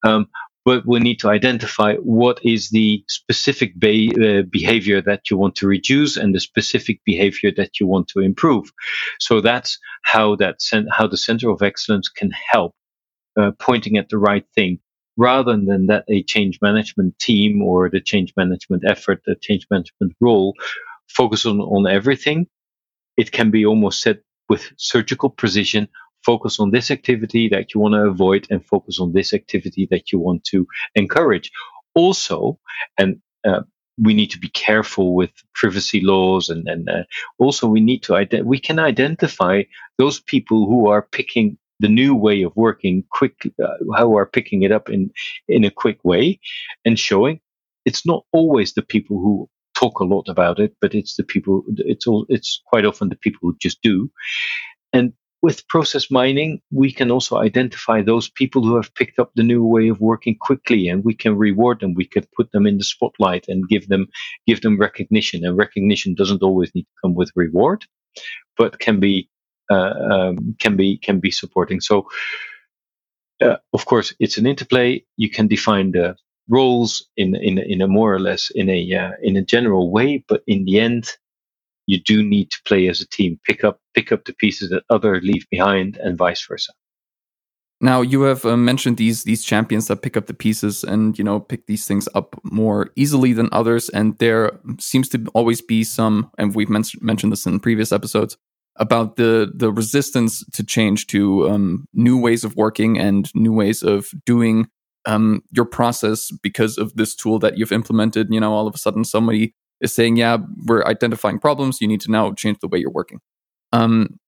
um, 0.03 0.27
but 0.63 0.85
we 0.85 0.99
need 0.99 1.19
to 1.19 1.29
identify 1.29 1.95
what 1.95 2.39
is 2.43 2.69
the 2.69 3.03
specific 3.07 3.77
be- 3.79 4.13
uh, 4.15 4.43
behavior 4.43 5.01
that 5.01 5.29
you 5.29 5.37
want 5.37 5.55
to 5.55 5.67
reduce 5.67 6.17
and 6.17 6.35
the 6.35 6.39
specific 6.39 7.01
behavior 7.05 7.51
that 7.55 7.79
you 7.79 7.87
want 7.87 8.07
to 8.09 8.19
improve. 8.19 8.71
So 9.19 9.41
that's 9.41 9.79
how 10.03 10.35
that 10.37 10.59
how 10.91 11.07
the 11.07 11.17
center 11.17 11.49
of 11.49 11.61
excellence 11.61 12.09
can 12.09 12.31
help 12.51 12.73
uh, 13.39 13.51
pointing 13.59 13.97
at 13.97 14.09
the 14.09 14.17
right 14.17 14.45
thing 14.55 14.79
rather 15.17 15.51
than 15.57 15.87
that 15.87 16.05
a 16.09 16.23
change 16.23 16.59
management 16.61 17.17
team 17.19 17.61
or 17.61 17.89
the 17.89 18.01
change 18.01 18.33
management 18.37 18.83
effort, 18.87 19.21
the 19.25 19.35
change 19.35 19.67
management 19.69 20.13
role 20.19 20.55
focus 21.09 21.45
on, 21.45 21.59
on 21.59 21.87
everything. 21.87 22.47
It 23.17 23.31
can 23.31 23.51
be 23.51 23.65
almost 23.65 24.01
said 24.01 24.21
with 24.49 24.71
surgical 24.77 25.29
precision 25.29 25.87
focus 26.25 26.59
on 26.59 26.71
this 26.71 26.91
activity 26.91 27.49
that 27.49 27.73
you 27.73 27.81
want 27.81 27.93
to 27.93 28.01
avoid 28.01 28.47
and 28.49 28.65
focus 28.65 28.99
on 28.99 29.13
this 29.13 29.33
activity 29.33 29.87
that 29.91 30.11
you 30.11 30.19
want 30.19 30.43
to 30.45 30.67
encourage. 30.95 31.51
Also, 31.95 32.59
and 32.97 33.21
uh, 33.45 33.61
we 33.97 34.13
need 34.13 34.31
to 34.31 34.39
be 34.39 34.49
careful 34.49 35.15
with 35.15 35.31
privacy 35.53 36.01
laws 36.01 36.49
and, 36.49 36.67
and 36.67 36.89
uh, 36.89 37.03
also 37.39 37.67
we 37.67 37.81
need 37.81 38.03
to 38.03 38.13
ident- 38.13 38.45
we 38.45 38.59
can 38.59 38.79
identify 38.79 39.63
those 39.97 40.19
people 40.19 40.65
who 40.65 40.87
are 40.87 41.07
picking 41.11 41.57
the 41.79 41.89
new 41.89 42.15
way 42.15 42.43
of 42.43 42.55
working 42.55 43.03
quick 43.11 43.51
uh, 43.63 43.77
who 43.97 44.15
are 44.15 44.25
picking 44.25 44.63
it 44.63 44.71
up 44.71 44.89
in 44.89 45.11
in 45.47 45.63
a 45.65 45.71
quick 45.71 45.99
way 46.03 46.39
and 46.85 46.97
showing 46.99 47.39
it's 47.85 48.05
not 48.05 48.23
always 48.31 48.73
the 48.73 48.81
people 48.81 49.17
who 49.17 49.49
talk 49.75 49.99
a 49.99 50.05
lot 50.05 50.27
about 50.29 50.59
it 50.59 50.75
but 50.79 50.93
it's 50.93 51.15
the 51.15 51.23
people 51.23 51.63
it's 51.77 52.07
all 52.07 52.25
it's 52.29 52.61
quite 52.67 52.85
often 52.85 53.09
the 53.09 53.15
people 53.15 53.39
who 53.41 53.55
just 53.59 53.81
do 53.81 54.09
and 54.93 55.13
with 55.41 55.67
process 55.69 56.11
mining, 56.11 56.61
we 56.71 56.91
can 56.91 57.11
also 57.11 57.37
identify 57.37 58.01
those 58.01 58.29
people 58.29 58.63
who 58.63 58.75
have 58.75 58.93
picked 58.95 59.19
up 59.19 59.31
the 59.35 59.43
new 59.43 59.63
way 59.65 59.89
of 59.89 60.01
working 60.01 60.37
quickly, 60.39 60.87
and 60.89 61.03
we 61.03 61.15
can 61.15 61.37
reward 61.37 61.79
them. 61.79 61.95
We 61.95 62.05
can 62.05 62.25
put 62.37 62.51
them 62.51 62.67
in 62.67 62.77
the 62.77 62.83
spotlight 62.83 63.45
and 63.47 63.67
give 63.69 63.87
them 63.87 64.07
give 64.47 64.61
them 64.61 64.79
recognition. 64.79 65.45
And 65.45 65.57
recognition 65.57 66.15
doesn't 66.15 66.43
always 66.43 66.71
need 66.75 66.83
to 66.83 66.97
come 67.03 67.15
with 67.15 67.31
reward, 67.35 67.85
but 68.57 68.79
can 68.79 68.99
be 68.99 69.29
uh, 69.71 69.93
um, 70.11 70.55
can 70.59 70.77
be 70.77 70.97
can 70.97 71.19
be 71.19 71.31
supporting. 71.31 71.81
So 71.81 72.07
uh, 73.41 73.57
of 73.73 73.85
course, 73.85 74.13
it's 74.19 74.37
an 74.37 74.47
interplay. 74.47 75.03
You 75.17 75.29
can 75.29 75.47
define 75.47 75.91
the 75.91 76.15
roles 76.49 77.07
in 77.17 77.35
in 77.35 77.59
in 77.59 77.81
a 77.81 77.87
more 77.87 78.13
or 78.13 78.19
less 78.19 78.51
in 78.55 78.69
a 78.69 78.93
uh, 78.95 79.11
in 79.21 79.37
a 79.37 79.43
general 79.43 79.91
way, 79.91 80.23
but 80.27 80.43
in 80.47 80.65
the 80.65 80.79
end, 80.79 81.17
you 81.91 81.99
do 81.99 82.23
need 82.23 82.49
to 82.51 82.57
play 82.65 82.87
as 82.87 83.01
a 83.01 83.07
team. 83.07 83.39
Pick 83.45 83.63
up 83.63 83.79
pick 83.93 84.11
up 84.11 84.23
the 84.23 84.33
pieces 84.33 84.69
that 84.69 84.83
other 84.89 85.19
leave 85.21 85.45
behind, 85.51 85.97
and 85.97 86.17
vice 86.17 86.45
versa. 86.47 86.71
Now 87.81 88.01
you 88.01 88.21
have 88.21 88.45
uh, 88.45 88.55
mentioned 88.55 88.97
these 88.97 89.23
these 89.23 89.43
champions 89.43 89.87
that 89.87 90.01
pick 90.01 90.15
up 90.15 90.27
the 90.27 90.33
pieces 90.33 90.83
and 90.83 91.17
you 91.17 91.23
know 91.23 91.39
pick 91.39 91.65
these 91.65 91.85
things 91.85 92.07
up 92.15 92.39
more 92.43 92.91
easily 92.95 93.33
than 93.33 93.49
others, 93.51 93.89
and 93.89 94.17
there 94.19 94.51
seems 94.79 95.09
to 95.09 95.25
always 95.33 95.61
be 95.61 95.83
some, 95.83 96.31
and 96.37 96.55
we've 96.55 96.69
men- 96.69 97.01
mentioned 97.01 97.31
this 97.33 97.45
in 97.45 97.59
previous 97.59 97.91
episodes 97.91 98.37
about 98.77 99.17
the 99.17 99.51
the 99.53 99.71
resistance 99.71 100.45
to 100.53 100.63
change 100.63 101.07
to 101.07 101.49
um, 101.49 101.85
new 101.93 102.17
ways 102.17 102.45
of 102.45 102.55
working 102.55 102.97
and 102.97 103.29
new 103.35 103.51
ways 103.51 103.83
of 103.83 104.11
doing 104.25 104.67
um, 105.05 105.41
your 105.51 105.65
process 105.65 106.31
because 106.43 106.77
of 106.77 106.93
this 106.95 107.15
tool 107.15 107.39
that 107.39 107.57
you've 107.57 107.73
implemented. 107.73 108.27
You 108.29 108.39
know, 108.39 108.53
all 108.53 108.67
of 108.67 108.75
a 108.75 108.77
sudden 108.77 109.03
somebody 109.03 109.55
is 109.81 109.93
saying, 109.93 110.17
"Yeah, 110.17 110.37
we're 110.65 110.83
identifying 110.85 111.39
problems. 111.39 111.81
You 111.81 111.87
need 111.87 112.01
to 112.01 112.11
now 112.11 112.31
change 112.33 112.59
the 112.61 112.67
way 112.67 112.79
you're 112.79 112.91
working." 112.91 113.19
Um, 113.73 114.19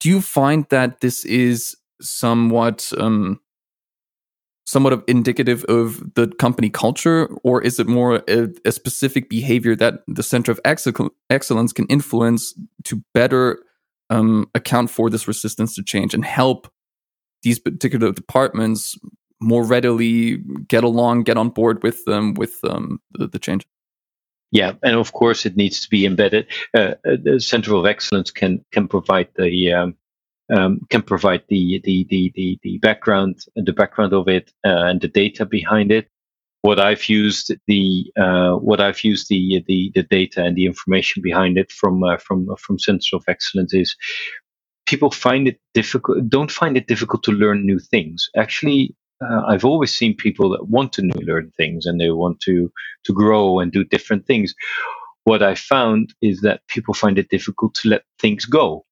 do 0.00 0.08
you 0.08 0.20
find 0.20 0.66
that 0.70 1.00
this 1.00 1.24
is 1.24 1.76
somewhat 2.00 2.92
um, 2.98 3.40
somewhat 4.64 4.92
of 4.92 5.04
indicative 5.06 5.64
of 5.64 6.14
the 6.14 6.28
company 6.38 6.70
culture, 6.70 7.28
or 7.42 7.62
is 7.62 7.78
it 7.78 7.86
more 7.86 8.22
a, 8.28 8.48
a 8.64 8.72
specific 8.72 9.28
behavior 9.28 9.76
that 9.76 10.00
the 10.06 10.22
center 10.22 10.52
of 10.52 10.60
excellence 10.64 11.72
can 11.72 11.86
influence 11.86 12.54
to 12.84 13.02
better 13.12 13.58
um, 14.10 14.48
account 14.54 14.90
for 14.90 15.10
this 15.10 15.26
resistance 15.26 15.74
to 15.74 15.82
change 15.82 16.14
and 16.14 16.24
help 16.24 16.70
these 17.42 17.58
particular 17.58 18.12
departments 18.12 18.96
more 19.40 19.64
readily 19.64 20.38
get 20.68 20.84
along, 20.84 21.24
get 21.24 21.36
on 21.36 21.48
board 21.48 21.82
with 21.82 22.04
them 22.04 22.34
with 22.34 22.58
um, 22.64 23.00
the, 23.12 23.26
the 23.26 23.38
change? 23.38 23.66
Yeah, 24.52 24.74
and 24.82 24.96
of 24.96 25.12
course 25.12 25.46
it 25.46 25.56
needs 25.56 25.80
to 25.80 25.88
be 25.88 26.06
embedded. 26.06 26.46
Uh, 26.74 26.94
uh 27.08 27.16
the 27.24 27.40
center 27.40 27.74
of 27.74 27.86
excellence 27.86 28.30
can 28.30 28.64
can 28.70 28.86
provide 28.86 29.28
the 29.36 29.72
um, 29.72 29.96
um, 30.52 30.80
can 30.90 31.02
provide 31.02 31.42
the, 31.48 31.80
the, 31.84 32.06
the, 32.10 32.32
the, 32.34 32.58
the 32.62 32.78
background, 32.78 33.40
the 33.56 33.72
background 33.72 34.12
of 34.12 34.28
it 34.28 34.52
uh, 34.66 34.84
and 34.86 35.00
the 35.00 35.08
data 35.08 35.46
behind 35.46 35.90
it. 35.90 36.08
What 36.62 36.78
I've 36.78 37.08
used 37.08 37.52
the 37.66 38.12
uh, 38.16 38.52
what 38.52 38.80
I've 38.80 39.02
used 39.02 39.28
the, 39.28 39.64
the 39.66 39.90
the 39.96 40.04
data 40.04 40.44
and 40.44 40.56
the 40.56 40.66
information 40.66 41.20
behind 41.20 41.58
it 41.58 41.72
from 41.72 42.04
uh, 42.04 42.18
from 42.18 42.54
from 42.56 42.78
Center 42.78 43.16
of 43.16 43.24
Excellence 43.26 43.74
is 43.74 43.96
people 44.86 45.10
find 45.10 45.48
it 45.48 45.58
difficult 45.74 46.28
don't 46.28 46.52
find 46.52 46.76
it 46.76 46.86
difficult 46.86 47.24
to 47.24 47.32
learn 47.32 47.66
new 47.66 47.80
things. 47.80 48.30
Actually, 48.36 48.94
uh, 49.22 49.42
I've 49.48 49.64
always 49.66 49.94
seen 49.94 50.16
people 50.16 50.50
that 50.50 50.68
want 50.68 50.92
to 50.94 51.02
learn 51.02 51.52
things 51.56 51.86
and 51.86 52.00
they 52.00 52.10
want 52.10 52.40
to 52.42 52.72
to 53.06 53.14
grow 53.14 53.60
and 53.60 53.72
do 53.72 53.84
different 53.84 54.26
things. 54.26 54.54
What 55.24 55.42
I 55.42 55.54
found 55.56 56.14
is 56.22 56.42
that 56.42 56.62
people 56.68 56.94
find 56.94 57.18
it 57.18 57.30
difficult 57.30 57.74
to 57.76 57.88
let 57.90 58.04
things 58.20 58.46
go. 58.46 58.86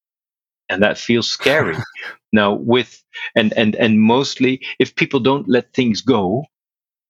And 0.70 0.82
that 0.82 0.98
feels 0.98 1.30
scary. 1.30 1.76
Now 2.32 2.54
with 2.54 3.02
and 3.36 3.52
and 3.56 3.76
and 3.76 4.00
mostly 4.00 4.60
if 4.78 4.96
people 4.96 5.20
don't 5.20 5.48
let 5.48 5.74
things 5.74 6.02
go 6.02 6.44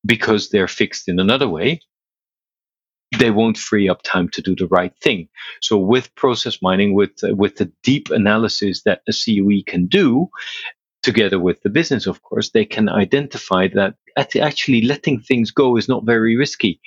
because 0.07 0.51
they're 0.51 0.69
fixed 0.69 1.09
in 1.09 1.21
another 1.21 1.49
way 1.49 1.79
they 3.19 3.31
won't 3.31 3.59
free 3.59 3.89
up 3.89 4.03
time 4.03 4.29
to 4.31 4.43
do 4.43 4.55
the 4.57 4.69
right 4.69 4.95
thing. 5.03 5.29
So 5.63 5.79
with 5.79 6.15
process 6.15 6.61
mining 6.63 6.95
with 6.95 7.13
uh, 7.25 7.35
with 7.35 7.57
the 7.57 7.73
deep 7.83 8.11
analysis 8.11 8.83
that 8.85 9.03
a 9.09 9.13
coe 9.13 9.63
can 9.67 9.87
do 9.87 10.29
together 11.03 11.39
with 11.39 11.63
the 11.63 11.71
business 11.71 12.07
of 12.07 12.23
course 12.23 12.51
they 12.51 12.65
can 12.65 12.89
identify 12.89 13.69
that 13.69 13.95
actually 14.17 14.83
letting 14.83 15.21
things 15.21 15.51
go 15.51 15.77
is 15.77 15.89
not 15.89 16.05
very 16.05 16.37
risky 16.37 16.81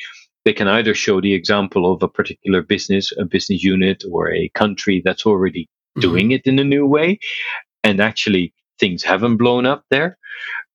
they 0.46 0.54
can 0.54 0.68
either 0.68 0.94
show 0.94 1.22
the 1.22 1.34
example 1.34 1.92
of 1.92 2.04
a 2.04 2.08
particular 2.08 2.62
business, 2.62 3.14
a 3.18 3.26
business 3.26 3.64
unit, 3.64 4.04
or 4.12 4.32
a 4.32 4.50
country 4.50 5.02
that's 5.04 5.26
already 5.26 5.70
doing 6.00 6.28
mm-hmm. 6.28 6.32
it 6.34 6.48
in 6.48 6.60
a 6.60 6.64
new 6.64 6.86
way. 6.86 7.20
And 7.84 8.02
actually, 8.02 8.54
things 8.80 9.04
haven't 9.04 9.38
blown 9.38 9.66
up 9.66 9.86
there. 9.90 10.18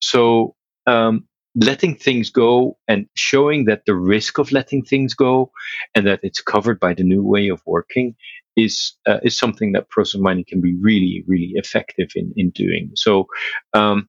So, 0.01 0.55
um, 0.87 1.27
letting 1.55 1.97
things 1.97 2.31
go 2.31 2.79
and 2.87 3.07
showing 3.15 3.65
that 3.65 3.85
the 3.85 3.95
risk 3.95 4.39
of 4.39 4.53
letting 4.53 4.85
things 4.85 5.15
go 5.15 5.51
and 5.95 6.07
that 6.07 6.21
it's 6.23 6.41
covered 6.41 6.79
by 6.79 6.95
the 6.95 7.03
new 7.03 7.23
way 7.23 7.49
of 7.49 7.61
working 7.67 8.15
is 8.59 8.95
uh, 9.07 9.21
is 9.23 9.37
something 9.37 9.73
that 9.73 9.89
process 9.89 10.21
mining 10.21 10.45
can 10.49 10.61
be 10.61 10.75
really 10.81 11.25
really 11.27 11.53
effective 11.55 12.09
in 12.15 12.33
in 12.37 12.51
doing. 12.51 12.91
So 12.95 13.27
um, 13.75 14.09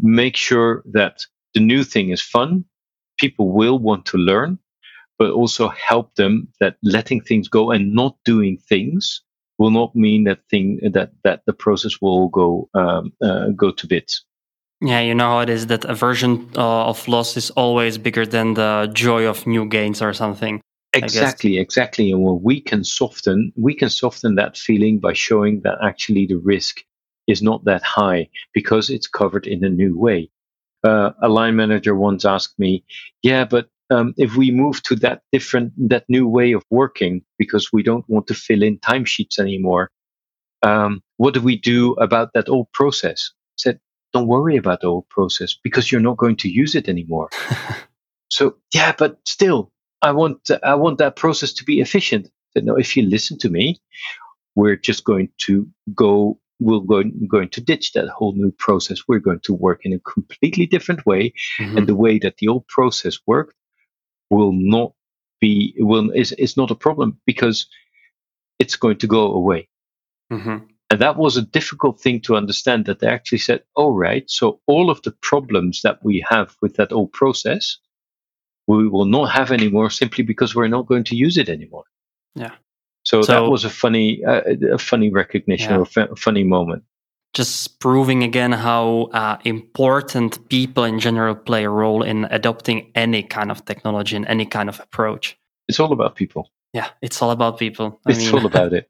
make 0.00 0.36
sure 0.36 0.82
that 0.92 1.16
the 1.54 1.60
new 1.60 1.84
thing 1.84 2.10
is 2.10 2.22
fun. 2.22 2.64
People 3.18 3.52
will 3.52 3.78
want 3.78 4.06
to 4.06 4.18
learn, 4.18 4.58
but 5.18 5.30
also 5.30 5.68
help 5.68 6.14
them 6.14 6.48
that 6.60 6.76
letting 6.82 7.20
things 7.20 7.48
go 7.48 7.70
and 7.70 7.94
not 7.94 8.16
doing 8.24 8.58
things 8.68 9.22
will 9.58 9.70
not 9.70 9.94
mean 9.94 10.24
that 10.24 10.40
thing 10.50 10.80
that 10.92 11.10
that 11.22 11.42
the 11.46 11.52
process 11.52 12.00
will 12.00 12.28
go 12.28 12.68
um, 12.74 13.12
uh, 13.22 13.48
go 13.56 13.70
to 13.70 13.86
bits. 13.86 14.24
Yeah, 14.80 15.00
you 15.00 15.14
know 15.14 15.28
how 15.30 15.40
it 15.40 15.48
is 15.48 15.66
that 15.68 15.84
aversion 15.84 16.50
uh, 16.56 16.90
of 16.90 17.08
loss 17.08 17.36
is 17.36 17.50
always 17.50 17.96
bigger 17.96 18.26
than 18.26 18.54
the 18.54 18.90
joy 18.92 19.26
of 19.26 19.46
new 19.46 19.66
gains 19.66 20.02
or 20.02 20.12
something. 20.12 20.60
Exactly, 20.94 21.58
exactly. 21.58 22.10
And 22.12 22.22
when 22.22 22.40
we 22.42 22.60
can 22.60 22.84
soften, 22.84 23.52
we 23.56 23.74
can 23.74 23.90
soften 23.90 24.34
that 24.36 24.56
feeling 24.56 24.98
by 24.98 25.12
showing 25.12 25.62
that 25.62 25.78
actually 25.82 26.26
the 26.26 26.36
risk 26.38 26.82
is 27.26 27.42
not 27.42 27.64
that 27.64 27.82
high 27.82 28.28
because 28.52 28.90
it's 28.90 29.06
covered 29.06 29.46
in 29.46 29.64
a 29.64 29.70
new 29.70 29.98
way. 29.98 30.30
Uh, 30.82 31.10
a 31.22 31.28
line 31.28 31.56
manager 31.56 31.94
once 31.94 32.24
asked 32.24 32.58
me, 32.58 32.84
"Yeah, 33.22 33.44
but 33.44 33.68
um, 33.90 34.14
if 34.16 34.36
we 34.36 34.50
move 34.50 34.82
to 34.84 34.96
that 34.96 35.22
different, 35.32 35.72
that 35.88 36.04
new 36.08 36.26
way 36.26 36.52
of 36.52 36.62
working, 36.70 37.22
because 37.38 37.72
we 37.72 37.82
don't 37.82 38.08
want 38.08 38.26
to 38.28 38.34
fill 38.34 38.62
in 38.62 38.78
timesheets 38.78 39.38
anymore, 39.38 39.90
um, 40.62 41.02
what 41.16 41.34
do 41.34 41.40
we 41.40 41.56
do 41.56 41.92
about 41.94 42.30
that 42.34 42.48
old 42.48 42.70
process? 42.72 43.30
I 43.32 43.58
said, 43.58 43.80
don't 44.12 44.28
worry 44.28 44.56
about 44.56 44.80
the 44.80 44.86
old 44.88 45.08
process 45.08 45.56
because 45.62 45.90
you're 45.90 46.00
not 46.00 46.16
going 46.16 46.36
to 46.36 46.48
use 46.48 46.74
it 46.74 46.88
anymore. 46.88 47.28
so 48.30 48.56
yeah, 48.72 48.94
but 48.96 49.18
still, 49.26 49.70
I 50.04 50.12
want 50.12 50.50
I 50.62 50.74
want 50.74 50.98
that 50.98 51.16
process 51.16 51.52
to 51.54 51.64
be 51.64 51.80
efficient. 51.80 52.30
Said, 52.52 52.64
no, 52.64 52.76
if 52.76 52.96
you 52.96 53.02
listen 53.08 53.38
to 53.38 53.48
me, 53.48 53.80
we're 54.54 54.76
just 54.76 55.04
going 55.04 55.30
to 55.46 55.68
go 55.94 56.38
we're 56.60 56.80
going, 56.80 57.26
going 57.28 57.48
to 57.50 57.60
ditch 57.60 57.92
that 57.92 58.08
whole 58.08 58.32
new 58.34 58.52
process. 58.52 59.00
We're 59.08 59.18
going 59.18 59.40
to 59.40 59.54
work 59.54 59.80
in 59.84 59.92
a 59.92 59.98
completely 59.98 60.66
different 60.66 61.04
way. 61.04 61.32
Mm-hmm. 61.60 61.78
And 61.78 61.86
the 61.86 61.96
way 61.96 62.18
that 62.20 62.36
the 62.36 62.48
old 62.48 62.66
process 62.68 63.18
worked 63.26 63.56
will 64.30 64.52
not 64.52 64.92
be 65.40 65.74
will 65.78 66.10
is 66.10 66.32
is 66.32 66.56
not 66.56 66.70
a 66.70 66.76
problem 66.86 67.18
because 67.26 67.66
it's 68.58 68.76
going 68.76 68.98
to 68.98 69.06
go 69.06 69.32
away. 69.32 69.68
Mm-hmm. 70.32 70.58
And 70.90 71.00
that 71.00 71.16
was 71.16 71.36
a 71.36 71.42
difficult 71.42 72.00
thing 72.00 72.20
to 72.22 72.36
understand 72.36 72.86
that 72.86 73.00
they 73.00 73.08
actually 73.08 73.38
said, 73.38 73.62
"All 73.74 73.88
oh, 73.88 73.96
right, 73.96 74.24
so 74.30 74.60
all 74.66 74.90
of 74.90 75.02
the 75.02 75.14
problems 75.22 75.82
that 75.82 76.04
we 76.04 76.24
have 76.28 76.54
with 76.62 76.76
that 76.76 76.92
old 76.92 77.12
process, 77.12 77.78
we 78.66 78.88
will 78.88 79.04
not 79.04 79.30
have 79.30 79.50
anymore 79.50 79.90
simply 79.90 80.24
because 80.24 80.54
we're 80.54 80.68
not 80.68 80.86
going 80.86 81.04
to 81.04 81.16
use 81.16 81.38
it 81.38 81.48
anymore." 81.48 81.84
Yeah. 82.34 82.52
So, 83.02 83.22
so 83.22 83.32
that 83.32 83.50
was 83.50 83.64
a 83.64 83.70
funny, 83.70 84.24
uh, 84.24 84.40
a 84.72 84.78
funny 84.78 85.10
recognition 85.10 85.70
yeah. 85.72 85.78
or 85.78 86.10
a 86.10 86.16
funny 86.16 86.42
moment 86.42 86.84
just 87.34 87.80
proving 87.80 88.22
again 88.22 88.52
how 88.52 89.10
uh, 89.12 89.36
important 89.44 90.48
people 90.48 90.84
in 90.84 91.00
general 91.00 91.34
play 91.34 91.64
a 91.64 91.68
role 91.68 92.02
in 92.02 92.26
adopting 92.30 92.90
any 92.94 93.22
kind 93.22 93.50
of 93.50 93.64
technology 93.64 94.16
and 94.16 94.26
any 94.26 94.46
kind 94.46 94.68
of 94.68 94.80
approach. 94.80 95.36
It's 95.68 95.80
all 95.80 95.92
about 95.92 96.14
people. 96.14 96.50
Yeah, 96.72 96.88
it's 97.02 97.20
all 97.20 97.32
about 97.32 97.58
people. 97.58 98.00
I 98.06 98.12
it's 98.12 98.20
mean, 98.20 98.34
all 98.34 98.46
about 98.46 98.72
it. 98.78 98.88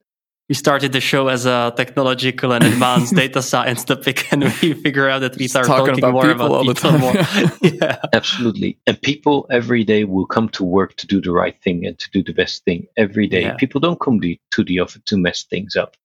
We 0.48 0.54
started 0.54 0.92
the 0.92 1.00
show 1.00 1.28
as 1.28 1.46
a 1.46 1.72
technological 1.74 2.52
and 2.52 2.62
advanced 2.62 3.14
data 3.22 3.40
science 3.40 3.82
topic, 3.82 4.30
and 4.30 4.44
we 4.44 4.74
figure 4.74 5.08
out 5.08 5.20
that 5.20 5.36
we 5.38 5.48
start 5.48 5.66
talking, 5.66 5.86
talking 5.86 6.04
about 6.04 6.12
more 6.12 6.30
about 6.30 6.50
all 6.50 6.64
people. 6.64 6.74
The 6.74 7.12
time. 7.14 7.52
yeah, 7.62 7.96
absolutely. 8.12 8.78
And 8.86 9.00
people 9.00 9.46
every 9.50 9.84
day 9.84 10.04
will 10.04 10.26
come 10.26 10.50
to 10.50 10.62
work 10.62 10.96
to 10.96 11.06
do 11.06 11.22
the 11.22 11.32
right 11.32 11.58
thing 11.62 11.86
and 11.86 11.98
to 11.98 12.10
do 12.10 12.22
the 12.22 12.34
best 12.34 12.62
thing 12.64 12.86
every 12.98 13.26
day. 13.26 13.42
Yeah. 13.42 13.54
People 13.54 13.80
don't 13.80 13.98
come 14.00 14.20
to 14.20 14.64
the 14.64 14.80
office 14.80 15.00
to 15.06 15.16
mess 15.16 15.44
things 15.44 15.76
up. 15.76 15.96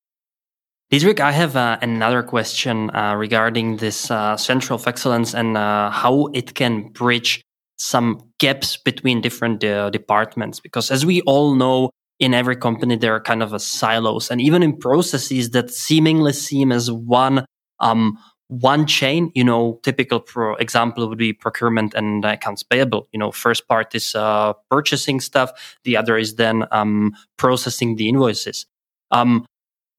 Diederik, 0.92 1.20
I 1.20 1.32
have 1.34 1.56
uh, 1.56 1.78
another 1.82 2.24
question 2.24 2.90
uh, 2.96 3.16
regarding 3.16 3.78
this 3.78 4.10
uh, 4.10 4.38
center 4.38 4.74
of 4.74 4.88
excellence 4.88 5.36
and 5.36 5.56
uh, 5.56 5.92
how 5.92 6.28
it 6.34 6.56
can 6.56 6.88
bridge 6.90 7.44
some 7.78 8.24
gaps 8.40 8.76
between 8.78 9.22
different 9.22 9.64
uh, 9.64 9.90
departments. 9.92 10.60
Because 10.60 10.90
as 10.90 11.06
we 11.06 11.22
all 11.22 11.54
know, 11.56 11.92
in 12.20 12.34
every 12.34 12.56
company, 12.56 12.96
there 12.96 13.16
are 13.16 13.22
kind 13.22 13.42
of 13.42 13.54
a 13.54 13.60
silos 13.60 14.30
and 14.30 14.42
even 14.42 14.62
in 14.62 14.78
processes 14.78 15.52
that 15.52 15.72
seemingly 15.72 16.34
seem 16.34 16.72
as 16.72 16.92
one, 16.92 17.46
um, 17.80 18.18
one 18.50 18.86
chain, 18.86 19.32
you 19.36 19.44
know, 19.44 19.80
typical 19.84 20.20
pro 20.20 20.56
example 20.56 21.08
would 21.08 21.18
be 21.18 21.34
procurement 21.34 21.94
and 21.94 22.26
accounts 22.26 22.64
payable. 22.64 23.08
You 23.14 23.20
know, 23.20 23.32
first 23.32 23.68
part 23.68 23.96
is 23.96 24.16
uh, 24.16 24.54
purchasing 24.70 25.20
stuff. 25.20 25.78
The 25.84 25.96
other 25.96 26.18
is 26.18 26.36
then 26.36 26.66
um, 26.72 27.14
processing 27.38 27.96
the 27.96 28.10
invoices. 28.10 28.66
Um, 29.12 29.46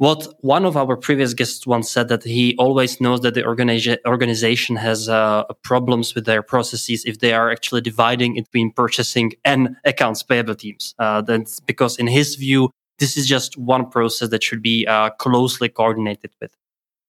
what 0.01 0.27
one 0.41 0.65
of 0.65 0.79
our 0.79 0.97
previous 0.97 1.35
guests 1.35 1.67
once 1.67 1.91
said 1.91 2.09
that 2.09 2.25
he 2.25 2.57
always 2.59 3.03
knows 3.03 3.21
that 3.21 3.35
the 3.35 3.43
organiza- 3.43 3.99
organization 4.07 4.77
has 4.77 5.11
uh, 5.11 5.45
problems 5.63 6.15
with 6.15 6.25
their 6.25 6.43
processes 6.43 7.05
if 7.05 7.19
they 7.19 7.35
are 7.35 7.51
actually 7.51 7.83
dividing 7.83 8.33
between 8.33 8.73
purchasing 8.73 9.31
and 9.45 9.77
accounts 9.85 10.23
payable 10.23 10.55
teams. 10.55 10.95
Uh, 10.99 11.21
that's 11.21 11.61
because 11.61 11.99
in 11.99 12.07
his 12.07 12.37
view, 12.37 12.71
this 12.99 13.19
is 13.19 13.27
just 13.27 13.59
one 13.59 13.91
process 13.91 14.31
that 14.31 14.43
should 14.43 14.63
be 14.63 14.87
uh, 14.87 15.11
closely 15.11 15.69
coordinated 15.69 16.31
with. 16.41 16.57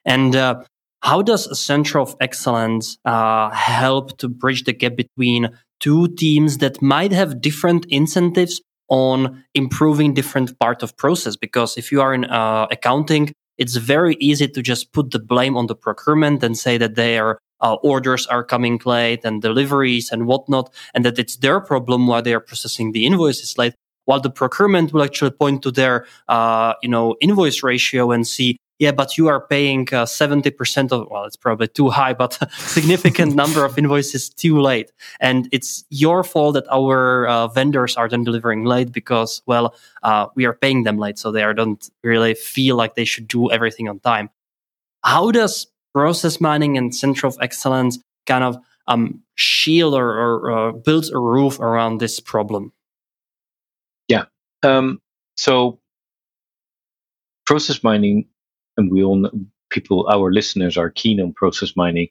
And 0.03 0.35
uh, 0.35 0.61
how 0.99 1.21
does 1.21 1.47
a 1.47 1.55
center 1.55 1.97
of 1.97 2.17
excellence 2.19 2.97
uh, 3.05 3.51
help 3.51 4.17
to 4.17 4.27
bridge 4.27 4.65
the 4.65 4.73
gap 4.73 4.97
between 4.97 5.47
two 5.79 6.09
teams 6.15 6.57
that 6.57 6.81
might 6.81 7.13
have 7.13 7.39
different 7.39 7.85
incentives 7.85 8.59
on 8.91 9.43
improving 9.55 10.13
different 10.13 10.59
part 10.59 10.83
of 10.83 10.95
process 10.97 11.35
because 11.35 11.77
if 11.77 11.91
you 11.91 12.01
are 12.01 12.13
in 12.13 12.25
uh, 12.25 12.67
accounting 12.69 13.33
it's 13.57 13.75
very 13.75 14.15
easy 14.19 14.47
to 14.47 14.61
just 14.61 14.91
put 14.91 15.11
the 15.11 15.19
blame 15.19 15.55
on 15.55 15.67
the 15.67 15.75
procurement 15.75 16.43
and 16.43 16.57
say 16.57 16.77
that 16.77 16.95
their 16.95 17.39
uh, 17.61 17.75
orders 17.83 18.27
are 18.27 18.43
coming 18.43 18.79
late 18.85 19.21
and 19.23 19.41
deliveries 19.41 20.11
and 20.11 20.27
whatnot 20.27 20.73
and 20.93 21.05
that 21.05 21.17
it's 21.17 21.37
their 21.37 21.59
problem 21.61 22.05
why 22.05 22.19
they 22.19 22.33
are 22.33 22.39
processing 22.39 22.91
the 22.91 23.05
invoices 23.05 23.57
late 23.57 23.73
while 24.05 24.19
the 24.19 24.29
procurement 24.29 24.91
will 24.91 25.03
actually 25.03 25.31
point 25.31 25.61
to 25.63 25.71
their 25.71 26.05
uh, 26.27 26.73
you 26.83 26.89
know 26.89 27.15
invoice 27.21 27.63
ratio 27.63 28.11
and 28.11 28.27
see 28.27 28.57
yeah, 28.81 28.91
but 28.91 29.15
you 29.15 29.27
are 29.27 29.39
paying 29.39 29.81
uh, 29.91 30.05
70% 30.05 30.91
of, 30.91 31.07
well, 31.11 31.25
it's 31.25 31.35
probably 31.35 31.67
too 31.67 31.91
high, 31.91 32.13
but 32.13 32.33
significant 32.57 33.35
number 33.35 33.63
of 33.63 33.77
invoices 33.77 34.27
too 34.27 34.59
late. 34.59 34.91
And 35.19 35.47
it's 35.51 35.85
your 35.91 36.23
fault 36.23 36.55
that 36.55 36.65
our 36.71 37.27
uh, 37.27 37.47
vendors 37.49 37.95
are 37.95 38.09
then 38.09 38.23
delivering 38.23 38.65
late 38.65 38.91
because, 38.91 39.43
well, 39.45 39.75
uh, 40.01 40.29
we 40.33 40.45
are 40.45 40.53
paying 40.53 40.81
them 40.81 40.97
late. 40.97 41.19
So 41.19 41.31
they 41.31 41.43
are, 41.43 41.53
don't 41.53 41.87
really 42.03 42.33
feel 42.33 42.75
like 42.75 42.95
they 42.95 43.05
should 43.05 43.27
do 43.27 43.51
everything 43.51 43.87
on 43.87 43.99
time. 43.99 44.31
How 45.03 45.29
does 45.29 45.67
process 45.93 46.41
mining 46.41 46.75
and 46.75 46.93
center 46.93 47.27
of 47.27 47.37
excellence 47.39 47.99
kind 48.25 48.43
of 48.43 48.57
um, 48.87 49.21
shield 49.35 49.93
or, 49.93 50.09
or 50.09 50.51
uh, 50.51 50.71
build 50.71 51.05
a 51.13 51.19
roof 51.19 51.59
around 51.59 51.99
this 51.99 52.19
problem? 52.19 52.73
Yeah. 54.07 54.23
Um, 54.63 54.99
so 55.37 55.77
process 57.45 57.83
mining 57.83 58.25
and 58.77 58.91
we 58.91 59.03
all 59.03 59.17
know, 59.17 59.31
people, 59.69 60.07
our 60.09 60.31
listeners 60.31 60.77
are 60.77 60.89
keen 60.89 61.19
on 61.19 61.33
process 61.33 61.75
mining, 61.75 62.09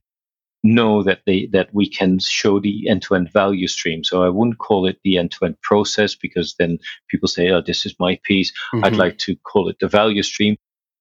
know 0.62 1.02
that 1.02 1.20
they 1.26 1.46
that 1.52 1.72
we 1.72 1.88
can 1.88 2.18
show 2.18 2.61
the 2.61 2.88
end-to-end 2.88 3.32
value 3.32 3.66
stream. 3.66 4.04
So 4.04 4.22
I 4.22 4.28
wouldn't 4.28 4.58
call 4.58 4.86
it 4.86 4.98
the 5.04 5.16
end-to-end 5.18 5.61
process 5.62 6.14
because 6.14 6.54
then 6.58 6.78
people 7.08 7.28
say, 7.28 7.50
"Oh, 7.50 7.62
this 7.62 7.86
is 7.86 7.94
my 7.98 8.18
piece." 8.24 8.52
Mm-hmm. 8.74 8.84
I'd 8.84 8.96
like 8.96 9.18
to 9.18 9.36
call 9.36 9.68
it 9.68 9.78
the 9.80 9.88
value 9.88 10.22
stream. 10.22 10.56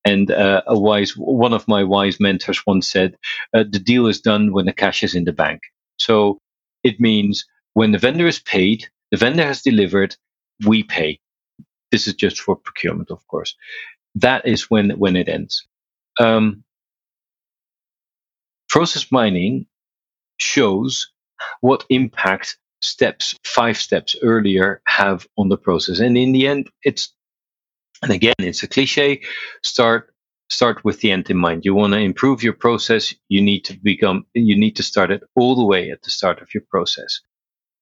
And 0.05 0.31
uh, 0.31 0.61
a 0.65 0.79
wise 0.79 1.11
one 1.17 1.53
of 1.53 1.67
my 1.67 1.83
wise 1.83 2.19
mentors 2.19 2.65
once 2.65 2.87
said, 2.87 3.17
uh, 3.53 3.65
"The 3.69 3.79
deal 3.79 4.07
is 4.07 4.21
done 4.21 4.53
when 4.53 4.65
the 4.65 4.73
cash 4.73 5.03
is 5.03 5.15
in 5.15 5.25
the 5.25 5.33
bank." 5.33 5.61
So 5.99 6.39
it 6.83 6.99
means 6.99 7.45
when 7.73 7.91
the 7.91 7.97
vendor 7.97 8.27
is 8.27 8.39
paid, 8.39 8.87
the 9.11 9.17
vendor 9.17 9.43
has 9.43 9.61
delivered, 9.61 10.15
we 10.65 10.83
pay. 10.83 11.19
This 11.91 12.07
is 12.07 12.13
just 12.13 12.39
for 12.39 12.55
procurement, 12.55 13.11
of 13.11 13.27
course 13.27 13.55
that 14.21 14.47
is 14.47 14.69
when 14.69 14.91
when 14.91 15.15
it 15.15 15.29
ends. 15.29 15.67
Um, 16.19 16.63
process 18.69 19.11
mining 19.11 19.65
shows 20.37 21.11
what 21.61 21.85
impact 21.89 22.57
steps 22.81 23.35
five 23.45 23.77
steps 23.77 24.15
earlier 24.21 24.81
have 24.85 25.27
on 25.37 25.49
the 25.49 25.57
process, 25.57 25.99
and 25.99 26.17
in 26.17 26.31
the 26.31 26.47
end, 26.47 26.69
it's 26.83 27.13
and 28.01 28.11
again 28.11 28.35
it's 28.39 28.63
a 28.63 28.67
cliche. 28.67 29.21
Start 29.63 30.13
start 30.49 30.83
with 30.83 31.01
the 31.01 31.11
end 31.11 31.29
in 31.29 31.37
mind. 31.37 31.65
You 31.65 31.75
want 31.75 31.93
to 31.93 31.99
improve 31.99 32.43
your 32.43 32.53
process. 32.53 33.13
You 33.29 33.41
need 33.41 33.65
to 33.65 33.77
become. 33.77 34.25
You 34.33 34.57
need 34.57 34.75
to 34.77 34.83
start 34.83 35.11
it 35.11 35.23
all 35.35 35.55
the 35.55 35.65
way 35.65 35.91
at 35.91 36.01
the 36.03 36.11
start 36.11 36.41
of 36.41 36.53
your 36.53 36.63
process 36.69 37.21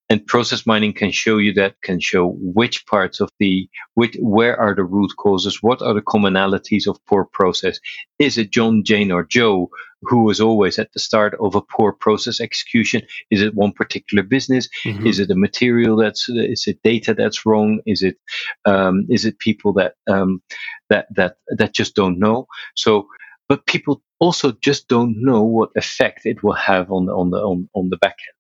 and 0.09 0.25
process 0.25 0.65
mining 0.65 0.93
can 0.93 1.11
show 1.11 1.37
you 1.37 1.53
that 1.53 1.75
can 1.81 1.99
show 1.99 2.37
which 2.39 2.85
parts 2.85 3.19
of 3.19 3.29
the 3.39 3.69
which, 3.95 4.15
where 4.19 4.59
are 4.59 4.73
the 4.75 4.83
root 4.83 5.11
causes 5.17 5.61
what 5.61 5.81
are 5.81 5.93
the 5.93 6.01
commonalities 6.01 6.87
of 6.87 7.03
poor 7.05 7.25
process. 7.25 7.79
Is 8.19 8.37
it 8.37 8.51
john 8.51 8.83
jane 8.83 9.11
or 9.11 9.23
joe 9.23 9.69
who 10.03 10.23
was 10.23 10.39
always 10.39 10.77
at 10.77 10.93
the 10.93 10.99
start 10.99 11.35
of 11.41 11.55
a 11.55 11.61
poor 11.61 11.91
process 11.91 12.39
execution? 12.39 13.01
Is 13.31 13.41
it 13.41 13.55
one 13.55 13.71
particular 13.71 14.23
business? 14.23 14.69
Mm-hmm. 14.85 15.07
is 15.07 15.19
it 15.19 15.31
a 15.31 15.35
material 15.35 15.97
that's 15.97 16.29
is 16.29 16.67
it 16.67 16.79
data 16.83 17.13
that's 17.13 17.45
wrong? 17.45 17.79
Is 17.85 18.03
it 18.03 18.17
um, 18.65 19.05
is 19.09 19.25
it 19.25 19.39
people 19.39 19.73
that 19.73 19.95
um, 20.07 20.41
that 20.89 21.07
that 21.15 21.37
that 21.49 21.73
just 21.73 21.95
don't 21.95 22.19
know? 22.19 22.47
So 22.75 23.07
but 23.49 23.65
people 23.65 24.01
also 24.19 24.51
just 24.61 24.87
don't 24.87 25.15
know 25.21 25.41
what 25.43 25.69
effect 25.75 26.25
it 26.25 26.43
will 26.43 26.53
have 26.53 26.91
on 26.91 27.05
the 27.05 27.13
on 27.13 27.31
the 27.31 27.37
on, 27.37 27.69
on 27.73 27.89
the 27.89 27.97
back 27.97 28.17
end. 28.27 28.37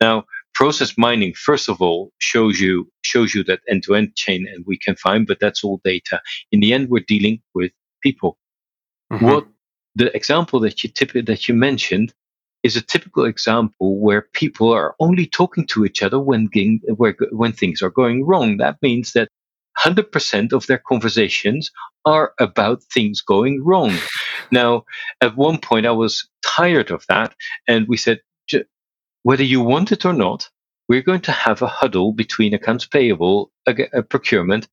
Now 0.00 0.24
process 0.58 0.98
mining 0.98 1.32
first 1.34 1.68
of 1.68 1.80
all 1.80 2.10
shows 2.18 2.58
you 2.58 2.74
shows 3.02 3.32
you 3.32 3.44
that 3.44 3.60
end-to-end 3.68 4.08
chain 4.16 4.40
and 4.52 4.64
we 4.66 4.76
can 4.76 4.96
find 4.96 5.24
but 5.28 5.38
that's 5.40 5.62
all 5.62 5.80
data 5.84 6.20
in 6.50 6.58
the 6.58 6.72
end 6.72 6.88
we're 6.88 7.12
dealing 7.14 7.40
with 7.54 7.70
people 8.02 8.36
mm-hmm. 9.12 9.24
what 9.24 9.46
the 9.94 10.08
example 10.16 10.58
that 10.58 10.82
you 10.82 10.90
that 11.22 11.46
you 11.46 11.54
mentioned 11.54 12.12
is 12.64 12.74
a 12.74 12.82
typical 12.94 13.24
example 13.24 14.00
where 14.00 14.22
people 14.32 14.72
are 14.72 14.96
only 14.98 15.26
talking 15.26 15.64
to 15.64 15.84
each 15.84 16.02
other 16.02 16.18
when 16.18 16.50
where, 16.96 17.14
when 17.30 17.52
things 17.52 17.80
are 17.80 17.94
going 18.00 18.26
wrong 18.26 18.56
that 18.56 18.76
means 18.82 19.12
that 19.12 19.28
100% 19.78 20.52
of 20.52 20.66
their 20.66 20.82
conversations 20.90 21.70
are 22.04 22.32
about 22.40 22.82
things 22.82 23.20
going 23.20 23.64
wrong. 23.64 23.92
Now, 24.50 24.84
at 25.20 25.36
one 25.36 25.58
point, 25.58 25.84
I 25.84 25.90
was 25.90 26.26
tired 26.42 26.90
of 26.90 27.04
that, 27.08 27.34
and 27.68 27.86
we 27.86 27.98
said, 27.98 28.20
whether 29.22 29.44
you 29.44 29.60
want 29.60 29.92
it 29.92 30.04
or 30.04 30.12
not, 30.12 30.48
we're 30.88 31.02
going 31.02 31.20
to 31.22 31.32
have 31.32 31.62
a 31.62 31.66
huddle 31.66 32.12
between 32.12 32.54
accounts 32.54 32.86
payable, 32.86 33.50
a, 33.66 33.74
a 33.92 33.98
uh, 33.98 34.02
procurement, 34.02 34.68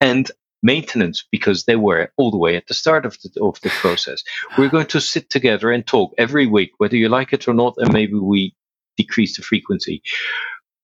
and 0.00 0.30
maintenance 0.62 1.24
because 1.30 1.64
they 1.64 1.76
were 1.76 2.12
all 2.16 2.30
the 2.30 2.36
way 2.36 2.56
at 2.56 2.66
the 2.66 2.74
start 2.74 3.06
of 3.06 3.16
the, 3.22 3.40
of 3.42 3.60
the 3.62 3.70
process. 3.70 4.22
We're 4.58 4.68
going 4.68 4.86
to 4.86 5.00
sit 5.00 5.30
together 5.30 5.70
and 5.70 5.86
talk 5.86 6.12
every 6.18 6.46
week, 6.46 6.72
whether 6.78 6.96
you 6.96 7.08
like 7.08 7.32
it 7.32 7.48
or 7.48 7.54
not, 7.54 7.74
and 7.78 7.92
maybe 7.92 8.14
we 8.14 8.54
decrease 8.96 9.36
the 9.36 9.42
frequency. 9.42 10.02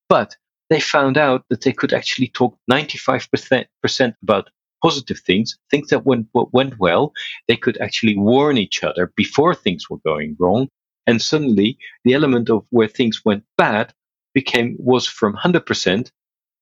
But 0.09 0.37
they 0.71 0.81
found 0.81 1.19
out 1.19 1.45
that 1.51 1.63
they 1.63 1.73
could 1.73 1.93
actually 1.93 2.29
talk 2.29 2.57
95% 2.71 4.15
about 4.23 4.51
positive 4.83 5.19
things, 5.21 5.57
things 5.71 5.89
that 5.89 6.07
went, 6.07 6.29
went 6.33 6.79
well. 6.79 7.13
They 7.49 7.57
could 7.57 7.79
actually 7.79 8.17
warn 8.17 8.59
each 8.59 8.83
other 8.83 9.13
before 9.17 9.55
things 9.55 9.89
were 9.91 9.99
going 10.05 10.37
wrong. 10.39 10.69
And 11.07 11.23
suddenly 11.23 11.79
the 12.05 12.15
element 12.15 12.51
of 12.51 12.65
where 12.71 12.89
things 12.89 13.25
went 13.25 13.45
bad 13.57 13.95
became 14.35 14.77
was 14.79 15.07
from 15.07 15.37
100% 15.37 16.11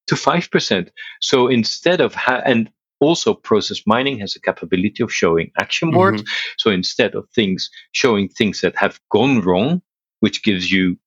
to 0.07 0.15
5%. 0.15 0.89
So 1.21 1.49
instead 1.49 2.01
of 2.01 2.15
ha- 2.15 2.43
and 2.45 2.71
also 3.01 3.35
process 3.35 3.83
mining 3.87 4.19
has 4.21 4.37
a 4.37 4.41
capability 4.41 5.03
of 5.03 5.13
showing 5.13 5.51
action 5.61 5.91
boards. 5.91 6.23
Mm-hmm. 6.23 6.55
So 6.59 6.71
instead 6.71 7.15
of 7.15 7.29
things 7.31 7.71
showing 7.93 8.29
things 8.29 8.61
that 8.61 8.77
have 8.77 9.01
gone 9.11 9.41
wrong, 9.41 9.83
which 10.21 10.43
gives 10.43 10.71
you 10.71 10.99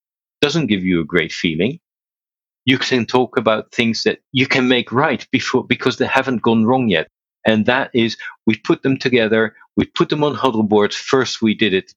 doesn't 0.41 0.67
give 0.67 0.83
you 0.83 1.01
a 1.01 1.05
great 1.05 1.31
feeling, 1.31 1.79
you 2.65 2.77
can 2.77 3.05
talk 3.05 3.37
about 3.37 3.71
things 3.71 4.03
that 4.03 4.19
you 4.31 4.45
can 4.45 4.67
make 4.67 4.91
right 4.91 5.25
before 5.31 5.65
because 5.65 5.97
they 5.97 6.05
haven't 6.05 6.41
gone 6.41 6.65
wrong 6.65 6.89
yet. 6.89 7.07
And 7.45 7.65
that 7.65 7.89
is 7.93 8.17
we 8.45 8.57
put 8.57 8.83
them 8.83 8.97
together, 8.97 9.55
we 9.77 9.85
put 9.85 10.09
them 10.09 10.23
on 10.23 10.35
huddle 10.35 10.63
boards. 10.63 10.95
First 10.95 11.41
we 11.41 11.55
did 11.55 11.73
it 11.73 11.93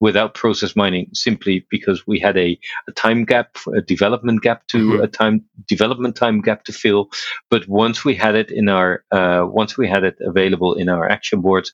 without 0.00 0.34
process 0.34 0.76
mining 0.76 1.08
simply 1.12 1.66
because 1.70 2.06
we 2.06 2.18
had 2.18 2.36
a, 2.36 2.58
a 2.88 2.92
time 2.92 3.24
gap, 3.24 3.56
a 3.74 3.80
development 3.80 4.42
gap 4.42 4.66
to 4.66 4.78
mm-hmm. 4.78 5.02
a 5.02 5.06
time 5.06 5.44
development 5.66 6.16
time 6.16 6.40
gap 6.40 6.64
to 6.64 6.72
fill. 6.72 7.08
But 7.50 7.68
once 7.68 8.04
we 8.04 8.14
had 8.14 8.34
it 8.34 8.50
in 8.50 8.68
our 8.68 9.04
uh, 9.10 9.44
once 9.46 9.78
we 9.78 9.88
had 9.88 10.04
it 10.04 10.16
available 10.20 10.74
in 10.74 10.88
our 10.88 11.08
action 11.08 11.40
boards, 11.40 11.72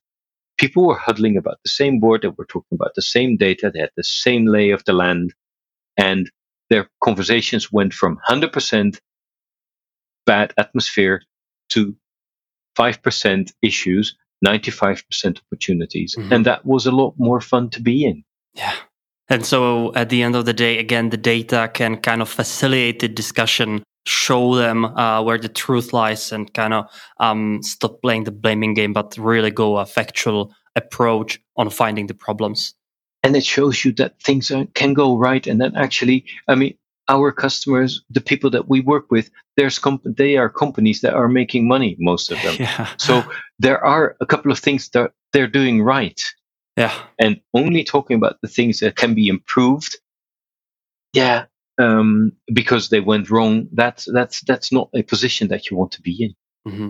people 0.57 0.87
were 0.87 0.97
huddling 0.97 1.37
about 1.37 1.57
the 1.63 1.69
same 1.69 1.99
board. 1.99 2.21
They 2.21 2.29
were 2.29 2.45
talking 2.45 2.75
about 2.75 2.93
the 2.95 3.01
same 3.01 3.37
data. 3.37 3.71
They 3.73 3.79
had 3.79 3.91
the 3.97 4.03
same 4.03 4.45
lay 4.45 4.71
of 4.71 4.83
the 4.85 4.93
land, 4.93 5.33
and 5.97 6.29
their 6.69 6.89
conversations 7.03 7.71
went 7.71 7.93
from 7.93 8.17
100% 8.29 8.99
bad 10.25 10.53
atmosphere 10.57 11.21
to 11.69 11.95
5% 12.77 13.51
issues 13.61 14.15
95% 14.45 15.39
opportunities. 15.47 16.15
Mm-hmm. 16.17 16.33
And 16.33 16.45
that 16.45 16.65
was 16.65 16.85
a 16.85 16.91
lot 16.91 17.13
more 17.17 17.41
fun 17.41 17.69
to 17.71 17.81
be 17.81 18.05
in. 18.05 18.23
Yeah. 18.53 18.73
And 19.29 19.45
so 19.45 19.93
at 19.95 20.09
the 20.09 20.23
end 20.23 20.35
of 20.35 20.45
the 20.45 20.53
day, 20.53 20.77
again, 20.77 21.09
the 21.09 21.17
data 21.17 21.71
can 21.73 21.97
kind 21.97 22.21
of 22.21 22.27
facilitate 22.27 22.99
the 22.99 23.07
discussion, 23.07 23.83
show 24.05 24.55
them 24.55 24.85
uh, 24.85 25.21
where 25.23 25.37
the 25.37 25.47
truth 25.47 25.93
lies, 25.93 26.31
and 26.33 26.53
kind 26.53 26.73
of 26.73 26.85
um, 27.19 27.59
stop 27.63 28.01
playing 28.01 28.25
the 28.25 28.31
blaming 28.31 28.73
game, 28.73 28.91
but 28.91 29.17
really 29.17 29.51
go 29.51 29.77
a 29.77 29.85
factual 29.85 30.53
approach 30.75 31.39
on 31.55 31.69
finding 31.69 32.07
the 32.07 32.13
problems. 32.13 32.73
And 33.23 33.35
it 33.35 33.45
shows 33.45 33.85
you 33.85 33.93
that 33.93 34.19
things 34.21 34.51
are, 34.51 34.65
can 34.73 34.93
go 34.93 35.15
right. 35.15 35.45
And 35.47 35.61
then 35.61 35.75
actually, 35.75 36.25
I 36.47 36.55
mean, 36.55 36.73
our 37.11 37.31
customers, 37.31 38.01
the 38.09 38.21
people 38.21 38.49
that 38.51 38.69
we 38.69 38.79
work 38.81 39.11
with, 39.11 39.29
there's 39.57 39.79
comp- 39.79 40.15
they 40.17 40.37
are 40.37 40.49
companies 40.49 41.01
that 41.01 41.13
are 41.13 41.27
making 41.27 41.67
money, 41.67 41.95
most 41.99 42.31
of 42.31 42.41
them. 42.41 42.55
Yeah. 42.57 42.87
So 42.97 43.23
there 43.59 43.83
are 43.83 44.15
a 44.21 44.25
couple 44.25 44.51
of 44.51 44.59
things 44.59 44.89
that 44.93 45.11
they're 45.33 45.51
doing 45.51 45.83
right. 45.83 46.21
Yeah. 46.77 46.93
And 47.19 47.41
only 47.53 47.83
talking 47.83 48.15
about 48.15 48.37
the 48.41 48.47
things 48.47 48.79
that 48.79 48.95
can 48.95 49.13
be 49.13 49.27
improved. 49.27 49.99
Yeah. 51.13 51.45
Um, 51.77 52.31
because 52.53 52.89
they 52.89 53.01
went 53.01 53.29
wrong. 53.29 53.67
That's, 53.73 54.05
that's, 54.05 54.41
that's 54.41 54.71
not 54.71 54.89
a 54.95 55.03
position 55.03 55.49
that 55.49 55.69
you 55.69 55.77
want 55.77 55.91
to 55.93 56.01
be 56.01 56.13
in. 56.25 56.71
Mm-hmm. 56.71 56.89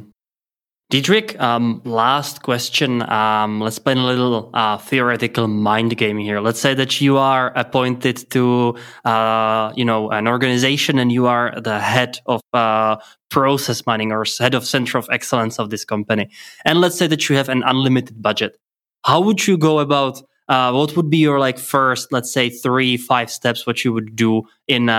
Diedrich, 0.92 1.40
um, 1.40 1.82
last 1.86 2.42
question. 2.44 3.02
Um, 3.10 3.62
let's 3.62 3.80
play 3.80 3.94
a 3.94 3.96
little 3.96 4.50
uh, 4.54 4.78
theoretical 4.78 5.48
mind 5.48 5.96
game 5.96 6.18
here. 6.18 6.42
Let's 6.42 6.60
say 6.60 6.74
that 6.74 7.00
you 7.00 7.18
are 7.18 7.54
appointed 7.58 8.30
to, 8.32 8.76
uh, 9.06 9.72
you 9.78 9.86
know, 9.86 10.12
an 10.12 10.28
organization 10.28 11.00
and 11.00 11.10
you 11.10 11.28
are 11.28 11.58
the 11.62 11.80
head 11.80 12.20
of 12.26 12.42
uh, 12.52 12.98
process 13.30 13.86
mining 13.86 14.12
or 14.12 14.26
head 14.38 14.54
of 14.54 14.66
center 14.66 14.98
of 14.98 15.08
excellence 15.10 15.60
of 15.60 15.70
this 15.70 15.86
company. 15.86 16.30
And 16.66 16.82
let's 16.82 16.98
say 16.98 17.08
that 17.08 17.30
you 17.30 17.38
have 17.38 17.48
an 17.48 17.64
unlimited 17.64 18.22
budget. 18.22 18.58
How 19.06 19.22
would 19.22 19.48
you 19.48 19.58
go 19.58 19.80
about? 19.80 20.22
Uh, 20.50 20.74
what 20.74 20.98
would 20.98 21.10
be 21.10 21.20
your 21.20 21.40
like 21.40 21.58
first, 21.58 22.12
let's 22.12 22.34
say, 22.34 22.50
three, 22.50 22.98
five 22.98 23.32
steps? 23.32 23.66
What 23.66 23.86
you 23.86 23.94
would 23.94 24.18
do 24.18 24.44
in 24.68 24.90
uh, 24.90 24.94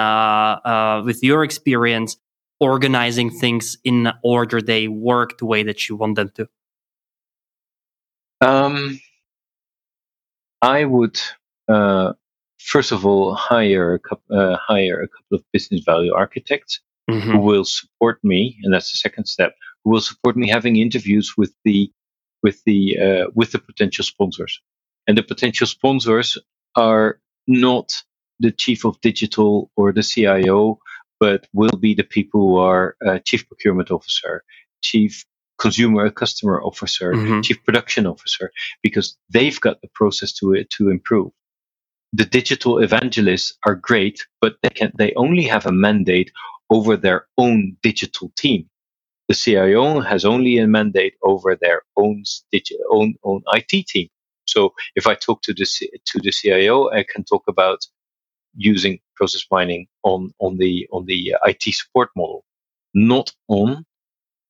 uh, 0.65 1.03
with 1.05 1.23
your 1.23 1.45
experience 1.45 2.17
organizing 2.63 3.29
things 3.29 3.77
in 3.83 4.13
order 4.23 4.63
they 4.63 4.87
work 4.87 5.39
the 5.39 5.47
way 5.47 5.65
that 5.65 5.89
you 5.89 5.97
want 5.97 6.15
them 6.15 6.31
to? 6.37 6.49
Um, 8.41 9.01
I 10.63 10.85
would 10.85 11.21
uh, 11.69 12.13
first 12.59 12.93
of 12.93 13.05
all 13.05 13.35
hire 13.35 13.95
a 13.95 13.99
couple, 13.99 14.39
uh, 14.39 14.57
hire 14.57 15.03
a 15.03 15.09
couple 15.09 15.37
of 15.39 15.45
business 15.53 15.83
value 15.85 16.15
architects 16.15 16.81
mm-hmm. 17.11 17.31
who 17.31 17.39
will 17.39 17.65
support 17.65 18.19
me, 18.23 18.59
and 18.63 18.73
that's 18.73 18.91
the 18.93 18.97
second 18.97 19.27
step. 19.27 19.55
Who 19.85 19.91
will 19.91 20.01
support 20.01 20.37
me 20.37 20.49
having 20.49 20.77
interviews 20.77 21.35
with 21.37 21.53
the 21.65 21.91
with 22.43 22.63
the 22.65 22.99
uh, 22.99 23.27
with 23.35 23.53
the 23.53 23.59
potential 23.59 24.05
sponsors, 24.05 24.61
and 25.07 25.19
the 25.19 25.23
potential 25.23 25.67
sponsors 25.67 26.39
are 26.77 27.19
not 27.47 28.03
the 28.39 28.53
chief 28.53 28.85
of 28.85 29.01
digital 29.01 29.71
or 29.77 29.93
the 29.93 30.03
CIO 30.03 30.79
but 31.23 31.47
will 31.53 31.79
be 31.87 31.95
the 31.95 32.11
people 32.17 32.41
who 32.41 32.57
are 32.57 32.97
uh, 33.07 33.21
chief 33.21 33.47
procurement 33.47 33.93
officer, 33.93 34.43
chief 34.83 35.25
consumer 35.57 36.11
customer 36.11 36.61
officer, 36.61 37.13
mm-hmm. 37.13 37.43
chief 37.43 37.63
production 37.65 38.09
officer, 38.09 38.51
because 38.83 39.17
they've 39.31 39.61
got 39.61 39.81
the 39.83 39.91
process 39.95 40.33
to 40.33 40.53
it 40.53 40.69
to 40.71 40.91
improve. 40.91 41.31
The 42.13 42.25
digital 42.25 42.79
evangelists 42.79 43.57
are 43.65 43.77
great, 43.77 44.27
but 44.41 44.57
they 44.65 44.71
can 44.79 44.91
they 44.99 45.13
only 45.15 45.45
have 45.45 45.65
a 45.65 45.79
mandate 45.87 46.33
over 46.71 46.97
their 46.97 47.21
own 47.39 47.77
digital 47.85 48.33
team. 48.37 48.69
The 49.29 49.37
CIO 49.43 50.01
has 50.01 50.25
only 50.25 50.59
a 50.59 50.67
mandate 50.67 51.15
over 51.23 51.51
their 51.55 51.83
own 51.97 52.25
digi- 52.53 52.85
own 52.91 53.15
own 53.23 53.43
IT 53.59 53.87
team. 53.87 54.09
So 54.55 54.75
if 54.97 55.07
I 55.07 55.15
talk 55.15 55.43
to 55.43 55.55
the 55.55 55.67
to 56.11 56.17
the 56.25 56.33
CIO, 56.33 56.91
I 56.91 57.05
can 57.05 57.23
talk 57.23 57.45
about 57.47 57.81
using 58.55 58.99
process 59.17 59.45
mining 59.51 59.87
on 60.03 60.33
on 60.41 60.59
the 60.59 60.87
on 60.93 61.07
the 61.07 61.35
uh, 61.35 61.49
IT 61.49 61.63
support 61.75 62.11
model, 62.17 62.45
not 62.95 63.33
on 63.49 63.85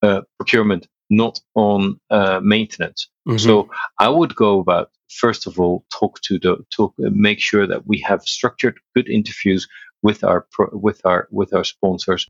uh, 0.03 0.23
procurement, 0.39 0.89
not 1.11 1.41
on 1.55 2.01
uh, 2.11 2.41
maintenance. 2.43 3.09
Mm-hmm. 3.29 3.39
So 3.39 3.71
I 3.99 4.09
would 4.09 4.35
go 4.35 4.61
about 4.61 4.91
first 5.09 5.47
of 5.47 5.61
all 5.61 5.85
talk 5.93 6.21
to 6.23 6.39
the 6.39 6.57
talk, 6.75 6.95
uh, 7.05 7.11
make 7.13 7.41
sure 7.41 7.67
that 7.67 7.87
we 7.87 7.99
have 8.01 8.23
structured 8.23 8.79
good 8.95 9.09
interviews 9.09 9.69
with 10.03 10.25
our 10.25 10.47
with 10.73 11.01
our 11.05 11.29
with 11.31 11.55
our 11.55 11.65
sponsors, 11.65 12.29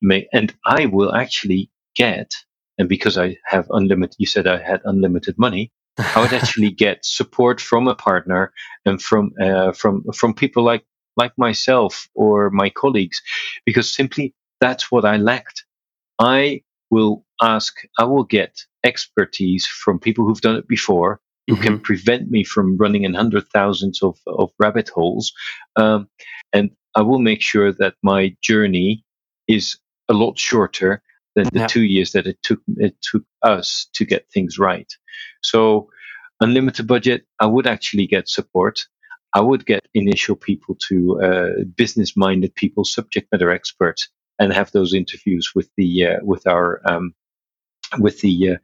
May, 0.00 0.28
and 0.32 0.54
I 0.66 0.86
will 0.86 1.14
actually 1.14 1.70
get 1.94 2.32
and 2.78 2.88
because 2.88 3.18
I 3.18 3.36
have 3.46 3.66
unlimited, 3.70 4.16
you 4.18 4.26
said 4.26 4.46
I 4.46 4.58
had 4.60 4.80
unlimited 4.84 5.38
money. 5.38 5.70
I 5.98 6.20
would 6.20 6.32
actually 6.40 6.70
get 6.70 7.04
support 7.04 7.60
from 7.60 7.86
a 7.86 7.94
partner 7.94 8.52
and 8.84 9.00
from 9.00 9.32
uh, 9.40 9.72
from 9.72 10.04
from 10.14 10.34
people 10.34 10.62
like 10.62 10.84
like 11.16 11.32
myself 11.36 12.08
or 12.14 12.50
my 12.50 12.70
colleagues, 12.70 13.20
because 13.66 13.92
simply 13.92 14.34
that's 14.60 14.90
what 14.90 15.04
I 15.04 15.16
lacked. 15.16 15.64
I 16.18 16.62
will 16.90 17.24
ask, 17.40 17.74
I 17.98 18.04
will 18.04 18.24
get 18.24 18.60
expertise 18.84 19.66
from 19.66 19.98
people 19.98 20.24
who've 20.24 20.40
done 20.40 20.56
it 20.56 20.68
before, 20.68 21.20
who 21.46 21.54
mm-hmm. 21.54 21.62
can 21.62 21.80
prevent 21.80 22.30
me 22.30 22.44
from 22.44 22.76
running 22.76 23.04
in 23.04 23.14
hundred 23.14 23.48
thousands 23.48 24.02
of, 24.02 24.18
of 24.26 24.50
rabbit 24.58 24.88
holes. 24.88 25.32
Um, 25.76 26.08
and 26.52 26.70
I 26.94 27.02
will 27.02 27.18
make 27.18 27.42
sure 27.42 27.72
that 27.72 27.94
my 28.02 28.36
journey 28.42 29.04
is 29.48 29.78
a 30.08 30.14
lot 30.14 30.38
shorter 30.38 31.02
than 31.34 31.48
the 31.52 31.60
yeah. 31.60 31.66
two 31.66 31.82
years 31.82 32.12
that 32.12 32.26
it 32.26 32.38
took 32.42 32.60
it 32.76 32.94
took 33.00 33.22
us 33.42 33.88
to 33.94 34.04
get 34.04 34.26
things 34.32 34.58
right. 34.58 34.90
So 35.42 35.88
unlimited 36.40 36.86
budget, 36.86 37.24
I 37.40 37.46
would 37.46 37.66
actually 37.66 38.06
get 38.06 38.28
support. 38.28 38.84
I 39.34 39.40
would 39.40 39.64
get 39.66 39.86
initial 39.94 40.36
people 40.36 40.76
to 40.88 41.22
uh, 41.22 41.64
business 41.76 42.16
minded 42.16 42.54
people, 42.54 42.84
subject 42.84 43.28
matter 43.32 43.50
experts, 43.50 44.08
and 44.38 44.52
have 44.52 44.72
those 44.72 44.94
interviews 44.94 45.52
with 45.54 45.70
the 45.76 46.06
uh, 46.06 46.16
with 46.22 46.46
our 46.46 46.80
um, 46.84 47.14
with 47.98 48.20
the 48.20 48.52
uh, 48.52 48.56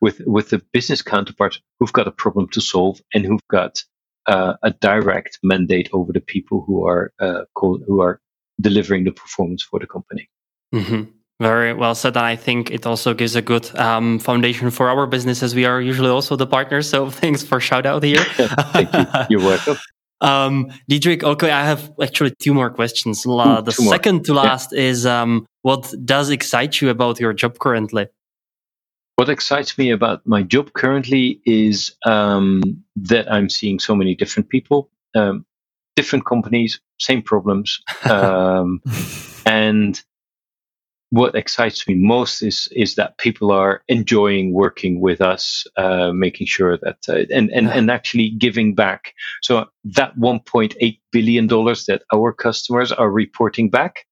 with 0.00 0.20
with 0.26 0.50
the 0.50 0.62
business 0.72 1.02
counterpart 1.02 1.58
who've 1.78 1.92
got 1.92 2.08
a 2.08 2.12
problem 2.12 2.48
to 2.50 2.60
solve 2.60 3.00
and 3.12 3.24
who've 3.24 3.48
got 3.50 3.82
uh, 4.26 4.54
a 4.62 4.70
direct 4.70 5.38
mandate 5.42 5.90
over 5.92 6.12
the 6.12 6.20
people 6.20 6.64
who 6.66 6.86
are 6.86 7.12
uh, 7.20 7.42
called, 7.54 7.82
who 7.86 8.00
are 8.00 8.20
delivering 8.60 9.04
the 9.04 9.12
performance 9.12 9.62
for 9.62 9.78
the 9.78 9.86
company. 9.86 10.28
Mm-hmm. 10.74 11.10
Very 11.40 11.74
well 11.74 11.94
said. 11.94 12.16
And 12.16 12.24
I 12.24 12.36
think 12.36 12.70
it 12.70 12.86
also 12.86 13.12
gives 13.12 13.34
a 13.34 13.42
good 13.42 13.74
um, 13.76 14.18
foundation 14.20 14.70
for 14.70 14.88
our 14.88 15.06
business 15.06 15.42
as 15.42 15.54
we 15.54 15.64
are 15.64 15.80
usually 15.80 16.10
also 16.10 16.36
the 16.36 16.46
partners. 16.46 16.88
So 16.88 17.10
thanks 17.22 17.42
for 17.42 17.60
shout 17.60 17.86
out 17.86 18.02
here. 18.02 18.24
Thank 18.72 18.94
you. 18.94 19.06
You're 19.28 19.46
welcome. 19.46 19.76
Um, 20.24 20.72
Diedrich, 20.88 21.22
okay, 21.22 21.50
I 21.50 21.64
have 21.64 21.92
actually 22.02 22.32
two 22.38 22.54
more 22.54 22.70
questions. 22.70 23.26
Uh, 23.26 23.60
the 23.60 23.72
second 23.72 24.16
more. 24.16 24.24
to 24.24 24.34
last 24.34 24.72
yeah. 24.72 24.80
is 24.80 25.06
um, 25.06 25.46
what 25.62 25.92
does 26.04 26.30
excite 26.30 26.80
you 26.80 26.90
about 26.90 27.20
your 27.20 27.32
job 27.32 27.58
currently? 27.58 28.08
What 29.16 29.28
excites 29.28 29.78
me 29.78 29.90
about 29.90 30.26
my 30.26 30.42
job 30.42 30.72
currently 30.72 31.40
is 31.44 31.94
um, 32.04 32.62
that 32.96 33.30
I'm 33.30 33.48
seeing 33.48 33.78
so 33.78 33.94
many 33.94 34.14
different 34.16 34.48
people, 34.48 34.90
um, 35.14 35.46
different 35.94 36.26
companies, 36.26 36.80
same 36.98 37.22
problems, 37.22 37.80
um, 38.10 38.82
and 39.46 40.02
what 41.14 41.36
excites 41.36 41.86
me 41.86 41.94
most 41.94 42.42
is 42.42 42.68
is 42.72 42.96
that 42.96 43.18
people 43.18 43.52
are 43.52 43.82
enjoying 43.88 44.52
working 44.52 45.00
with 45.00 45.20
us, 45.20 45.64
uh, 45.76 46.10
making 46.12 46.48
sure 46.48 46.76
that 46.78 46.98
uh, 47.08 47.22
and 47.32 47.50
and 47.52 47.68
and 47.68 47.88
actually 47.88 48.30
giving 48.30 48.74
back. 48.74 49.14
So 49.42 49.66
that 49.84 50.16
1.8 50.18 51.00
billion 51.12 51.46
dollars 51.46 51.86
that 51.86 52.02
our 52.12 52.32
customers 52.32 52.90
are 52.90 53.10
reporting 53.10 53.70
back 53.70 54.06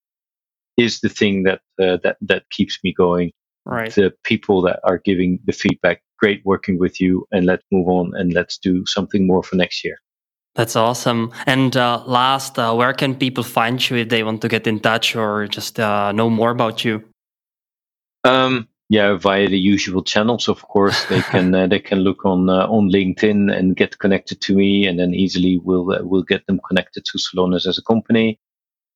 is 0.76 1.00
the 1.00 1.08
thing 1.08 1.42
that 1.42 1.60
uh, 1.82 1.98
that 2.04 2.18
that 2.20 2.44
keeps 2.50 2.78
me 2.84 2.94
going. 2.96 3.32
Right. 3.64 3.92
The 3.92 4.12
people 4.22 4.62
that 4.62 4.78
are 4.84 4.98
giving 4.98 5.40
the 5.44 5.52
feedback, 5.52 6.02
great 6.18 6.42
working 6.44 6.78
with 6.78 7.00
you, 7.00 7.26
and 7.32 7.46
let's 7.46 7.64
move 7.72 7.88
on 7.88 8.12
and 8.14 8.32
let's 8.32 8.58
do 8.58 8.86
something 8.86 9.26
more 9.26 9.42
for 9.42 9.56
next 9.56 9.84
year. 9.84 9.98
That's 10.54 10.76
awesome. 10.76 11.32
And 11.46 11.74
uh, 11.76 12.02
last, 12.06 12.58
uh, 12.58 12.74
where 12.74 12.92
can 12.92 13.14
people 13.14 13.42
find 13.42 13.88
you 13.88 13.96
if 13.96 14.10
they 14.10 14.22
want 14.22 14.42
to 14.42 14.48
get 14.48 14.66
in 14.66 14.80
touch 14.80 15.16
or 15.16 15.46
just 15.46 15.80
uh, 15.80 16.12
know 16.12 16.28
more 16.28 16.50
about 16.50 16.84
you? 16.84 17.02
Um, 18.24 18.68
yeah, 18.90 19.14
via 19.14 19.48
the 19.48 19.58
usual 19.58 20.02
channels, 20.02 20.48
of 20.48 20.60
course. 20.62 21.06
They 21.06 21.20
can 21.32 21.54
uh, 21.54 21.66
they 21.66 21.78
can 21.78 22.00
look 22.00 22.26
on 22.26 22.50
uh, 22.50 22.66
on 22.66 22.90
LinkedIn 22.90 23.50
and 23.50 23.74
get 23.74 23.98
connected 23.98 24.42
to 24.42 24.54
me, 24.54 24.86
and 24.86 24.98
then 24.98 25.14
easily 25.14 25.56
we'll 25.56 25.90
uh, 25.90 26.00
we'll 26.02 26.22
get 26.22 26.46
them 26.46 26.60
connected 26.68 27.06
to 27.06 27.18
Celonis 27.18 27.66
as 27.66 27.78
a 27.78 27.82
company 27.82 28.38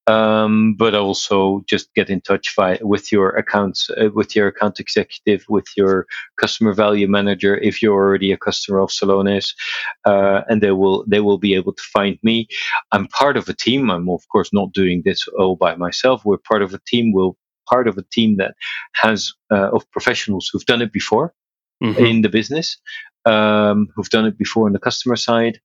um, 0.06 0.74
but 0.74 0.94
also 0.94 1.64
just 1.66 1.92
get 1.94 2.10
in 2.10 2.20
touch 2.20 2.54
via, 2.54 2.78
with 2.80 3.10
your 3.10 3.30
accounts, 3.30 3.90
uh, 3.90 4.10
with 4.14 4.36
your 4.36 4.48
account 4.48 4.78
executive, 4.78 5.44
with 5.48 5.66
your 5.76 6.06
customer 6.40 6.72
value 6.72 7.08
manager 7.08 7.56
if 7.58 7.82
you're 7.82 7.94
already 7.94 8.30
a 8.32 8.36
customer 8.36 8.78
of 8.80 8.90
Celonis, 8.90 9.54
uh, 10.04 10.42
and 10.48 10.62
they 10.62 10.70
will 10.70 11.04
they 11.08 11.20
will 11.20 11.38
be 11.38 11.54
able 11.54 11.72
to 11.72 11.82
find 11.82 12.18
me. 12.22 12.46
I'm 12.92 13.08
part 13.08 13.36
of 13.36 13.48
a 13.48 13.54
team. 13.54 13.90
I'm 13.90 14.08
of 14.08 14.22
course 14.28 14.52
not 14.52 14.72
doing 14.72 15.02
this 15.04 15.26
all 15.38 15.56
by 15.56 15.74
myself. 15.74 16.24
We're 16.24 16.38
part 16.38 16.62
of 16.62 16.72
a 16.72 16.80
team. 16.86 17.12
We're 17.12 17.32
part 17.68 17.88
of 17.88 17.98
a 17.98 18.04
team 18.12 18.36
that 18.36 18.54
has 18.94 19.32
uh, 19.50 19.70
of 19.72 19.90
professionals 19.90 20.48
who've 20.52 20.66
done 20.66 20.82
it 20.82 20.92
before 20.92 21.34
mm-hmm. 21.82 22.04
in 22.04 22.22
the 22.22 22.28
business, 22.28 22.78
um, 23.24 23.88
who've 23.96 24.10
done 24.10 24.26
it 24.26 24.38
before 24.38 24.66
on 24.66 24.72
the 24.72 24.78
customer 24.78 25.16
side 25.16 25.58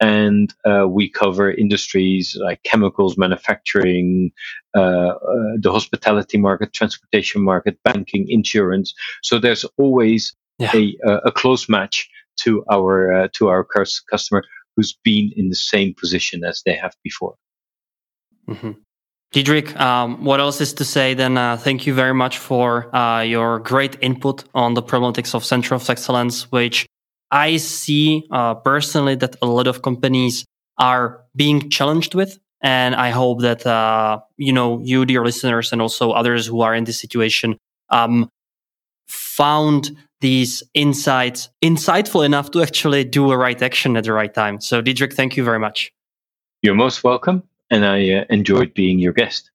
and 0.00 0.52
uh, 0.64 0.86
we 0.88 1.08
cover 1.08 1.50
industries 1.50 2.36
like 2.40 2.62
chemicals, 2.64 3.16
manufacturing, 3.16 4.32
uh, 4.76 4.80
uh, 4.80 5.16
the 5.60 5.70
hospitality 5.70 6.38
market, 6.38 6.72
transportation 6.72 7.42
market, 7.42 7.78
banking, 7.84 8.26
insurance. 8.28 8.94
So 9.22 9.38
there's 9.38 9.64
always 9.78 10.34
yeah. 10.58 10.70
a, 10.74 10.96
a 11.26 11.32
close 11.32 11.68
match 11.68 12.08
to 12.40 12.64
our 12.70 13.12
uh, 13.12 13.28
to 13.34 13.48
our 13.48 13.64
customer 14.10 14.42
who's 14.76 14.94
been 15.04 15.30
in 15.36 15.50
the 15.50 15.54
same 15.54 15.94
position 15.94 16.44
as 16.44 16.62
they 16.64 16.74
have 16.74 16.94
before. 17.02 17.34
Mm-hmm. 18.48 18.72
Diedrich, 19.32 19.74
um, 19.80 20.24
what 20.24 20.40
else 20.40 20.60
is 20.60 20.74
to 20.74 20.84
say 20.84 21.14
then? 21.14 21.38
Uh, 21.38 21.56
thank 21.56 21.86
you 21.86 21.94
very 21.94 22.12
much 22.12 22.36
for 22.36 22.94
uh, 22.94 23.22
your 23.22 23.60
great 23.60 23.96
input 24.02 24.44
on 24.54 24.74
the 24.74 24.82
problematics 24.82 25.34
of 25.34 25.44
center 25.44 25.74
of 25.74 25.88
excellence, 25.88 26.52
which 26.52 26.86
I 27.32 27.56
see 27.56 28.26
uh, 28.30 28.54
personally 28.54 29.16
that 29.16 29.36
a 29.42 29.46
lot 29.46 29.66
of 29.66 29.82
companies 29.82 30.44
are 30.78 31.24
being 31.34 31.70
challenged 31.70 32.14
with. 32.14 32.38
And 32.62 32.94
I 32.94 33.10
hope 33.10 33.40
that, 33.40 33.66
uh, 33.66 34.20
you 34.36 34.52
know, 34.52 34.80
you, 34.84 35.04
dear 35.04 35.24
listeners, 35.24 35.72
and 35.72 35.82
also 35.82 36.12
others 36.12 36.46
who 36.46 36.60
are 36.60 36.74
in 36.74 36.84
this 36.84 37.00
situation, 37.00 37.58
um, 37.90 38.28
found 39.08 39.96
these 40.20 40.62
insights 40.74 41.48
insightful 41.64 42.24
enough 42.24 42.52
to 42.52 42.62
actually 42.62 43.02
do 43.02 43.32
a 43.32 43.36
right 43.36 43.60
action 43.60 43.96
at 43.96 44.04
the 44.04 44.12
right 44.12 44.32
time. 44.32 44.60
So, 44.60 44.80
Diedrich, 44.80 45.14
thank 45.14 45.36
you 45.36 45.42
very 45.42 45.58
much. 45.58 45.90
You're 46.62 46.76
most 46.76 47.02
welcome 47.02 47.42
and 47.70 47.86
I 47.86 48.10
uh, 48.10 48.24
enjoyed 48.28 48.74
being 48.74 48.98
your 48.98 49.14
guest. 49.14 49.50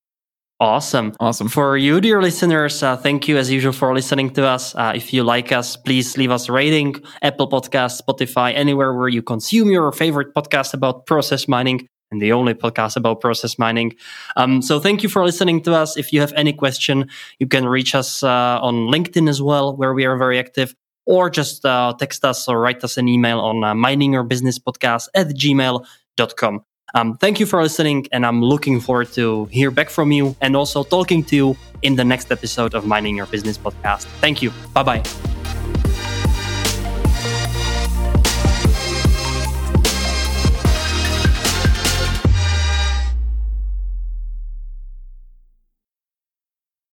Awesome. 0.60 1.14
Awesome. 1.20 1.50
For 1.50 1.78
you, 1.78 2.02
dear 2.02 2.20
listeners, 2.20 2.82
uh, 2.82 2.98
thank 2.98 3.28
you 3.28 3.38
as 3.38 3.52
usual 3.52 3.74
for 3.74 3.94
listening 3.94 4.32
to 4.32 4.48
us. 4.48 4.74
Uh, 4.74 4.92
if 4.96 5.14
you 5.14 5.24
like 5.24 5.52
us, 5.52 5.78
please 5.78 6.18
leave 6.18 6.32
us 6.32 6.50
a 6.50 6.52
rating, 6.52 6.96
Apple 7.22 7.48
Podcast, 7.48 8.02
Spotify, 8.02 8.56
anywhere 8.56 8.92
where 8.96 9.08
you 9.08 9.22
consume 9.22 9.70
your 9.70 9.92
favorite 9.92 10.34
podcast 10.34 10.74
about 10.74 11.06
process 11.06 11.48
mining 11.48 11.88
and 12.10 12.20
the 12.20 12.32
only 12.32 12.56
podcast 12.56 12.96
about 12.98 13.22
process 13.22 13.60
mining. 13.60 13.94
Um, 14.36 14.64
so 14.64 14.80
thank 14.80 15.04
you 15.04 15.10
for 15.10 15.24
listening 15.24 15.62
to 15.62 15.76
us. 15.76 15.96
If 15.96 16.12
you 16.12 16.22
have 16.22 16.34
any 16.34 16.54
question, 16.54 17.08
you 17.38 17.46
can 17.46 17.68
reach 17.68 17.94
us 17.94 18.24
uh, 18.24 18.60
on 18.60 18.88
LinkedIn 18.88 19.30
as 19.30 19.40
well, 19.40 19.76
where 19.76 19.94
we 19.94 20.06
are 20.06 20.18
very 20.18 20.40
active, 20.40 20.74
or 21.06 21.30
just 21.30 21.66
uh, 21.66 21.94
text 22.00 22.26
us 22.26 22.48
or 22.48 22.60
write 22.60 22.84
us 22.84 22.98
an 22.98 23.08
email 23.08 23.40
on 23.42 23.64
uh, 23.64 23.76
miningyourbusinesspodcast 23.76 25.10
at 25.14 25.28
gmail.com. 25.28 26.64
Um, 26.94 27.18
thank 27.18 27.40
you 27.40 27.46
for 27.46 27.62
listening, 27.62 28.08
and 28.12 28.26
I'm 28.26 28.42
looking 28.42 28.80
forward 28.80 29.12
to 29.14 29.46
hear 29.46 29.72
back 29.72 29.90
from 29.90 30.12
you 30.12 30.36
and 30.42 30.56
also 30.56 30.84
talking 30.84 31.24
to 31.26 31.36
you 31.36 31.58
in 31.82 31.96
the 31.96 32.04
next 32.04 32.32
episode 32.32 32.74
of 32.74 32.86
Mining 32.86 33.16
Your 33.16 33.28
Business 33.28 33.58
podcast. 33.58 34.06
Thank 34.22 34.42
you. 34.42 34.52
Bye 34.74 34.84
bye. 34.84 35.37